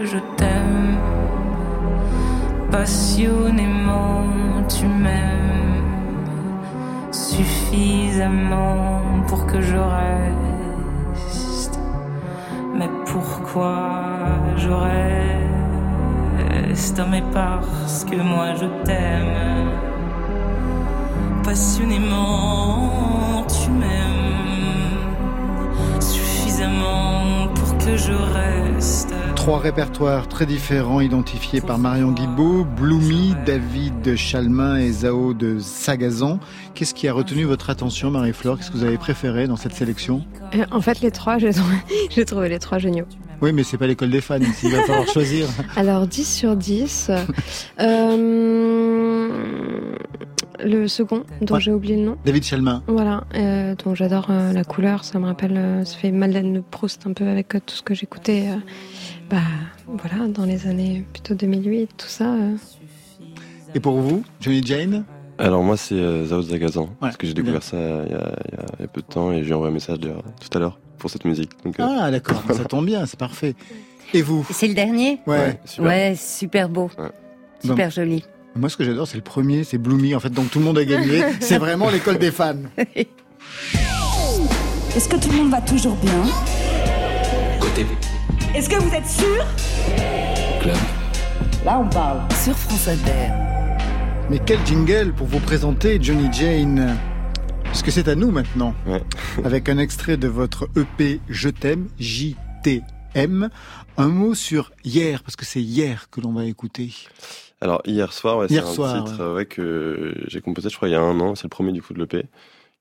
Je 0.05 0.17
t'aime. 0.37 0.97
Passionnément, 2.71 4.23
tu 4.67 4.85
m'aimes 4.85 5.83
suffisamment 7.11 9.01
pour 9.27 9.45
que 9.45 9.61
je 9.61 9.77
reste. 9.77 11.79
Mais 12.75 12.89
pourquoi 13.05 13.91
je 14.55 14.69
reste? 14.69 14.99
Mais 17.09 17.23
parce 17.33 18.05
que 18.05 18.15
moi 18.15 18.53
je 18.55 18.65
t'aime. 18.83 19.69
Passionnément, 21.43 23.45
tu 23.47 23.69
m'aimes 23.71 24.99
suffisamment 25.99 27.47
pour 27.55 27.77
que 27.77 27.97
je 27.97 28.13
reste. 28.13 29.13
Trois 29.39 29.59
répertoires 29.59 30.27
très 30.27 30.45
différents 30.45 30.99
identifiés 30.99 31.61
par 31.61 31.79
Marion 31.79 32.11
Guibaud, 32.11 32.65
Bloomy, 32.65 33.33
David 33.45 34.15
Chalmin 34.15 34.77
et 34.77 34.91
Zao 34.91 35.33
de 35.33 35.57
Sagazan. 35.59 36.39
Qu'est-ce 36.75 36.93
qui 36.93 37.07
a 37.07 37.13
retenu 37.13 37.45
votre 37.45 37.69
attention, 37.69 38.11
Marie-Flore? 38.11 38.57
Qu'est-ce 38.57 38.69
que 38.69 38.77
vous 38.77 38.83
avez 38.83 38.97
préféré 38.97 39.47
dans 39.47 39.55
cette 39.55 39.73
sélection? 39.73 40.23
Euh, 40.55 40.65
En 40.71 40.81
fait, 40.81 40.99
les 41.01 41.09
trois, 41.09 41.37
j'ai 41.39 41.51
trouvé, 42.25 42.49
les 42.49 42.59
trois 42.59 42.77
géniaux. 42.79 43.05
Oui, 43.41 43.53
mais 43.53 43.63
c'est 43.63 43.77
pas 43.77 43.87
l'école 43.87 44.09
des 44.11 44.19
fans 44.21 44.35
il 44.63 44.71
va 44.71 44.81
falloir 44.83 45.07
choisir. 45.07 45.47
Alors, 45.77 46.05
10 46.05 46.25
sur 46.25 46.55
10. 46.57 47.09
Euh, 47.79 49.29
le 50.61 50.87
second, 50.89 51.23
dont 51.41 51.55
Ouais. 51.55 51.61
j'ai 51.61 51.71
oublié 51.71 51.95
le 51.95 52.03
nom. 52.03 52.17
David 52.25 52.43
Chalmin. 52.43 52.83
Voilà, 52.87 53.23
euh, 53.35 53.73
dont 53.83 53.95
j'adore 53.95 54.27
euh, 54.29 54.51
la 54.51 54.65
couleur, 54.65 55.05
ça 55.05 55.17
me 55.17 55.25
rappelle, 55.25 55.81
ça 55.85 55.95
fait 55.97 56.11
Madeleine 56.11 56.53
de 56.53 56.59
Proust 56.59 57.07
un 57.07 57.13
peu 57.13 57.25
avec 57.29 57.47
tout 57.65 57.73
ce 57.75 57.81
que 57.81 57.93
j'écoutais, 57.93 58.43
bah 59.29 59.37
voilà, 59.87 60.27
dans 60.27 60.45
les 60.45 60.67
années 60.67 61.05
plutôt 61.13 61.33
2008, 61.35 61.89
tout 61.97 62.07
ça. 62.07 62.33
euh. 62.33 62.55
Et 63.75 63.79
pour 63.79 63.99
vous, 63.99 64.23
Johnny 64.39 64.61
Jane 64.65 65.05
Alors 65.37 65.63
moi 65.63 65.77
c'est 65.77 65.95
euh, 65.95 66.25
Zao 66.25 66.41
Zagazan, 66.41 66.89
parce 66.99 67.17
que 67.17 67.27
j'ai 67.27 67.33
bien. 67.33 67.43
découvert 67.43 67.63
ça 67.63 67.77
il 67.77 67.83
y, 67.83 67.89
a, 67.93 68.03
il 68.07 68.11
y 68.11 68.15
a- 68.15 68.65
il 68.79 68.81
y 68.81 68.85
a 68.85 68.87
peu 68.87 69.01
de 69.01 69.05
temps 69.05 69.31
et 69.31 69.43
j'ai 69.43 69.53
envoyé 69.53 69.71
un 69.71 69.73
message 69.73 69.99
d'ailleurs 69.99 70.23
tout 70.39 70.57
à 70.57 70.59
l'heure 70.59 70.79
pour 70.97 71.09
cette 71.09 71.25
musique. 71.25 71.51
Donc, 71.63 71.79
euh, 71.79 71.85
Ah, 71.87 72.09
d'accord, 72.11 72.43
ça 72.53 72.65
tombe 72.65 72.85
bien, 72.85 73.05
c'est 73.05 73.19
parfait. 73.19 73.55
Et 74.13 74.21
vous? 74.23 74.45
C'est 74.51 74.67
le 74.67 74.73
dernier? 74.73 75.19
Ouais. 75.27 75.37
Ouais, 75.37 75.59
super. 75.65 75.85
Ouais, 75.85 76.15
super 76.17 76.67
beau. 76.69 76.89
Super 77.63 77.87
Bon. 77.87 77.91
joli. 77.91 78.23
Moi, 78.55 78.69
ce 78.69 78.75
que 78.77 78.83
j'adore, 78.83 79.07
c'est 79.07 79.17
le 79.17 79.23
premier, 79.23 79.63
c'est 79.63 79.77
Bloomy. 79.77 80.15
En 80.15 80.19
fait, 80.19 80.31
donc 80.31 80.49
tout 80.49 80.57
le 80.59 80.65
monde 80.65 80.79
a 80.79 80.83
gagné. 80.85 81.21
c'est 81.39 81.59
vraiment 81.59 81.89
l'école 81.91 82.17
des 82.17 82.31
fans. 82.31 82.55
Est-ce 84.95 85.07
que 85.07 85.15
tout 85.17 85.29
le 85.29 85.37
monde 85.37 85.51
va 85.51 85.61
toujours 85.61 85.95
bien? 85.97 86.23
Côté 87.59 87.83
Est-ce 88.55 88.67
que 88.67 88.77
vous 88.77 88.95
êtes 88.95 89.05
sûr? 89.05 89.45
Là, 91.63 91.79
on 91.79 91.87
parle. 91.87 92.19
Sur 92.31 92.55
France 92.55 92.87
Inter. 92.87 93.29
Mais 94.31 94.39
quel 94.43 94.57
jingle 94.65 95.13
pour 95.13 95.27
vous 95.27 95.39
présenter 95.39 95.99
Johnny 96.01 96.33
Jane 96.33 96.97
Parce 97.63 97.83
que 97.83 97.91
c'est 97.91 98.07
à 98.07 98.15
nous 98.15 98.31
maintenant. 98.31 98.73
Avec 99.43 99.69
un 99.69 99.77
extrait 99.77 100.17
de 100.17 100.27
votre 100.27 100.67
EP 100.75 101.21
Je 101.29 101.49
t'aime, 101.49 101.89
J-T-M. 101.99 103.49
Un 103.97 104.07
mot 104.07 104.33
sur 104.33 104.71
hier, 104.83 105.21
parce 105.21 105.35
que 105.35 105.45
c'est 105.45 105.61
hier 105.61 106.09
que 106.09 106.19
l'on 106.19 106.33
va 106.33 106.45
écouter. 106.45 106.91
Alors 107.61 107.83
hier 107.85 108.11
soir, 108.11 108.39
ouais, 108.39 108.47
c'est 108.49 108.57
un 108.57 108.65
soir, 108.65 109.03
titre 109.03 109.21
euh, 109.21 109.35
ouais, 109.35 109.45
que 109.45 110.15
j'ai 110.27 110.41
composé, 110.41 110.69
je 110.69 110.75
crois, 110.75 110.87
il 110.87 110.93
y 110.93 110.95
a 110.95 111.01
un 111.01 111.19
an. 111.19 111.35
C'est 111.35 111.43
le 111.43 111.49
premier 111.49 111.71
du 111.71 111.83
coup 111.83 111.93
de 111.93 111.99
l'EP 111.99 112.25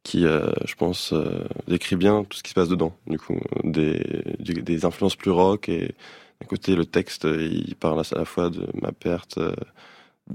qui, 0.02 0.24
euh, 0.24 0.50
je 0.64 0.74
pense, 0.74 1.12
euh, 1.12 1.44
décrit 1.66 1.96
bien 1.96 2.24
tout 2.24 2.36
ce 2.38 2.42
qui 2.42 2.50
se 2.50 2.54
passe 2.54 2.68
dedans. 2.68 2.94
Du 3.06 3.18
coup, 3.18 3.38
des, 3.64 4.22
du- 4.38 4.62
des 4.62 4.84
influences 4.84 5.16
plus 5.16 5.30
rock 5.30 5.68
et 5.68 5.94
d'un 6.40 6.46
côté 6.46 6.74
le 6.76 6.86
texte, 6.86 7.24
il 7.24 7.74
parle 7.76 8.00
à 8.00 8.18
la 8.18 8.24
fois 8.24 8.48
de 8.50 8.66
ma 8.80 8.92
perte 8.92 9.38
euh, 9.38 9.54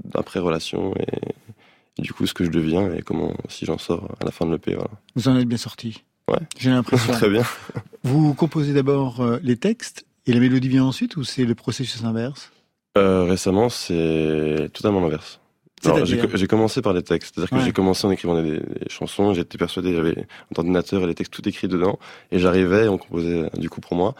d'après 0.04 0.38
relation 0.40 0.94
et, 0.96 1.06
et 1.98 2.02
du 2.02 2.12
coup 2.12 2.26
ce 2.26 2.34
que 2.34 2.44
je 2.44 2.50
deviens 2.50 2.92
et 2.94 3.02
comment 3.02 3.32
si 3.48 3.64
j'en 3.64 3.78
sors 3.78 4.04
à 4.20 4.24
la 4.24 4.30
fin 4.30 4.44
de 4.46 4.52
l'EP. 4.52 4.74
Voilà. 4.74 4.90
Vous 5.16 5.28
en 5.28 5.36
êtes 5.36 5.48
bien 5.48 5.58
sorti. 5.58 6.04
Ouais. 6.28 6.38
J'ai 6.58 6.70
l'impression. 6.70 7.12
Très 7.14 7.30
bien. 7.30 7.42
Vous 8.02 8.34
composez 8.34 8.72
d'abord 8.74 9.20
euh, 9.20 9.38
les 9.42 9.56
textes 9.56 10.04
et 10.26 10.32
la 10.32 10.40
mélodie 10.40 10.68
vient 10.68 10.84
ensuite 10.84 11.16
ou 11.16 11.24
c'est 11.24 11.44
le 11.44 11.54
processus 11.54 12.04
inverse? 12.04 12.50
Récemment, 12.96 13.68
c'est 13.70 14.70
totalement 14.72 15.00
l'inverse. 15.00 15.40
J'ai 16.34 16.46
commencé 16.46 16.82
par 16.82 16.92
les 16.92 17.02
textes, 17.02 17.34
c'est-à-dire 17.34 17.50
que 17.58 17.64
j'ai 17.64 17.72
commencé 17.72 18.06
en 18.06 18.10
écrivant 18.10 18.40
des, 18.40 18.58
des 18.58 18.88
chansons, 18.88 19.34
j'étais 19.34 19.58
persuadé, 19.58 19.94
j'avais 19.94 20.18
un 20.18 20.56
ordinateur 20.56 21.02
et 21.02 21.06
les 21.06 21.14
textes 21.14 21.32
tout 21.32 21.46
écrits 21.48 21.68
dedans, 21.68 21.98
et 22.30 22.38
j'arrivais, 22.38 22.88
on 22.88 22.98
composait 22.98 23.50
du 23.58 23.68
coup 23.70 23.80
pour 23.80 23.96
moi. 23.96 24.14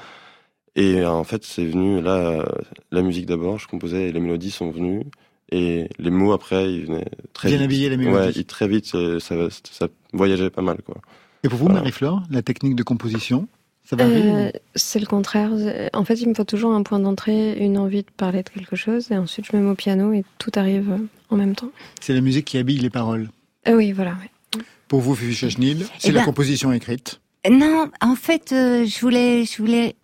Et 0.76 1.00
euh, 1.00 1.10
en 1.10 1.24
fait, 1.24 1.44
c'est 1.44 1.64
venu 1.64 2.00
là, 2.02 2.44
la 2.90 3.02
musique 3.02 3.26
d'abord, 3.26 3.58
je 3.58 3.68
composais, 3.68 4.08
et 4.08 4.12
les 4.12 4.20
mélodies 4.20 4.50
sont 4.50 4.70
venues, 4.70 5.04
et 5.52 5.88
les 5.98 6.10
mots 6.10 6.32
après, 6.32 6.72
ils 6.72 6.86
venaient 6.86 7.04
très 7.32 7.48
Bien 7.48 7.58
vite. 7.58 7.64
habiller 7.66 7.88
la 7.90 7.96
mélodie. 7.96 8.38
Ouais, 8.38 8.44
très 8.44 8.66
vite, 8.66 8.92
euh, 8.94 9.20
ça, 9.20 9.34
ça 9.70 9.88
voyageait 10.12 10.50
pas 10.50 10.62
mal, 10.62 10.78
quoi. 10.84 10.96
Et 11.44 11.48
pour 11.48 11.58
vous, 11.58 11.66
Voilà. 11.66 11.80
Marie-Flore, 11.80 12.22
la 12.30 12.42
technique 12.42 12.74
de 12.74 12.82
composition, 12.82 13.46
ça 13.84 13.96
varie 13.96 14.12
Euh, 14.24 14.50
c'est 14.74 14.98
le 14.98 15.06
contraire. 15.06 15.50
En 15.92 16.04
fait, 16.04 16.14
il 16.14 16.28
me 16.28 16.34
faut 16.34 16.44
toujours 16.44 16.72
un 16.72 16.82
point 16.82 16.98
d'entrée, 16.98 17.56
une 17.58 17.78
envie 17.78 18.02
de 18.02 18.10
parler 18.16 18.42
de 18.42 18.48
quelque 18.48 18.76
chose, 18.76 19.10
et 19.10 19.16
ensuite 19.18 19.46
je 19.50 19.56
me 19.56 19.62
mets 19.62 19.70
au 19.70 19.74
piano 19.74 20.12
et 20.12 20.24
tout 20.38 20.52
arrive 20.56 20.96
en 21.30 21.36
même 21.36 21.54
temps. 21.54 21.70
C'est 22.00 22.14
la 22.14 22.20
musique 22.20 22.46
qui 22.46 22.58
habille 22.58 22.78
les 22.78 22.90
paroles. 22.90 23.28
Euh, 23.68 23.74
oui, 23.76 23.92
voilà. 23.92 24.12
ouais. 24.12 24.62
Pour 24.88 25.00
vous, 25.00 25.14
Fifi 25.14 25.34
Chachnil, 25.34 25.86
c'est 25.98 26.08
Eh 26.08 26.12
la 26.12 26.20
ben- 26.20 26.24
composition 26.26 26.72
écrite. 26.72 27.20
Non, 27.50 27.90
en 28.00 28.14
fait, 28.14 28.52
euh, 28.52 28.86
je 28.86 29.00
voulais, 29.00 29.44
je 29.44 29.58
voulais, 29.58 29.96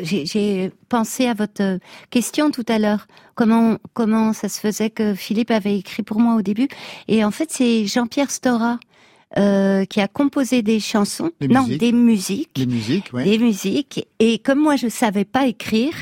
j'ai 0.00 0.26
j'ai 0.26 0.70
pensé 0.88 1.26
à 1.26 1.34
votre 1.34 1.62
euh, 1.62 1.78
question 2.10 2.50
tout 2.50 2.64
à 2.68 2.78
l'heure. 2.78 3.06
Comment, 3.34 3.78
comment 3.94 4.32
ça 4.32 4.48
se 4.48 4.60
faisait 4.60 4.90
que 4.90 5.14
Philippe 5.14 5.50
avait 5.50 5.76
écrit 5.78 6.02
pour 6.02 6.20
moi 6.20 6.36
au 6.36 6.42
début 6.42 6.68
Et 7.08 7.24
en 7.24 7.30
fait, 7.30 7.50
c'est 7.50 7.86
Jean-Pierre 7.86 8.30
Stora 8.30 8.78
euh, 9.38 9.84
qui 9.84 10.00
a 10.00 10.08
composé 10.08 10.62
des 10.62 10.80
chansons, 10.80 11.30
Des 11.40 11.48
non, 11.48 11.62
musiques. 11.64 11.80
des 11.80 11.92
musiques, 11.92 12.58
Les 12.58 12.66
musiques, 12.66 13.12
ouais. 13.12 13.24
des 13.24 13.38
musiques. 13.38 14.06
Et 14.18 14.38
comme 14.38 14.60
moi, 14.60 14.76
je 14.76 14.88
savais 14.88 15.24
pas 15.24 15.46
écrire, 15.46 15.92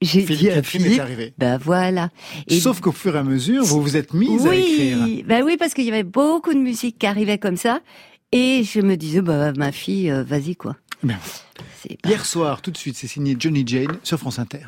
j'ai 0.00 0.22
dit 0.22 0.50
à 0.50 0.62
Philippe, 0.62 0.98
arrivé. 1.00 1.32
ben 1.38 1.58
voilà. 1.58 2.08
Et 2.48 2.58
Sauf 2.58 2.80
qu'au 2.80 2.90
fur 2.92 3.14
et 3.14 3.18
à 3.18 3.22
mesure, 3.22 3.62
vous 3.64 3.80
vous 3.82 3.96
êtes 3.96 4.14
mise 4.14 4.46
à 4.46 4.54
écrire. 4.54 4.98
oui, 5.04 5.24
bah 5.28 5.40
oui, 5.44 5.56
parce 5.56 5.74
qu'il 5.74 5.84
y 5.84 5.90
avait 5.90 6.02
beaucoup 6.02 6.52
de 6.54 6.58
musique 6.58 6.98
qui 6.98 7.06
arrivait 7.06 7.38
comme 7.38 7.56
ça. 7.56 7.80
Et 8.32 8.64
je 8.64 8.80
me 8.80 8.96
disais, 8.96 9.20
bah, 9.20 9.52
ma 9.52 9.70
fille, 9.72 10.10
euh, 10.10 10.24
vas-y, 10.24 10.56
quoi. 10.56 10.76
C'est 11.82 11.98
Hier 12.06 12.24
soir, 12.24 12.62
tout 12.62 12.70
de 12.70 12.76
suite, 12.78 12.96
c'est 12.96 13.06
signé 13.06 13.36
Johnny 13.38 13.62
Jane 13.66 13.98
sur 14.02 14.18
France 14.18 14.38
Inter. 14.38 14.66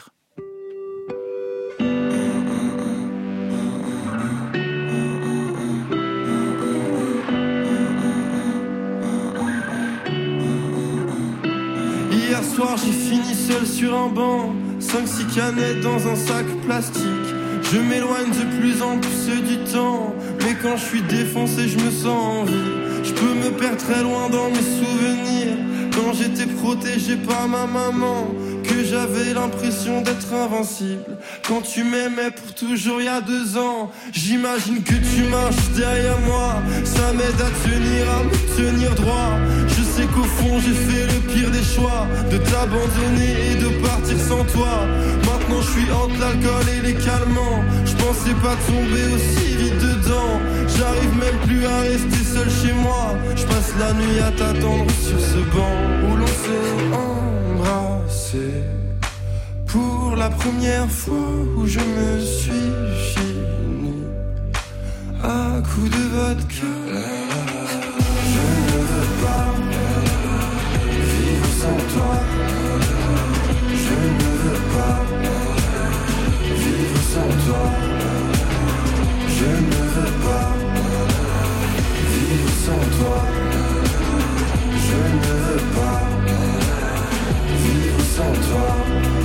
Sur 13.85 13.95
un 13.95 14.09
banc 14.09 14.55
5-6 14.80 15.35
canettes 15.35 15.80
dans 15.82 16.09
un 16.09 16.16
sac 16.16 16.47
plastique. 16.64 17.28
Je 17.70 17.78
m'éloigne 17.78 18.30
de 18.30 18.59
plus 18.59 18.80
en 18.80 18.99
plus 18.99 19.43
du 19.43 19.59
temps 19.70 20.14
Mais 20.41 20.55
quand 20.62 20.76
je 20.76 20.85
suis 20.85 21.03
défoncé 21.03 21.68
je 21.68 21.76
me 21.78 21.91
sens 21.91 22.07
en 22.07 22.45
vie. 22.45 22.72
Je 23.03 23.12
peux 23.12 23.35
me 23.35 23.51
perdre 23.59 23.76
très 23.76 24.03
loin 24.03 24.30
dans 24.30 24.49
mes 24.49 24.66
souvenirs. 24.80 25.57
Quand 25.93 26.14
j'étais 26.14 26.51
protégé 26.51 27.16
par 27.16 27.47
ma 27.47 27.66
maman 27.66 28.26
Que 28.65 28.83
j'avais 28.83 29.35
l'impression 29.35 30.01
d'être 30.01 30.33
invincible. 30.33 31.19
Quand 31.47 31.61
tu 31.61 31.85
m'aimais 31.85 32.31
pour 32.31 32.55
toujours 32.55 33.01
il 33.01 33.05
y 33.05 33.09
a 33.09 33.21
deux 33.21 33.59
ans 33.59 33.91
J'imagine 34.12 34.83
que 34.83 34.95
tu 34.95 35.25
marches 35.25 35.69
derrière 35.77 36.19
moi. 36.21 36.55
Ça 36.85 37.12
m'aide 37.12 37.41
à 37.41 37.51
tenir, 37.69 38.11
à 38.11 38.25
me 38.25 38.57
tenir 38.57 38.95
droit. 38.95 39.37
Je 39.69 39.83
sais 39.83 40.07
qu'au 40.07 40.25
fond 40.25 40.59
j'ai 40.61 40.73
fait 40.73 41.07
le 41.12 41.21
pire 41.33 41.51
des 41.51 41.62
choix 41.62 42.07
De 42.31 42.39
t'abandonner 42.39 43.53
et 43.53 43.55
de 43.57 43.69
partir 43.87 44.19
sans 44.19 44.45
toi. 44.45 44.87
Maintenant 45.27 45.61
je 45.61 45.71
suis 45.71 45.91
entre 45.93 46.19
l'alcool 46.19 46.67
et 46.79 46.87
les 46.87 46.95
calmants. 46.95 47.62
Je 47.85 47.93
pensais 47.93 48.35
pas 48.43 48.57
tomber 48.67 49.05
aussi 49.15 49.57
vite 49.57 49.79
dedans. 49.79 50.41
J'arrive 50.77 51.15
même 51.19 51.39
plus 51.47 51.67
à 51.67 51.81
rester 51.81 52.25
seul 52.25 52.49
chez 52.51 52.73
moi. 52.73 53.15
Je 53.37 53.45
passe 53.45 53.73
la 53.79 53.93
nuit 53.93 54.21
à 54.21 54.31
t'attendre 54.31 54.91
sur 55.03 55.21
ce 55.21 55.39
banc 55.55 55.75
Où 56.09 56.17
l'on 56.17 56.27
s'est 56.27 57.34
Pour 59.66 60.16
la 60.16 60.30
première 60.30 60.91
fois 60.91 61.30
où 61.57 61.66
je 61.66 61.80
me 61.80 62.20
suis 62.20 62.70
fini. 63.12 64.05
À 65.22 65.61
coup 65.62 65.89
de 65.89 66.03
vodka. 66.14 66.72
Je 68.32 68.45
ne 68.66 68.78
veux 68.91 69.11
pas. 69.22 69.47
Vivre 70.91 71.47
sans 71.61 71.78
toi 71.95 72.34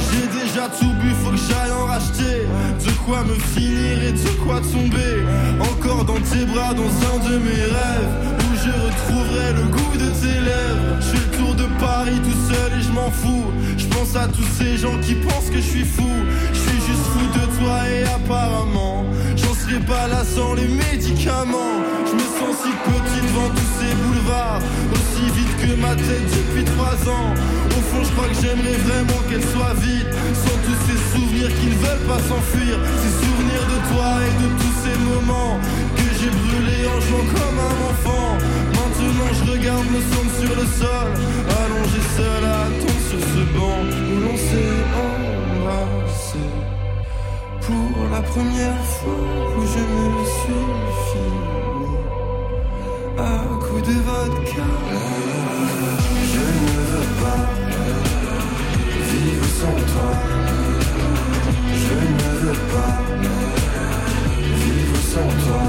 J'ai 0.05 0.27
déjà 0.39 0.67
tout 0.67 0.93
bu, 1.01 1.09
faut 1.23 1.31
que 1.31 1.37
j'aille 1.37 1.71
en 1.71 1.85
racheter. 1.85 2.47
De 2.85 2.91
quoi 3.05 3.23
me 3.23 3.35
finir 3.35 4.03
et 4.03 4.11
de 4.11 4.29
quoi 4.43 4.59
tomber. 4.61 5.23
Encore 5.59 6.05
dans 6.05 6.21
tes 6.21 6.45
bras, 6.45 6.73
dans 6.73 6.91
un 7.11 7.29
de 7.29 7.37
mes 7.37 7.63
rêves 7.77 8.15
Où 8.39 8.55
je 8.63 8.71
retrouverai 8.85 9.53
le 9.53 9.65
goût 9.67 9.97
de 9.97 10.09
tes 10.21 10.39
lèvres. 10.39 10.97
Je 10.99 11.05
fais 11.05 11.25
le 11.25 11.37
tour 11.37 11.55
de 11.55 11.65
Paris 11.79 12.19
tout 12.23 12.53
seul 12.53 12.79
et 12.79 12.81
je 12.81 12.91
m'en 12.91 13.11
fous. 13.11 13.51
Je 13.77 13.85
pense 13.87 14.15
à 14.15 14.27
tous 14.27 14.47
ces 14.57 14.77
gens 14.77 14.97
qui 15.01 15.15
pensent 15.15 15.49
que 15.49 15.57
je 15.57 15.69
suis 15.75 15.85
fou. 15.85 16.09
Je 16.53 16.59
suis 16.59 16.81
juste 16.87 17.05
fou 17.13 17.25
de 17.39 17.45
toi 17.59 17.89
et 17.89 18.03
apparemment 18.03 18.98
serai 19.69 19.79
pas 19.81 20.07
là 20.07 20.23
sans 20.23 20.53
les 20.53 20.67
médicaments. 20.67 21.77
Je 22.05 22.13
me 22.13 22.25
sens 22.37 22.55
si 22.63 22.69
petit 22.69 23.21
devant 23.27 23.49
tous 23.49 23.71
ces 23.79 23.93
boulevards. 24.01 24.61
Aussi 24.93 25.25
vite 25.37 25.53
que 25.61 25.81
ma 25.81 25.95
tête 25.95 26.29
depuis 26.37 26.63
trois 26.63 26.97
ans. 27.09 27.33
Au 27.77 27.81
fond 27.89 28.03
je 28.03 28.11
crois 28.13 28.27
que 28.27 28.39
j'aimerais 28.41 28.79
vraiment 28.87 29.21
qu'elle 29.29 29.43
soit 29.43 29.75
vide. 29.81 30.09
Sans 30.33 30.57
tous 30.65 30.79
ces 30.87 30.99
souvenirs 31.13 31.51
qui 31.59 31.67
ne 31.67 31.77
veulent 31.85 32.07
pas 32.07 32.21
s'enfuir. 32.27 32.75
Ces 33.01 33.13
souvenirs 33.21 33.65
de 33.73 33.79
toi 33.91 34.09
et 34.27 34.35
de 34.43 34.49
tous 34.61 34.75
ces 34.83 34.97
moments 35.09 35.59
Que 35.97 36.07
j'ai 36.17 36.31
brûlés 36.41 36.85
en 36.87 36.99
jouant 37.05 37.27
comme 37.35 37.57
un 37.69 37.77
enfant. 37.91 38.27
Maintenant 38.77 39.29
je 39.37 39.51
regarde 39.51 39.87
me 39.95 40.01
semble 40.11 40.31
sur 40.41 40.53
le 40.59 40.65
sol. 40.79 41.09
Allongé 41.61 42.01
seul 42.17 42.43
à 42.45 42.57
attendre 42.67 43.03
sur 43.09 43.21
ce 43.33 43.41
banc 43.53 43.79
Où 44.09 44.15
l'on 44.25 44.37
s'est 44.37 44.79
embrassé 45.07 46.68
Pour 47.69 48.09
la 48.11 48.21
première 48.21 48.83
fois 48.83 49.13
où 49.57 49.61
je 49.61 49.83
me 49.93 50.25
suis 50.37 50.69
fini 51.07 51.97
À 53.15 53.21
coup 53.63 53.79
de 53.79 53.95
vodka. 54.07 54.67
Je 56.33 56.45
ne 56.61 56.71
veux 56.89 57.09
pas 57.21 57.41
vivre 59.11 59.47
sans 59.59 59.77
toi. 59.91 60.11
Je 61.83 61.95
ne 62.17 62.29
veux 62.41 62.59
pas 62.73 62.93
vivre 64.63 64.99
sans 65.13 65.29
toi 65.45 65.63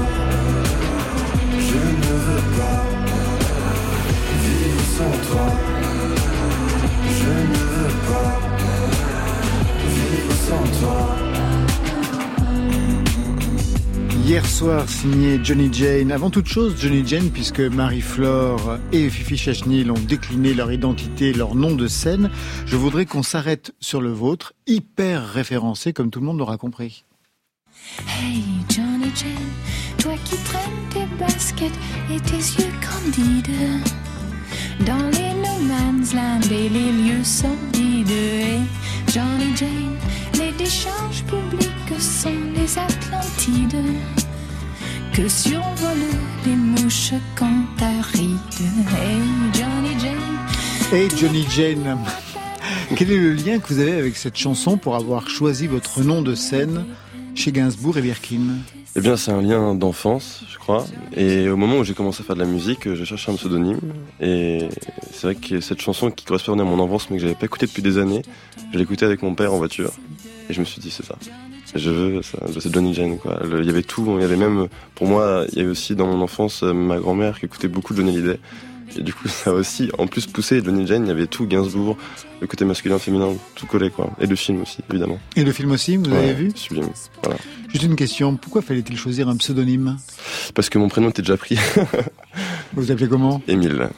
soir 14.61 14.87
signé 14.87 15.39
Johnny 15.43 15.73
Jane. 15.73 16.11
Avant 16.11 16.29
toute 16.29 16.45
chose, 16.45 16.75
Johnny 16.79 17.01
Jane, 17.03 17.31
puisque 17.31 17.61
Marie-Flore 17.61 18.77
et 18.91 19.09
Fifi 19.09 19.35
Chachnil 19.35 19.89
ont 19.89 19.99
décliné 20.07 20.53
leur 20.53 20.71
identité, 20.71 21.33
leur 21.33 21.55
nom 21.55 21.73
de 21.73 21.87
scène, 21.87 22.29
je 22.67 22.75
voudrais 22.75 23.07
qu'on 23.07 23.23
s'arrête 23.23 23.73
sur 23.79 24.01
le 24.01 24.11
vôtre, 24.11 24.53
hyper 24.67 25.27
référencé, 25.27 25.93
comme 25.93 26.11
tout 26.11 26.19
le 26.19 26.27
monde 26.27 26.37
l'aura 26.37 26.57
compris. 26.57 27.05
Hey 28.07 28.43
Johnny 28.69 29.11
Jane, 29.15 29.97
toi 29.97 30.13
qui 30.25 30.35
traînes 30.43 30.89
tes 30.91 31.07
baskets 31.17 31.79
et 32.11 32.19
tes 32.19 32.61
yeux 32.61 32.71
candides 32.85 33.81
dans 34.85 35.09
les 35.09 35.33
no 35.41 35.57
man's 35.67 36.13
land 36.13 36.41
et 36.51 36.69
les 36.69 36.91
lieux 36.91 37.23
sordides. 37.23 38.11
Hey 38.11 38.61
Johnny 39.11 39.55
Jane, 39.55 39.97
les 40.35 40.51
décharges 40.51 41.23
publiques 41.23 41.99
sont 41.99 42.29
les 42.53 42.77
Atlantides 42.77 44.20
que 45.13 45.27
survolent 45.27 45.97
les 46.45 46.55
mouches 46.55 47.13
cantarides. 47.35 48.37
Hey 48.95 49.19
Johnny 49.53 49.99
Jane. 49.99 50.93
Hey 50.93 51.09
Johnny 51.17 51.45
Jane, 51.49 51.97
quel 52.95 53.11
est 53.11 53.17
le 53.17 53.33
lien 53.33 53.59
que 53.59 53.73
vous 53.73 53.79
avez 53.79 53.93
avec 53.93 54.15
cette 54.15 54.37
chanson 54.37 54.77
pour 54.77 54.95
avoir 54.95 55.29
choisi 55.29 55.67
votre 55.67 56.01
nom 56.01 56.21
de 56.21 56.33
scène 56.33 56.85
chez 57.35 57.51
Gainsbourg 57.51 57.97
et 57.97 58.01
Birkin? 58.01 58.57
Eh 58.95 59.01
bien, 59.01 59.15
c'est 59.15 59.31
un 59.31 59.41
lien 59.41 59.73
d'enfance, 59.73 60.43
je 60.51 60.57
crois. 60.57 60.85
Et 61.15 61.49
au 61.49 61.55
moment 61.55 61.77
où 61.77 61.83
j'ai 61.83 61.93
commencé 61.93 62.21
à 62.21 62.25
faire 62.25 62.35
de 62.35 62.41
la 62.41 62.47
musique, 62.47 62.93
je 62.93 63.03
cherchais 63.05 63.31
un 63.31 63.35
pseudonyme. 63.35 63.79
Et 64.19 64.67
c'est 65.11 65.27
vrai 65.27 65.35
que 65.35 65.61
cette 65.61 65.81
chanson 65.81 66.11
qui 66.11 66.25
correspondait 66.25 66.61
à 66.61 66.65
mon 66.65 66.79
enfance, 66.79 67.09
mais 67.09 67.17
que 67.17 67.21
j'avais 67.21 67.35
pas 67.35 67.45
écouté 67.45 67.67
depuis 67.67 67.81
des 67.81 67.97
années, 67.97 68.21
je 68.73 68.77
l'écoutais 68.77 69.05
avec 69.05 69.21
mon 69.23 69.33
père 69.33 69.53
en 69.53 69.57
voiture. 69.57 69.91
Et 70.49 70.53
je 70.53 70.59
me 70.59 70.65
suis 70.65 70.81
dit, 70.81 70.91
c'est 70.91 71.05
ça. 71.05 71.15
Je 71.75 71.89
veux, 71.89 72.21
ça, 72.21 72.37
c'est 72.59 72.73
Johnny 72.73 72.93
Jane, 72.93 73.17
quoi. 73.17 73.39
Il 73.59 73.65
y 73.65 73.69
avait 73.69 73.83
tout. 73.83 74.05
Il 74.17 74.21
y 74.21 74.25
avait 74.25 74.35
même, 74.35 74.67
pour 74.95 75.07
moi, 75.07 75.45
il 75.51 75.57
y 75.57 75.61
avait 75.61 75.69
aussi 75.69 75.95
dans 75.95 76.07
mon 76.07 76.21
enfance 76.21 76.63
euh, 76.63 76.73
ma 76.73 76.97
grand-mère 76.97 77.39
qui 77.39 77.45
écoutait 77.45 77.69
beaucoup 77.69 77.95
Johnny 77.95 78.09
Hallyday. 78.09 78.39
Et 78.97 79.03
du 79.03 79.13
coup, 79.13 79.27
ça 79.29 79.51
a 79.51 79.53
aussi, 79.53 79.89
en 79.97 80.05
plus, 80.07 80.27
poussé 80.27 80.61
Johnny 80.63 80.85
Jane. 80.85 81.05
Il 81.05 81.07
y 81.07 81.11
avait 81.11 81.27
tout, 81.27 81.45
Gainsbourg, 81.45 81.97
le 82.41 82.47
côté 82.47 82.65
masculin, 82.65 82.99
féminin, 82.99 83.29
tout 83.55 83.65
collé, 83.67 83.89
quoi. 83.89 84.09
Et 84.19 84.25
le 84.27 84.35
film 84.35 84.61
aussi, 84.63 84.79
évidemment. 84.89 85.17
Et 85.37 85.45
le 85.45 85.51
film 85.53 85.71
aussi, 85.71 85.95
vous 85.95 86.05
Ouais, 86.11 86.17
avez 86.17 86.33
vu 86.33 86.51
Sublime. 86.55 86.89
Voilà. 87.23 87.39
Juste 87.69 87.83
une 87.85 87.95
question, 87.95 88.35
pourquoi 88.35 88.61
fallait-il 88.61 88.97
choisir 88.97 89.29
un 89.29 89.37
pseudonyme? 89.37 89.97
Parce 90.53 90.69
que 90.69 90.77
mon 90.77 90.89
prénom 90.89 91.09
était 91.09 91.21
déjà 91.21 91.37
pris. 91.37 91.55
Vous 92.73 92.83
vous 92.83 92.91
appelez 92.91 93.07
comment? 93.07 93.41
Émile. 93.47 93.89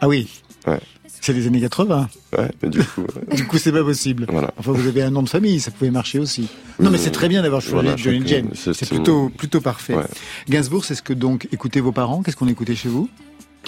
Ah 0.00 0.06
oui 0.08 0.28
Ouais. 0.66 0.78
C'est 1.20 1.32
les 1.32 1.46
années 1.46 1.60
80 1.60 2.08
Ouais, 2.36 2.50
mais 2.62 2.68
du 2.68 2.82
coup. 2.84 3.04
Du 3.34 3.46
coup, 3.46 3.58
c'est 3.58 3.72
pas 3.72 3.82
possible. 3.82 4.26
Voilà. 4.30 4.52
Enfin, 4.58 4.72
vous 4.72 4.86
avez 4.86 5.02
un 5.02 5.10
nom 5.10 5.22
de 5.22 5.28
famille, 5.28 5.60
ça 5.60 5.70
pouvait 5.70 5.90
marcher 5.90 6.18
aussi. 6.18 6.48
Non, 6.80 6.90
mais 6.90 6.98
c'est 6.98 7.10
très 7.10 7.28
bien 7.28 7.42
d'avoir 7.42 7.60
choisi 7.60 7.74
Voilà, 7.74 7.96
Johnny 7.96 8.26
Jane. 8.26 8.50
c'est- 8.54 8.88
plutôt, 9.36 9.60
parfait. 9.60 9.94
Ouais. 9.94 10.04
Gainsbourg, 10.48 10.84
c'est 10.84 10.94
ce 10.94 11.02
que 11.02 11.12
donc 11.12 11.48
écoutaient 11.52 11.80
vos 11.80 11.92
parents? 11.92 12.22
Qu'est-ce 12.22 12.36
qu'on 12.36 12.48
écoutait 12.48 12.74
chez 12.76 12.88
vous? 12.88 13.08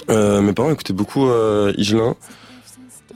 Euh, 0.09 0.41
mes 0.41 0.53
parents 0.53 0.71
écoutaient 0.71 0.93
beaucoup 0.93 1.27
euh, 1.27 1.73
Higelin 1.77 2.15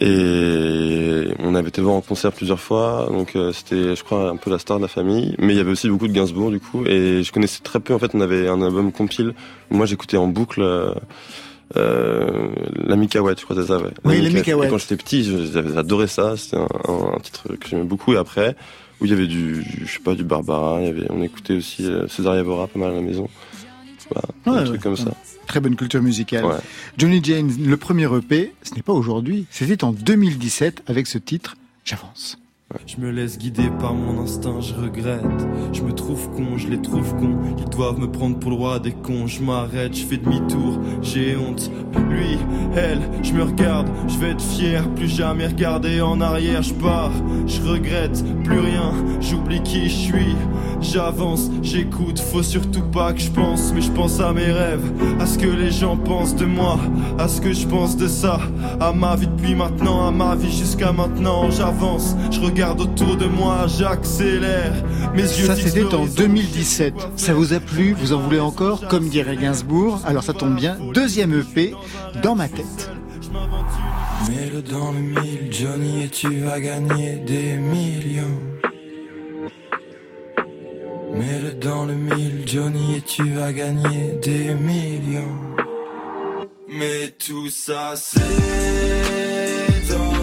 et 0.01 1.27
on 1.39 1.55
avait 1.55 1.69
été 1.69 1.81
voir 1.81 1.95
en 1.95 2.01
concert 2.01 2.31
plusieurs 2.33 2.59
fois, 2.59 3.07
donc 3.09 3.35
euh, 3.35 3.53
c'était, 3.53 3.95
je 3.95 4.03
crois, 4.03 4.29
un 4.29 4.35
peu 4.35 4.51
la 4.51 4.59
star 4.59 4.77
de 4.77 4.81
la 4.81 4.87
famille. 4.89 5.35
Mais 5.39 5.53
il 5.53 5.57
y 5.57 5.59
avait 5.59 5.71
aussi 5.71 5.87
beaucoup 5.89 6.07
de 6.07 6.13
Gainsbourg 6.13 6.51
du 6.51 6.59
coup, 6.59 6.85
et 6.85 7.23
je 7.23 7.31
connaissais 7.31 7.61
très 7.63 7.79
peu. 7.79 7.93
En 7.93 7.99
fait, 7.99 8.11
on 8.13 8.21
avait 8.21 8.47
un 8.47 8.61
album 8.61 8.91
compile. 8.91 9.33
Moi, 9.71 9.85
j'écoutais 9.85 10.17
en 10.17 10.27
boucle. 10.27 10.61
Euh, 10.61 10.93
euh, 11.77 12.49
la 12.75 12.95
Mikaouette, 12.95 13.39
je 13.39 13.45
crois 13.45 13.55
que 13.55 13.61
c'est 13.63 13.67
ça, 13.67 13.79
ouais. 13.79 13.91
Oui, 14.03 14.21
la 14.21 14.29
Mikaouette. 14.29 14.69
quand 14.69 14.77
j'étais 14.77 14.97
petit, 14.97 15.23
j'avais 15.51 15.77
adoré 15.77 16.07
ça. 16.07 16.37
C'était 16.37 16.57
un, 16.57 16.67
un- 16.87 17.13
un 17.15 17.19
titre 17.19 17.55
que 17.55 17.67
j'aimais 17.67 17.83
beaucoup. 17.83 18.13
Et 18.13 18.17
après, 18.17 18.55
où 19.01 19.05
il 19.05 19.11
y 19.11 19.13
avait 19.13 19.27
du, 19.27 19.63
du- 19.63 19.85
je 19.85 19.91
sais 19.93 19.99
pas, 19.99 20.15
du 20.15 20.23
Barbara. 20.23 20.79
Il 20.81 20.87
y 20.87 20.89
avait, 20.89 21.07
on 21.09 21.21
écoutait 21.21 21.55
aussi 21.57 21.85
euh, 21.85 22.07
César 22.07 22.35
Yavora 22.35 22.67
pas 22.67 22.79
mal 22.79 22.91
à 22.91 22.95
la 22.95 23.01
maison. 23.01 23.27
Voilà, 24.11 24.27
Ouais, 24.45 24.51
un 24.53 24.61
ouais, 24.61 24.65
truc 24.69 24.81
comme 24.81 24.93
ouais. 24.93 24.99
ça. 24.99 25.11
Très 25.47 25.59
bonne 25.59 25.75
culture 25.75 26.01
musicale. 26.01 26.45
Johnny 26.97 27.19
Jane, 27.23 27.51
le 27.65 27.77
premier 27.77 28.05
EP, 28.15 28.53
ce 28.63 28.73
n'est 28.75 28.81
pas 28.81 28.93
aujourd'hui, 28.93 29.45
c'était 29.51 29.83
en 29.83 29.91
2017 29.91 30.83
avec 30.87 31.07
ce 31.07 31.17
titre 31.17 31.55
J'avance. 31.83 32.37
Je 32.85 32.97
me 32.97 33.09
laisse 33.09 33.37
guider 33.37 33.69
par 33.79 33.93
mon 33.93 34.21
instinct, 34.21 34.59
je 34.61 34.73
regrette. 34.73 35.47
Je 35.73 35.81
me 35.81 35.91
trouve 35.91 36.29
con, 36.31 36.57
je 36.57 36.67
les 36.67 36.81
trouve 36.81 37.15
cons. 37.15 37.37
Ils 37.57 37.69
doivent 37.69 37.99
me 37.99 38.11
prendre 38.11 38.37
pour 38.37 38.51
le 38.51 38.57
roi 38.57 38.79
des 38.79 38.91
cons. 38.91 39.27
Je 39.27 39.41
m'arrête, 39.41 39.95
je 39.95 40.05
fais 40.05 40.17
demi-tour, 40.17 40.79
j'ai 41.01 41.35
honte. 41.35 41.71
Lui, 42.09 42.37
elle, 42.75 42.99
je 43.23 43.33
me 43.33 43.43
regarde, 43.43 43.87
je 44.07 44.17
vais 44.17 44.31
être 44.31 44.43
fier. 44.43 44.87
Plus 44.95 45.07
jamais 45.07 45.47
regarder 45.47 46.01
en 46.01 46.19
arrière, 46.21 46.61
je 46.61 46.73
pars. 46.73 47.11
Je 47.47 47.61
regrette, 47.61 48.23
plus 48.43 48.59
rien, 48.59 48.91
j'oublie 49.21 49.61
qui 49.63 49.89
je 49.89 49.95
suis. 49.95 50.35
J'avance, 50.81 51.49
j'écoute, 51.63 52.19
faut 52.19 52.43
surtout 52.43 52.83
pas 52.83 53.13
que 53.13 53.21
je 53.21 53.31
pense. 53.31 53.71
Mais 53.73 53.81
je 53.81 53.91
pense 53.91 54.19
à 54.19 54.33
mes 54.33 54.51
rêves, 54.51 54.91
à 55.19 55.25
ce 55.25 55.37
que 55.39 55.47
les 55.47 55.71
gens 55.71 55.97
pensent 55.97 56.35
de 56.35 56.45
moi, 56.45 56.77
à 57.17 57.27
ce 57.27 57.41
que 57.41 57.53
je 57.53 57.65
pense 57.65 57.95
de 57.97 58.07
ça. 58.07 58.39
À 58.79 58.91
ma 58.91 59.15
vie 59.15 59.27
depuis 59.27 59.55
maintenant, 59.55 60.07
à 60.07 60.11
ma 60.11 60.35
vie 60.35 60.51
jusqu'à 60.51 60.91
maintenant. 60.91 61.49
J'avance, 61.49 62.15
je 62.29 62.41
regarde 62.41 62.64
autour 62.73 63.15
de 63.17 63.25
moi, 63.25 63.67
j'accélère. 63.67 64.73
Mes 65.13 65.21
yeux 65.21 65.45
Ça, 65.45 65.55
c'était 65.55 65.83
en 65.85 65.91
l'horizon. 65.91 66.15
2017. 66.17 66.93
Ça 67.15 67.33
vous 67.33 67.53
a 67.53 67.59
plu? 67.59 67.93
Vous 67.93 68.13
en 68.13 68.19
voulez 68.19 68.39
encore? 68.39 68.87
Comme 68.87 69.09
dirait 69.09 69.37
Gainsbourg. 69.37 69.99
Alors 70.05 70.23
ça 70.23 70.33
tombe 70.33 70.55
bien, 70.55 70.77
deuxième 70.93 71.33
EP, 71.39 71.73
dans 72.23 72.35
ma 72.35 72.47
tête. 72.47 72.91
Mets-le 74.29 74.61
dans 74.61 74.91
le 74.91 74.99
mille, 74.99 75.51
Johnny, 75.51 76.03
et 76.03 76.09
tu 76.09 76.39
vas 76.39 76.59
gagner 76.59 77.17
des 77.17 77.57
millions. 77.57 78.39
Mets-le 81.13 81.53
dans 81.53 81.85
le 81.85 81.93
mille, 81.93 82.43
Johnny, 82.45 82.97
et 82.97 83.01
tu 83.01 83.23
vas 83.33 83.53
gagner 83.53 84.17
des 84.21 84.55
millions. 84.55 85.37
Mais 86.67 87.13
tout 87.25 87.49
ça, 87.49 87.93
c'est 87.95 88.19
dans 89.89 90.14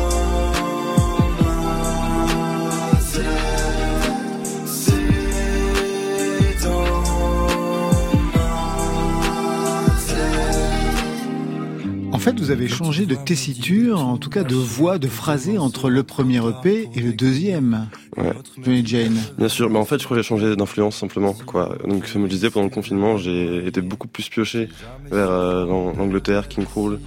fait, 12.22 12.38
vous 12.40 12.50
avez 12.50 12.68
changé 12.68 13.04
de 13.06 13.14
tessiture, 13.14 14.00
en 14.06 14.16
tout 14.16 14.30
cas 14.30 14.44
de 14.44 14.54
voix, 14.54 14.98
de 14.98 15.08
phrasé 15.08 15.58
entre 15.58 15.90
le 15.90 16.02
premier 16.02 16.38
EP 16.38 16.88
et 16.94 17.00
le 17.00 17.12
deuxième. 17.12 17.88
Ouais. 18.16 18.32
Johnny 18.62 18.86
Jane. 18.86 19.16
Bien 19.38 19.48
sûr, 19.48 19.68
mais 19.70 19.78
en 19.78 19.84
fait, 19.84 19.98
je 19.98 20.04
crois 20.04 20.16
que 20.16 20.22
j'ai 20.22 20.28
changé 20.28 20.54
d'influence 20.56 20.96
simplement. 20.96 21.34
Quoi. 21.46 21.76
Donc, 21.86 22.10
comme 22.12 22.22
je 22.24 22.30
disais, 22.30 22.50
pendant 22.50 22.66
le 22.66 22.70
confinement, 22.72 23.16
j'ai 23.18 23.66
été 23.66 23.80
beaucoup 23.80 24.08
plus 24.08 24.28
pioché 24.28 24.68
vers 25.10 25.30
euh, 25.30 25.66
l'Ang- 25.66 25.94
l'Angleterre, 25.96 26.48
King 26.48 26.64
Cruel, 26.64 26.98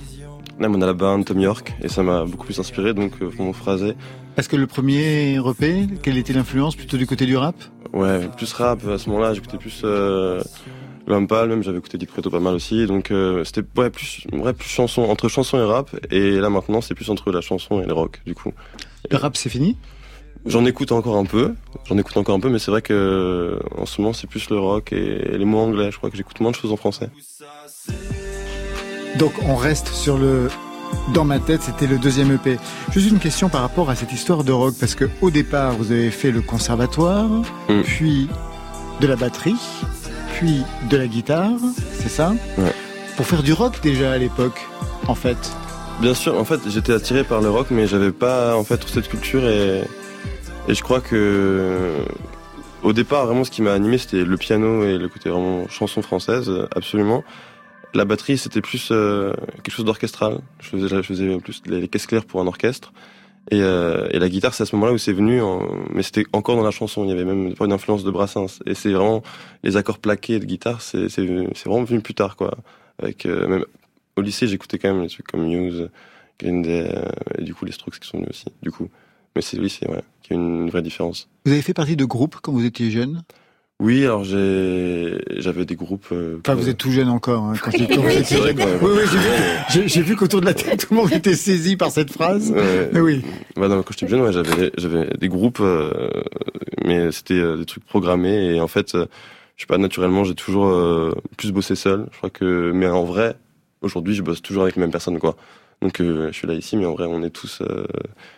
même 0.59 0.76
en 0.76 0.82
Alabama, 0.82 1.24
Tom 1.24 1.39
York, 1.39 1.74
et 1.82 1.88
ça 1.88 2.03
m'a 2.03 2.26
beaucoup 2.26 2.45
plus 2.45 2.59
inspiré. 2.59 2.93
Donc, 2.93 3.13
euh, 3.22 3.30
pour 3.30 3.45
mon 3.45 3.53
phrasé, 3.53 3.95
Parce 4.36 4.47
que 4.47 4.55
le 4.57 4.68
premier 4.68 5.36
EP, 5.36 5.88
quelle 6.03 6.18
était 6.18 6.34
l'influence? 6.34 6.76
Plutôt 6.76 6.97
du 6.97 7.07
côté 7.07 7.26
du 7.26 7.38
rap? 7.38 7.55
Ouais, 7.93 8.28
plus 8.36 8.51
rap. 8.53 8.86
À 8.88 8.97
ce 8.97 9.09
moment-là, 9.09 9.34
j'écoutais 9.34 9.57
plus 9.57 9.82
euh, 9.86 10.41
Lampal, 11.08 11.49
même 11.49 11.64
j'avais 11.64 11.78
écouté 11.78 11.97
Deep 11.97 12.12
Preto 12.12 12.30
pas 12.30 12.39
mal 12.39 12.56
aussi. 12.56 12.86
Donc, 12.88 13.12
euh, 13.12 13.43
c'était 13.43 13.62
ouais, 13.78 13.89
plus, 13.89 14.26
ouais, 14.34 14.53
plus 14.53 14.70
chanson, 14.70 15.03
entre 15.03 15.28
chanson 15.30 15.58
et 15.58 15.64
rap. 15.64 15.89
Et 16.12 16.32
là, 16.39 16.49
maintenant, 16.49 16.82
c'est 16.82 16.95
plus 16.95 17.10
entre 17.10 17.32
la 17.32 17.41
chanson 17.41 17.82
et 17.82 17.86
le 17.86 17.93
rock, 17.93 18.22
du 18.26 18.34
coup. 18.34 18.51
Le 19.12 19.18
rap, 19.18 19.38
c'est 19.38 19.49
fini? 19.49 19.78
J'en 20.47 20.64
écoute 20.66 20.91
encore 20.91 21.16
un 21.16 21.26
peu, 21.26 21.56
j'en 21.86 21.97
écoute 21.97 22.16
encore 22.18 22.36
un 22.36 22.39
peu, 22.39 22.49
mais 22.49 22.60
c'est 22.60 22.70
vrai 22.70 22.84
que 22.84 23.60
en 23.80 23.88
ce 23.88 23.99
moment 23.99 24.14
c'est 24.14 24.28
plus 24.28 24.47
le 24.51 24.60
rock 24.60 24.93
et 24.93 25.36
les 25.36 25.43
mots 25.45 25.58
anglais. 25.58 25.89
Je 25.91 25.97
crois 25.97 26.12
que 26.12 26.18
j'écoute 26.18 26.39
moins 26.39 26.51
de 26.51 26.56
choses 26.56 26.72
en 26.72 26.76
français. 26.78 27.10
Donc 29.18 29.34
on 29.47 29.56
reste 29.56 29.88
sur 29.88 30.20
le 30.20 30.49
dans 31.16 31.26
ma 31.26 31.39
tête, 31.39 31.64
c'était 31.64 31.88
le 31.88 31.97
deuxième 31.97 32.32
EP. 32.32 32.58
Juste 32.91 33.10
une 33.10 33.18
question 33.18 33.49
par 33.49 33.62
rapport 33.62 33.89
à 33.89 33.95
cette 33.95 34.12
histoire 34.14 34.43
de 34.43 34.51
rock, 34.51 34.76
parce 34.80 34.93
que 34.93 35.06
au 35.22 35.32
départ, 35.32 35.74
vous 35.74 35.91
avez 35.91 36.12
fait 36.12 36.30
le 36.32 36.41
conservatoire, 36.41 37.28
Mm. 37.68 37.82
puis 37.84 38.28
de 39.01 39.08
la 39.08 39.16
batterie, 39.16 39.56
puis 40.36 40.63
de 40.89 40.97
la 40.97 41.07
guitare, 41.07 41.51
c'est 41.93 42.09
ça 42.09 42.33
Ouais. 42.57 42.73
Pour 43.15 43.25
faire 43.25 43.41
du 43.43 43.53
rock 43.53 43.79
déjà 43.81 44.11
à 44.11 44.17
l'époque, 44.17 44.59
en 45.07 45.15
fait. 45.15 45.38
Bien 46.01 46.13
sûr, 46.13 46.38
en 46.38 46.43
fait, 46.43 46.59
j'étais 46.67 46.91
attiré 46.91 47.23
par 47.23 47.39
le 47.41 47.49
rock, 47.49 47.67
mais 47.71 47.88
j'avais 47.88 48.11
pas 48.11 48.57
en 48.57 48.65
fait 48.65 48.77
toute 48.77 48.89
cette 48.89 49.07
culture 49.07 49.45
et 49.47 49.83
et 50.67 50.73
je 50.73 50.81
crois 50.81 50.99
que 50.99 51.93
au 52.83 52.91
départ 52.91 53.27
vraiment 53.27 53.43
ce 53.43 53.51
qui 53.51 53.61
m'a 53.61 53.71
animé 53.71 53.97
c'était 53.99 54.23
le 54.25 54.36
piano 54.36 54.83
et 54.83 54.97
le 54.97 55.07
côté 55.07 55.29
vraiment 55.29 55.67
chanson 55.69 56.01
française, 56.01 56.51
absolument. 56.75 57.23
La 57.93 58.03
batterie 58.03 58.38
c'était 58.38 58.61
plus 58.61 58.89
euh, 58.91 59.31
quelque 59.63 59.73
chose 59.73 59.86
d'orchestral. 59.86 60.39
Je 60.59 60.67
faisais 60.69 60.89
je 60.89 61.01
faisais 61.01 61.38
plus 61.38 61.61
les, 61.65 61.79
les 61.79 61.88
caisses 61.88 62.07
claires 62.07 62.25
pour 62.25 62.41
un 62.41 62.47
orchestre. 62.47 62.91
Et, 63.51 63.61
euh, 63.61 64.07
et 64.11 64.19
la 64.19 64.27
guitare, 64.29 64.53
c'est 64.53 64.63
à 64.63 64.65
ce 64.65 64.75
moment-là 64.75 64.93
où 64.93 64.97
c'est 64.97 65.13
venu, 65.13 65.41
en- 65.41 65.67
mais 65.93 66.01
c'était 66.03 66.25
encore 66.33 66.55
dans 66.55 66.63
la 66.63 66.71
chanson. 66.71 67.03
Il 67.03 67.09
y 67.09 67.13
avait 67.13 67.25
même 67.25 67.53
une 67.59 67.71
influence 67.71 68.03
de 68.03 68.11
Brassens. 68.11 68.59
Et 68.65 68.73
c'est 68.73 68.91
vraiment 68.91 69.21
les 69.63 69.77
accords 69.77 69.99
plaqués 69.99 70.39
de 70.39 70.45
guitare, 70.45 70.81
c'est 70.81 71.07
vraiment 71.07 71.83
venu 71.83 72.01
plus 72.01 72.15
tard, 72.15 72.35
quoi. 72.35 72.57
Avec 72.97 73.25
euh, 73.25 73.47
même 73.47 73.65
au 74.15 74.21
lycée, 74.21 74.47
j'écoutais 74.47 74.79
quand 74.79 74.93
même 74.93 75.03
des 75.03 75.09
trucs 75.09 75.27
comme 75.27 75.45
Muse, 75.47 75.89
Green 76.39 76.61
Day, 76.61 76.89
euh, 76.95 77.05
et 77.37 77.43
du 77.43 77.53
coup 77.53 77.65
les 77.65 77.71
Strokes 77.71 77.99
qui 77.99 78.07
sont 78.07 78.17
venus 78.17 78.29
aussi. 78.31 78.45
Du 78.63 78.71
coup, 78.71 78.89
mais 79.35 79.41
c'est 79.41 79.57
le 79.57 79.63
lycée, 79.63 79.85
ouais, 79.87 80.01
qui 80.23 80.33
a 80.33 80.35
une 80.37 80.69
vraie 80.69 80.81
différence. 80.81 81.27
Vous 81.45 81.51
avez 81.51 81.61
fait 81.61 81.73
partie 81.73 81.95
de 81.97 82.05
groupes 82.05 82.37
quand 82.41 82.51
vous 82.51 82.65
étiez 82.65 82.89
jeune? 82.89 83.23
Oui, 83.82 84.03
alors 84.05 84.23
j'ai, 84.23 85.17
j'avais 85.38 85.65
des 85.65 85.76
groupes. 85.76 86.07
euh, 86.13 86.38
Enfin, 86.45 86.55
que- 86.55 86.61
vous 86.61 86.69
êtes 86.69 86.78
tout 86.78 86.91
jeune 86.91 87.09
encore. 87.09 87.43
Hein, 87.43 87.53
quand 87.61 87.71
j'ai- 87.71 87.86
vous 87.86 88.01
Oui, 88.01 88.23
Oui, 88.82 88.89
oui, 88.95 89.01
j'ai 89.11 89.17
vu, 89.17 89.28
j'ai- 89.69 89.88
j'ai 89.89 90.01
vu 90.01 90.15
qu'autour 90.15 90.39
de 90.39 90.45
la 90.45 90.53
table, 90.53 90.78
tout 90.78 90.88
le 90.93 90.95
monde 91.01 91.11
était 91.11 91.36
saisi 91.36 91.76
par 91.76 91.91
cette 91.91 92.09
phrase. 92.11 92.51
Ouais. 92.51 92.89
Mais 92.93 93.01
oui. 93.01 93.21
Bah 93.57 93.67
non, 93.67 93.84
quand 93.84 93.91
j'étais 93.91 94.05
plus 94.05 94.15
jeune, 94.15 94.21
ouais, 94.26 94.32
j'avais, 94.32 94.71
j'avais 94.78 95.09
des 95.19 95.28
groupes, 95.28 95.59
euh, 95.59 95.91
mais 96.86 97.11
c'était 97.11 97.34
euh, 97.34 97.57
des 97.57 97.65
trucs 97.65 97.84
programmés. 97.86 98.55
Et 98.55 98.61
en 98.61 98.67
fait, 98.69 98.95
euh, 98.95 99.07
je 99.57 99.63
sais 99.63 99.67
pas, 99.67 99.78
naturellement, 99.78 100.23
j'ai 100.23 100.36
toujours 100.36 100.67
euh, 100.67 101.11
plus 101.36 101.51
bossé 101.51 101.76
seul. 101.76 102.05
Je 102.13 102.17
crois 102.17 102.30
que, 102.30 102.71
mais 102.73 102.88
en 102.88 103.03
vrai, 103.03 103.36
aujourd'hui, 103.82 104.15
je 104.15 104.21
bosse 104.21 104.41
toujours 104.41 104.63
avec 104.63 104.78
les 104.78 104.82
mêmes 104.82 104.91
personnes, 104.91 105.19
quoi. 105.19 105.36
Donc, 105.82 105.99
euh, 105.99 106.28
je 106.32 106.38
suis 106.38 106.47
là 106.47 106.53
ici, 106.53 106.78
mais 106.78 106.86
en 106.86 106.93
vrai, 106.93 107.05
on 107.09 107.21
est 107.23 107.30
tous, 107.30 107.59
euh, 107.61 107.86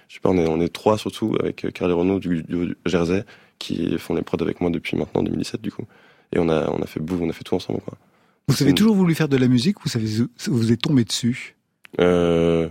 je 0.07 0.15
sais 0.15 0.19
pas, 0.19 0.29
on 0.29 0.38
est, 0.39 0.47
on 0.47 0.59
est 0.59 0.73
trois 0.73 0.97
surtout 0.97 1.35
avec 1.39 1.63
euh, 1.65 1.69
Carl 1.69 1.91
et 1.91 1.93
Renaud 1.93 2.19
du, 2.19 2.41
du, 2.41 2.65
du 2.65 2.77
Jersey 2.88 3.23
qui 3.59 3.97
font 3.97 4.13
les 4.15 4.21
prods 4.21 4.41
avec 4.41 4.61
moi 4.61 4.69
depuis 4.69 4.97
maintenant 4.97 5.23
2017 5.23 5.61
du 5.61 5.71
coup. 5.71 5.83
Et 6.33 6.39
on 6.39 6.49
a, 6.49 6.69
on 6.69 6.81
a 6.81 6.85
fait 6.87 6.99
bouffe, 6.99 7.19
on 7.21 7.29
a 7.29 7.33
fait 7.33 7.43
tout 7.43 7.55
ensemble, 7.55 7.79
quoi. 7.81 7.97
Vous 8.49 8.63
avez 8.63 8.73
toujours 8.73 8.95
voulu 8.95 9.13
faire 9.15 9.27
de 9.29 9.35
la 9.37 9.47
musique 9.47 9.83
ou 9.85 9.89
ça 9.89 9.99
vous 9.99 10.27
vous 10.57 10.71
êtes 10.71 10.81
tombé 10.81 11.03
dessus 11.03 11.55
Euh, 11.99 12.69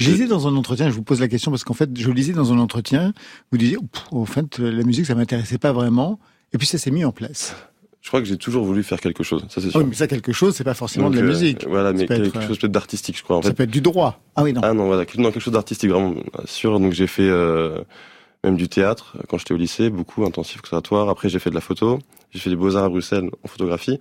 Je 0.00 0.10
lisais 0.10 0.26
dans 0.26 0.46
un 0.48 0.56
entretien, 0.56 0.88
je 0.90 0.94
vous 0.94 1.02
pose 1.02 1.20
la 1.20 1.28
question 1.28 1.50
parce 1.50 1.64
qu'en 1.64 1.72
fait, 1.74 1.88
je 1.98 2.10
lisais 2.10 2.32
dans 2.32 2.52
un 2.52 2.58
entretien, 2.58 3.12
vous 3.52 3.58
disiez, 3.58 3.78
en 4.10 4.24
fait, 4.26 4.58
la 4.58 4.82
musique, 4.82 5.06
ça 5.06 5.14
m'intéressait 5.14 5.58
pas 5.58 5.72
vraiment, 5.72 6.18
et 6.52 6.58
puis 6.58 6.66
ça 6.66 6.78
s'est 6.78 6.90
mis 6.90 7.04
en 7.04 7.12
place. 7.12 7.54
je 8.02 8.08
crois 8.08 8.20
que 8.20 8.26
j'ai 8.26 8.36
toujours 8.36 8.64
voulu 8.66 8.82
faire 8.82 9.00
quelque 9.00 9.22
chose, 9.22 9.46
ça 9.48 9.60
c'est 9.62 9.70
sûr. 9.70 9.80
Oui, 9.80 9.86
mais 9.88 9.94
ça, 9.94 10.06
quelque 10.06 10.32
chose, 10.32 10.54
c'est 10.56 10.64
pas 10.64 10.74
forcément 10.74 11.06
Donc, 11.06 11.14
de 11.14 11.20
la 11.20 11.26
euh, 11.26 11.28
musique. 11.28 11.64
Voilà, 11.66 11.90
Ça 11.92 11.96
mais 11.98 12.06
quelque 12.06 12.26
être, 12.38 12.46
chose 12.46 12.58
peut-être 12.58 12.72
d'artistique, 12.72 13.16
je 13.16 13.22
crois. 13.22 13.36
En 13.36 13.42
Ça 13.42 13.48
fait. 13.48 13.54
peut 13.54 13.62
être 13.62 13.70
du 13.70 13.80
droit. 13.80 14.20
Ah 14.36 14.42
oui, 14.42 14.52
non. 14.52 14.60
Ah 14.64 14.74
non, 14.74 14.86
voilà, 14.86 15.04
non, 15.16 15.30
quelque 15.30 15.40
chose 15.40 15.54
d'artistique, 15.54 15.90
vraiment 15.90 16.14
sûr. 16.44 16.78
Donc 16.80 16.92
j'ai 16.92 17.06
fait 17.06 17.22
euh, 17.28 17.78
même 18.44 18.56
du 18.56 18.68
théâtre 18.68 19.16
quand 19.28 19.38
j'étais 19.38 19.54
au 19.54 19.56
lycée, 19.56 19.90
beaucoup 19.90 20.24
intensif 20.24 20.60
conservatoire. 20.60 21.08
Après 21.08 21.28
j'ai 21.28 21.38
fait 21.40 21.50
de 21.50 21.54
la 21.56 21.60
photo, 21.60 21.98
j'ai 22.32 22.38
fait 22.38 22.50
des 22.50 22.56
beaux 22.56 22.76
arts 22.76 22.84
à 22.84 22.88
Bruxelles 22.88 23.28
en 23.42 23.48
photographie. 23.48 23.98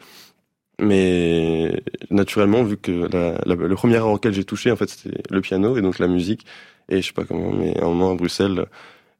Mais 0.81 1.81
naturellement, 2.09 2.63
vu 2.63 2.77
que 2.77 2.91
la, 2.91 3.39
la- 3.45 3.55
le 3.55 3.75
premier 3.75 3.97
art 3.97 4.07
auquel 4.07 4.33
j'ai 4.33 4.43
touché, 4.43 4.71
en 4.71 4.75
fait, 4.75 4.89
c'était 4.89 5.21
le 5.29 5.39
piano 5.41 5.77
et 5.77 5.81
donc 5.81 5.99
la 5.99 6.07
musique. 6.07 6.45
Et 6.89 7.01
je 7.01 7.07
sais 7.07 7.13
pas 7.13 7.25
comment, 7.25 7.51
mais 7.51 7.77
à 7.79 7.83
un 7.85 7.89
moment 7.89 8.11
à 8.11 8.15
Bruxelles, 8.15 8.65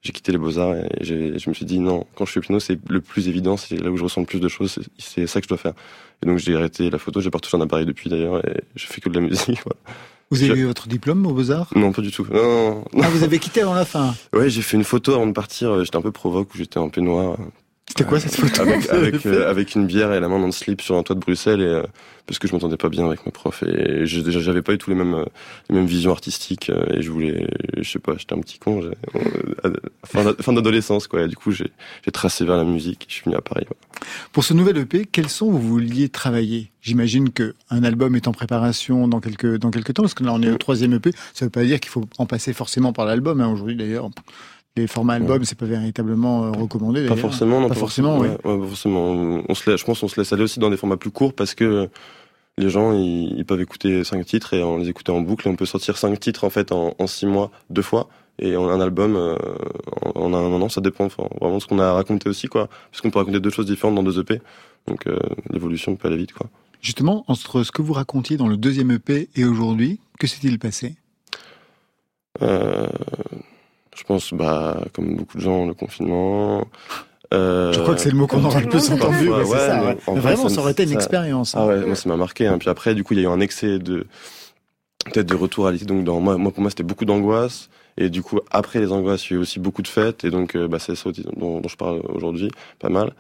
j'ai 0.02 0.12
quitté 0.12 0.32
les 0.32 0.38
beaux 0.38 0.58
arts 0.58 0.76
et 0.76 0.88
je 1.02 1.50
me 1.50 1.54
suis 1.54 1.66
dit 1.66 1.80
non, 1.80 2.06
quand 2.16 2.26
je 2.26 2.32
suis 2.32 2.40
au 2.40 2.42
piano, 2.42 2.60
c'est 2.60 2.78
le 2.90 3.00
plus 3.02 3.30
évident, 3.30 3.56
c'est 3.56 3.78
là 3.78 3.90
où 3.92 3.98
je 3.98 4.04
ressens 4.04 4.22
le 4.22 4.28
plus 4.28 4.40
de 4.42 4.48
choses, 4.50 4.72
c'est- 4.72 4.82
c'est 4.98 5.28
ça 5.28 5.40
que 5.40 5.46
je 5.46 5.50
dois 5.50 5.58
faire. 5.58 5.74
Et 6.22 6.26
donc 6.26 6.40
j'ai 6.40 6.56
arrêté 6.56 6.90
la 6.90 6.98
photo, 6.98 7.22
j'ai 7.22 7.30
pas 7.30 7.38
retouché 7.38 7.56
un 7.56 7.62
appareil 7.62 7.86
depuis 7.86 8.10
d'ailleurs 8.10 8.46
et 8.48 8.62
je 8.76 8.86
fais 8.88 9.00
que 9.00 9.10
de 9.10 9.16
la 9.16 9.22
musique. 9.28 9.62
Voilà. 9.64 9.80
Vous 10.32 10.44
avez 10.44 10.60
eu 10.60 10.66
votre 10.66 10.88
diplôme 10.88 11.26
aux 11.26 11.34
Beaux-Arts? 11.34 11.70
Non, 11.76 11.92
pas 11.92 12.02
du 12.02 12.12
tout. 12.12 12.26
Non, 12.32 12.44
non, 12.44 12.76
non. 12.94 13.02
Ah, 13.04 13.10
vous 13.10 13.24
avez 13.24 13.38
quitté 13.40 13.62
avant 13.62 13.74
la 13.76 13.86
fin. 13.86 14.16
Ouais, 14.34 14.50
j'ai 14.50 14.62
fait 14.62 14.78
une 14.78 14.84
photo 14.84 15.14
avant 15.14 15.28
de 15.28 15.32
partir. 15.32 15.84
J'étais 15.84 15.98
un 15.98 16.02
peu 16.02 16.12
provoque 16.12 16.54
où 16.54 16.58
j'étais 16.58 16.80
en 16.80 16.90
peignoir. 16.90 17.38
C'était 17.88 18.06
quoi 18.06 18.20
cette 18.20 18.36
photo? 18.36 18.62
Avec, 18.92 19.26
euh, 19.26 19.50
avec 19.50 19.76
une 19.76 19.86
bière 19.86 20.12
et 20.14 20.20
la 20.20 20.28
main 20.28 20.40
dans 20.40 20.48
le 20.48 20.52
slip 20.52 20.82
sur 20.82 20.96
un 20.98 21.04
toit 21.04 21.16
de 21.16 21.20
Bruxelles 21.20 21.62
et 21.62 21.66
euh, 21.66 21.84
parce 22.26 22.40
que 22.40 22.48
je 22.48 22.54
m'entendais 22.54 22.78
pas 22.78 22.90
bien 22.90 23.06
avec 23.06 23.26
mes 23.26 23.32
profs 23.32 23.64
et 23.64 24.06
j'avais 24.06 24.62
pas 24.62 24.74
eu 24.74 24.78
tous 24.78 24.90
les 24.90 24.96
mêmes 24.96 25.26
les 25.70 25.76
mêmes 25.76 25.86
visions 25.86 26.12
artistiques 26.12 26.70
euh, 26.70 26.86
et 26.98 27.02
je 27.02 27.12
voulais 27.12 27.48
je 27.78 27.90
sais 27.90 28.00
pas 28.00 28.14
j'étais 28.18 28.34
un 28.34 28.40
petit 28.40 28.60
con 28.60 28.82
euh, 28.84 29.74
fin 30.06 30.24
d'a- 30.24 30.42
fin 30.42 30.54
d'adolescence 30.54 31.08
quoi 31.08 31.24
et 31.24 31.28
du 31.28 31.36
coup 31.36 31.52
j'ai 31.52 31.72
tracé 32.12 32.46
vers 32.46 32.58
la 32.58 32.64
musique 32.64 33.06
je 33.10 33.14
suis 33.16 33.24
venu 33.26 33.36
à 33.36 33.42
Paris 33.42 33.66
voilà. 33.68 34.08
Pour 34.32 34.44
ce 34.44 34.54
nouvel 34.54 34.78
EP, 34.78 35.06
quels 35.06 35.30
sons 35.30 35.50
vous 35.52 35.60
vouliez 35.62 36.10
travailler? 36.10 36.72
J'imagine 36.82 37.30
que 37.32 37.56
un 37.70 37.84
album 37.84 38.16
est 38.16 38.28
en 38.28 38.32
préparation 38.34 39.08
dans 39.08 39.22
quelques 39.22 39.58
dans 39.58 39.72
quelques 39.72 39.94
temps, 39.94 40.04
parce 40.04 40.14
que 40.14 40.24
là 40.24 40.34
on 40.34 40.42
est 40.42 40.52
au 40.52 40.58
troisième 40.58 40.94
EP. 40.94 41.12
Ça 41.34 41.46
veut 41.46 41.52
pas 41.52 41.64
dire 41.64 41.80
qu'il 41.80 41.90
faut 41.92 42.04
en 42.18 42.26
passer 42.26 42.52
forcément 42.52 42.92
par 42.92 43.06
l'album. 43.06 43.40
Hein. 43.40 43.48
Aujourd'hui 43.48 43.76
d'ailleurs, 43.78 44.10
les 44.76 44.88
formats 44.88 45.14
albums 45.14 45.44
c'est 45.46 45.58
pas 45.58 45.66
véritablement 45.66 46.46
euh, 46.46 46.52
recommandé. 46.52 47.08
Pas 47.08 47.16
forcément, 47.16 47.62
non. 47.62 47.70
Pas 47.70 47.76
forcément, 47.76 48.18
oui. 48.20 48.28
ouais, 48.28 48.38
ouais, 48.44 48.60
pas 48.60 48.68
forcément. 48.68 49.44
On 49.48 49.54
se 49.56 49.70
laisse, 49.70 49.80
je 49.80 49.86
pense, 49.86 50.00
qu'on 50.00 50.08
se 50.08 50.20
laisse 50.20 50.34
aller 50.34 50.44
aussi 50.44 50.60
dans 50.60 50.70
des 50.70 50.78
formats 50.78 50.98
plus 50.98 51.12
courts 51.12 51.34
parce 51.34 51.54
que 51.56 51.90
les 52.58 52.70
gens, 52.70 52.94
ils, 52.94 53.34
ils 53.38 53.46
peuvent 53.46 53.62
écouter 53.62 54.04
cinq 54.04 54.26
titres 54.26 54.54
et 54.54 54.64
on 54.64 54.78
les 54.78 54.90
écouter 54.90 55.12
en 55.12 55.22
boucle 55.22 55.48
et 55.48 55.52
on 55.52 55.56
peut 55.56 55.66
sortir 55.66 55.98
cinq 55.98 56.20
titres 56.20 56.44
en 56.44 56.50
fait 56.50 56.72
en, 56.72 56.96
en 56.98 57.08
six 57.08 57.26
mois, 57.26 57.52
deux 57.70 57.82
fois. 57.82 58.10
Et 58.40 58.58
on 58.58 58.68
a 58.68 58.74
un 58.74 58.82
album, 58.82 59.16
euh, 59.16 59.36
en, 60.16 60.34
en 60.34 60.34
un 60.34 60.62
an, 60.62 60.70
ça 60.70 60.82
dépend 60.82 61.06
enfin, 61.06 61.28
vraiment 61.40 61.58
de 61.58 61.62
ce 61.62 61.68
qu'on 61.68 61.78
a 61.78 61.94
raconté 61.94 62.28
aussi, 62.30 62.48
quoi. 62.48 62.68
Parce 62.92 63.02
qu'on 63.02 63.12
peut 63.12 63.20
raconter 63.20 63.40
deux 63.40 63.52
choses 63.52 63.68
différentes 63.68 63.94
dans 63.94 64.02
deux 64.02 64.20
EP. 64.20 64.42
Donc, 64.88 65.06
euh, 65.06 65.20
l'évolution 65.52 65.96
peut 65.96 66.08
aller 66.08 66.18
vite, 66.18 66.34
quoi. 66.34 66.48
Justement, 66.82 67.24
entre 67.28 67.64
ce 67.64 67.72
que 67.72 67.84
vous 67.84 67.94
racontiez 67.94 68.36
dans 68.36 68.48
le 68.48 68.58
deuxième 68.58 68.90
EP 68.92 69.30
et 69.36 69.46
aujourd'hui, 69.46 70.00
que 70.20 70.26
s'est-il 70.26 70.58
passé? 70.58 70.96
Euh, 72.42 72.88
je 73.96 74.04
pense, 74.04 74.34
bah, 74.34 74.78
comme 74.94 75.16
beaucoup 75.16 75.38
de 75.38 75.42
gens, 75.42 75.66
le 75.66 75.74
confinement. 75.74 76.68
Euh, 77.34 77.74
Je 77.74 77.80
crois 77.80 77.96
que 77.96 78.02
c'est 78.02 78.12
le 78.12 78.18
mot 78.18 78.28
qu'on 78.28 78.44
aura 78.46 78.60
le 78.62 78.70
plus 78.70 78.92
entendu. 78.92 79.30
ouais, 79.30 79.44
c'est 79.46 79.58
ça, 79.58 79.84
ouais. 79.86 79.98
Mais 80.14 80.20
Vraiment, 80.20 80.44
me- 80.46 80.50
ça 80.50 80.62
aurait 80.62 80.72
été 80.74 80.84
une 80.84 80.90
ça- 80.90 80.96
expérience. 80.96 81.56
hein. 81.56 81.60
Ah 81.64 81.68
ouais, 81.68 81.86
moi 81.86 81.96
ça 81.96 82.08
m'a 82.10 82.18
marqué. 82.18 82.46
Hein. 82.48 82.58
Puis 82.60 82.70
après, 82.70 82.94
du 82.96 83.04
coup, 83.04 83.14
il 83.14 83.22
y 83.22 83.26
a 83.26 83.30
eu 83.30 83.32
un 83.32 83.40
excès 83.40 83.80
de 83.80 84.06
peut-être 85.06 85.26
de 85.28 85.36
retour 85.36 85.68
à 85.68 85.72
l'été. 85.72 85.86
Donc 85.86 86.04
dans 86.04 86.20
moi, 86.20 86.38
moi 86.38 86.52
pour 86.52 86.62
moi, 86.62 86.70
c'était 86.70 86.84
beaucoup 86.84 87.06
d'angoisse. 87.06 87.70
Et 87.98 88.10
du 88.10 88.22
coup, 88.24 88.40
après 88.52 88.80
les 88.80 88.92
angoisses, 88.92 89.28
il 89.30 89.34
y 89.34 89.36
a 89.36 89.40
eu 89.40 89.42
aussi 89.42 89.60
beaucoup 89.60 89.82
de 89.82 89.88
fêtes. 89.88 90.24
Et 90.26 90.30
donc, 90.32 90.56
euh, 90.56 90.68
bah, 90.68 90.80
c'est 90.80 90.96
ça 90.96 91.10
dont, 91.38 91.60
dont 91.60 91.70
je 91.70 91.76
parle 91.76 92.02
aujourd'hui, 92.10 92.50
pas 92.80 92.90
mal. 92.90 93.14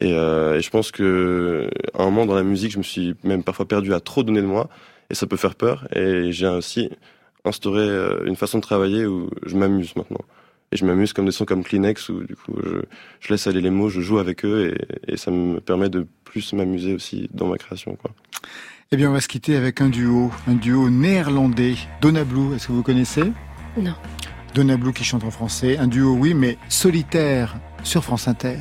Et, 0.00 0.12
euh, 0.12 0.58
et 0.58 0.60
je 0.62 0.70
pense 0.70 0.90
que 0.90 1.68
à 1.98 2.02
un 2.02 2.06
moment 2.06 2.26
dans 2.26 2.34
la 2.34 2.42
musique, 2.42 2.70
je 2.72 2.78
me 2.78 2.82
suis 2.82 3.14
même 3.24 3.42
parfois 3.42 3.66
perdu 3.66 3.94
à 3.94 4.00
trop 4.00 4.22
donner 4.22 4.42
de 4.42 4.46
moi. 4.46 4.68
Et 5.10 5.14
ça 5.14 5.26
peut 5.26 5.36
faire 5.36 5.54
peur. 5.54 5.86
Et 5.94 6.30
j'ai 6.32 6.46
aussi 6.48 6.90
instauré 7.46 7.82
euh, 7.82 8.24
une 8.26 8.36
façon 8.36 8.58
de 8.58 8.62
travailler 8.62 9.06
où 9.06 9.30
je 9.44 9.56
m'amuse 9.56 9.94
maintenant. 9.96 10.24
Et 10.72 10.76
je 10.76 10.84
m'amuse 10.84 11.12
comme 11.12 11.26
des 11.26 11.32
sons 11.32 11.44
comme 11.44 11.62
Kleenex 11.62 12.08
où 12.08 12.24
du 12.24 12.34
coup 12.34 12.54
je, 12.64 12.82
je 13.20 13.32
laisse 13.32 13.46
aller 13.46 13.60
les 13.60 13.70
mots, 13.70 13.88
je 13.88 14.00
joue 14.00 14.18
avec 14.18 14.44
eux 14.44 14.74
et, 15.06 15.12
et 15.12 15.16
ça 15.16 15.30
me 15.30 15.60
permet 15.60 15.88
de 15.88 16.06
plus 16.24 16.52
m'amuser 16.52 16.94
aussi 16.94 17.30
dans 17.32 17.46
ma 17.46 17.56
création. 17.56 17.96
Quoi. 17.96 18.10
Eh 18.92 18.96
bien, 18.96 19.10
on 19.10 19.12
va 19.12 19.20
se 19.20 19.26
quitter 19.26 19.56
avec 19.56 19.80
un 19.80 19.88
duo, 19.88 20.30
un 20.46 20.54
duo 20.54 20.90
néerlandais. 20.90 21.74
Donna 22.00 22.22
Blue, 22.22 22.54
est-ce 22.54 22.68
que 22.68 22.72
vous 22.72 22.84
connaissez? 22.84 23.32
Non. 23.76 23.94
Donna 24.54 24.76
Blue 24.76 24.92
qui 24.92 25.02
chante 25.02 25.24
en 25.24 25.30
français. 25.30 25.76
Un 25.76 25.88
duo, 25.88 26.14
oui, 26.14 26.34
mais 26.34 26.56
solitaire 26.68 27.56
sur 27.82 28.04
France 28.04 28.28
Inter. 28.28 28.58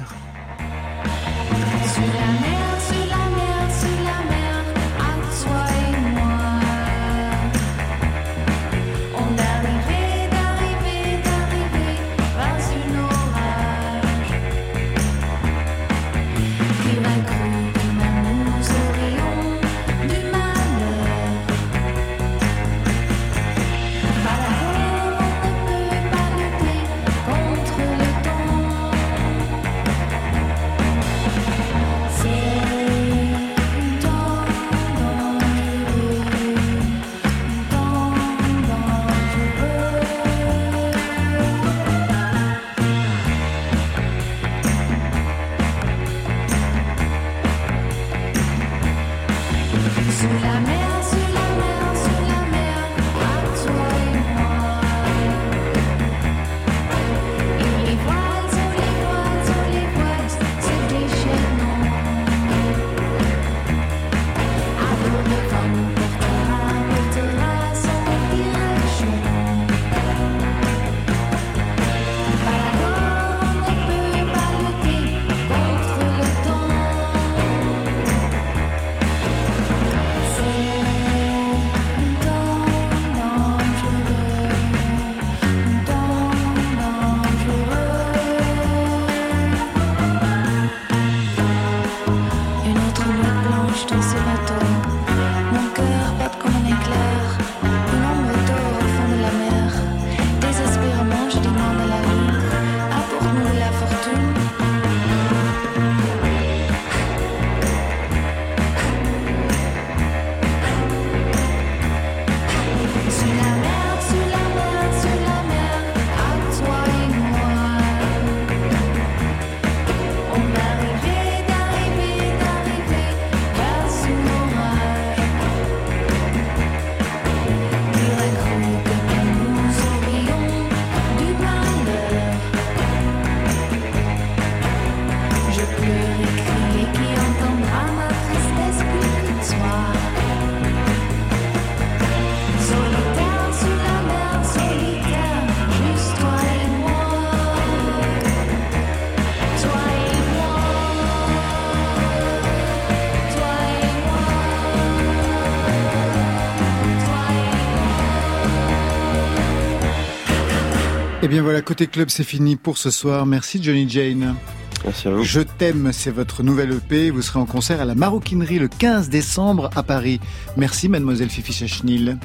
Et 161.25 161.27
eh 161.27 161.31
bien 161.31 161.41
voilà, 161.41 161.63
côté 161.63 161.87
club, 161.87 162.09
c'est 162.11 162.23
fini 162.23 162.55
pour 162.55 162.77
ce 162.77 162.91
soir. 162.91 163.25
Merci 163.25 163.57
Johnny 163.59 163.89
Jane. 163.89 164.35
Merci 164.83 165.07
à 165.07 165.11
vous. 165.11 165.23
Je 165.23 165.41
t'aime, 165.41 165.89
c'est 165.91 166.11
votre 166.11 166.43
nouvelle 166.43 166.73
EP. 166.73 167.09
Vous 167.09 167.23
serez 167.23 167.39
en 167.39 167.47
concert 167.47 167.81
à 167.81 167.85
la 167.85 167.95
Maroquinerie 167.95 168.59
le 168.59 168.67
15 168.67 169.09
décembre 169.09 169.71
à 169.75 169.81
Paris. 169.81 170.19
Merci 170.55 170.87
mademoiselle 170.87 171.31
Fifi 171.31 171.51
Chachnil. 171.51 172.19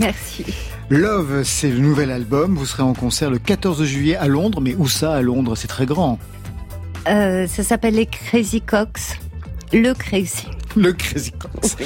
Merci. 0.00 0.46
Love, 0.88 1.42
c'est 1.42 1.68
le 1.68 1.80
nouvel 1.80 2.10
album. 2.10 2.54
Vous 2.54 2.64
serez 2.64 2.84
en 2.84 2.94
concert 2.94 3.28
le 3.28 3.38
14 3.38 3.84
juillet 3.84 4.16
à 4.16 4.28
Londres. 4.28 4.62
Mais 4.62 4.74
où 4.76 4.88
ça 4.88 5.12
à 5.12 5.20
Londres? 5.20 5.54
C'est 5.54 5.68
très 5.68 5.84
grand. 5.84 6.18
Euh, 7.06 7.46
ça 7.46 7.62
s'appelle 7.62 7.96
les 7.96 8.06
Crazy 8.06 8.62
Cox. 8.62 9.18
Le 9.74 9.92
Crazy. 9.92 10.46
Le 10.76 10.92
Crazy 10.92 11.32
Cox. 11.32 11.76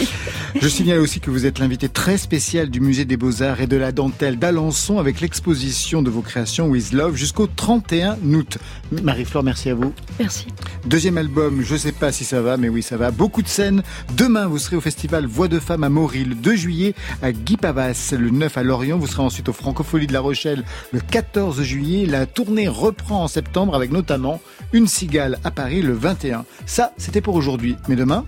Je 0.61 0.69
signale 0.69 0.99
aussi 0.99 1.21
que 1.21 1.31
vous 1.31 1.47
êtes 1.47 1.59
l'invité 1.59 1.89
très 1.89 2.19
spécial 2.19 2.69
du 2.69 2.81
Musée 2.81 3.05
des 3.05 3.17
Beaux-Arts 3.17 3.61
et 3.61 3.67
de 3.67 3.77
la 3.77 3.93
Dentelle 3.93 4.39
d'Alençon 4.39 4.99
avec 4.99 5.21
l'exposition 5.21 6.03
de 6.03 6.11
vos 6.11 6.21
créations 6.21 6.69
With 6.69 6.93
Love 6.93 7.17
jusqu'au 7.17 7.47
31 7.47 8.17
août. 8.33 8.59
Marie-Flore, 9.03 9.43
merci 9.43 9.71
à 9.71 9.75
vous. 9.75 9.93
Merci. 10.19 10.47
Deuxième 10.85 11.19
album, 11.19 11.63
je 11.63 11.77
sais 11.77 11.93
pas 11.93 12.13
si 12.13 12.25
ça 12.25 12.43
va, 12.43 12.57
mais 12.57 12.69
oui, 12.69 12.83
ça 12.83 12.97
va. 12.97 13.11
Beaucoup 13.11 13.43
de 13.43 13.49
scènes. 13.49 13.83
Demain, 14.17 14.47
vous 14.47 14.59
serez 14.59 14.77
au 14.77 14.81
festival 14.81 15.27
Voix 15.27 15.49
de 15.49 15.59
Femmes 15.59 15.85
à 15.85 15.89
Maury 15.89 16.25
le 16.25 16.35
2 16.35 16.57
juillet, 16.57 16.95
à 17.23 17.33
Guy 17.33 17.57
Pavas 17.57 18.15
le 18.19 18.31
9 18.31 18.59
à 18.59 18.63
Lorient. 18.63 18.99
Vous 18.99 19.07
serez 19.07 19.23
ensuite 19.23 19.49
au 19.49 19.53
Francophonie 19.53 20.07
de 20.07 20.13
La 20.13 20.21
Rochelle 20.21 20.65
le 20.93 21.01
14 21.01 21.63
juillet. 21.63 22.07
La 22.07 22.27
tournée 22.27 22.69
reprend 22.69 23.25
en 23.25 23.29
septembre 23.29 23.75
avec 23.75 23.93
notamment 23.93 24.41
une 24.73 24.87
cigale 24.87 25.39
à 25.45 25.51
Paris 25.51 25.83
le 25.83 25.93
21. 25.93 26.45
Ça, 26.67 26.93
c'était 26.97 27.21
pour 27.21 27.35
aujourd'hui. 27.35 27.77
Mais 27.89 27.97
demain, 27.97 28.25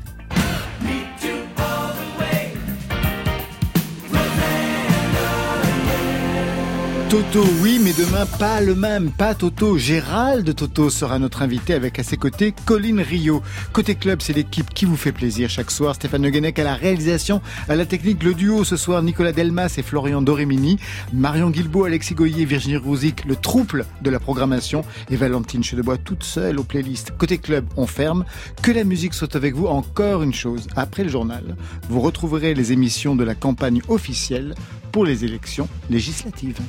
Toto, 7.10 7.44
oui, 7.60 7.78
mais 7.82 7.92
demain, 7.92 8.24
pas 8.38 8.60
le 8.60 8.74
même, 8.74 9.10
pas 9.10 9.34
Toto. 9.34 9.76
Gérald 9.76 10.54
Toto 10.54 10.90
sera 10.90 11.18
notre 11.18 11.42
invité 11.42 11.74
avec 11.74 11.98
à 11.98 12.02
ses 12.02 12.16
côtés 12.16 12.54
Colline 12.64 13.00
Rio. 13.00 13.42
Côté 13.72 13.94
club, 13.94 14.22
c'est 14.22 14.32
l'équipe 14.32 14.72
qui 14.72 14.84
vous 14.84 14.96
fait 14.96 15.12
plaisir 15.12 15.50
chaque 15.50 15.70
soir. 15.70 15.94
Stéphane 15.94 16.22
Le 16.22 16.60
à 16.60 16.64
la 16.64 16.74
réalisation, 16.74 17.42
à 17.68 17.76
la 17.76 17.84
technique, 17.86 18.22
le 18.22 18.34
duo 18.34 18.64
ce 18.64 18.76
soir, 18.76 19.02
Nicolas 19.02 19.32
Delmas 19.32 19.74
et 19.76 19.82
Florian 19.82 20.22
Doremini, 20.22 20.78
Marion 21.12 21.50
Guilbault, 21.50 21.84
Alexis 21.84 22.14
Goyer, 22.14 22.46
Virginie 22.46 22.78
Rouzic, 22.78 23.24
le 23.26 23.36
trouble 23.36 23.86
de 24.02 24.10
la 24.10 24.18
programmation 24.18 24.82
et 25.10 25.16
Valentine 25.16 25.62
Chedebois 25.62 25.98
toute 25.98 26.24
seule 26.24 26.58
aux 26.58 26.64
playlists. 26.64 27.12
Côté 27.16 27.38
club, 27.38 27.66
on 27.76 27.86
ferme. 27.86 28.24
Que 28.62 28.72
la 28.72 28.84
musique 28.84 29.14
soit 29.14 29.36
avec 29.36 29.54
vous. 29.54 29.66
Encore 29.66 30.22
une 30.22 30.34
chose, 30.34 30.68
après 30.74 31.04
le 31.04 31.10
journal, 31.10 31.56
vous 31.88 32.00
retrouverez 32.00 32.54
les 32.54 32.72
émissions 32.72 33.14
de 33.14 33.24
la 33.24 33.34
campagne 33.34 33.82
officielle 33.88 34.54
pour 34.94 35.04
les 35.04 35.24
élections 35.24 35.68
législatives. 35.90 36.60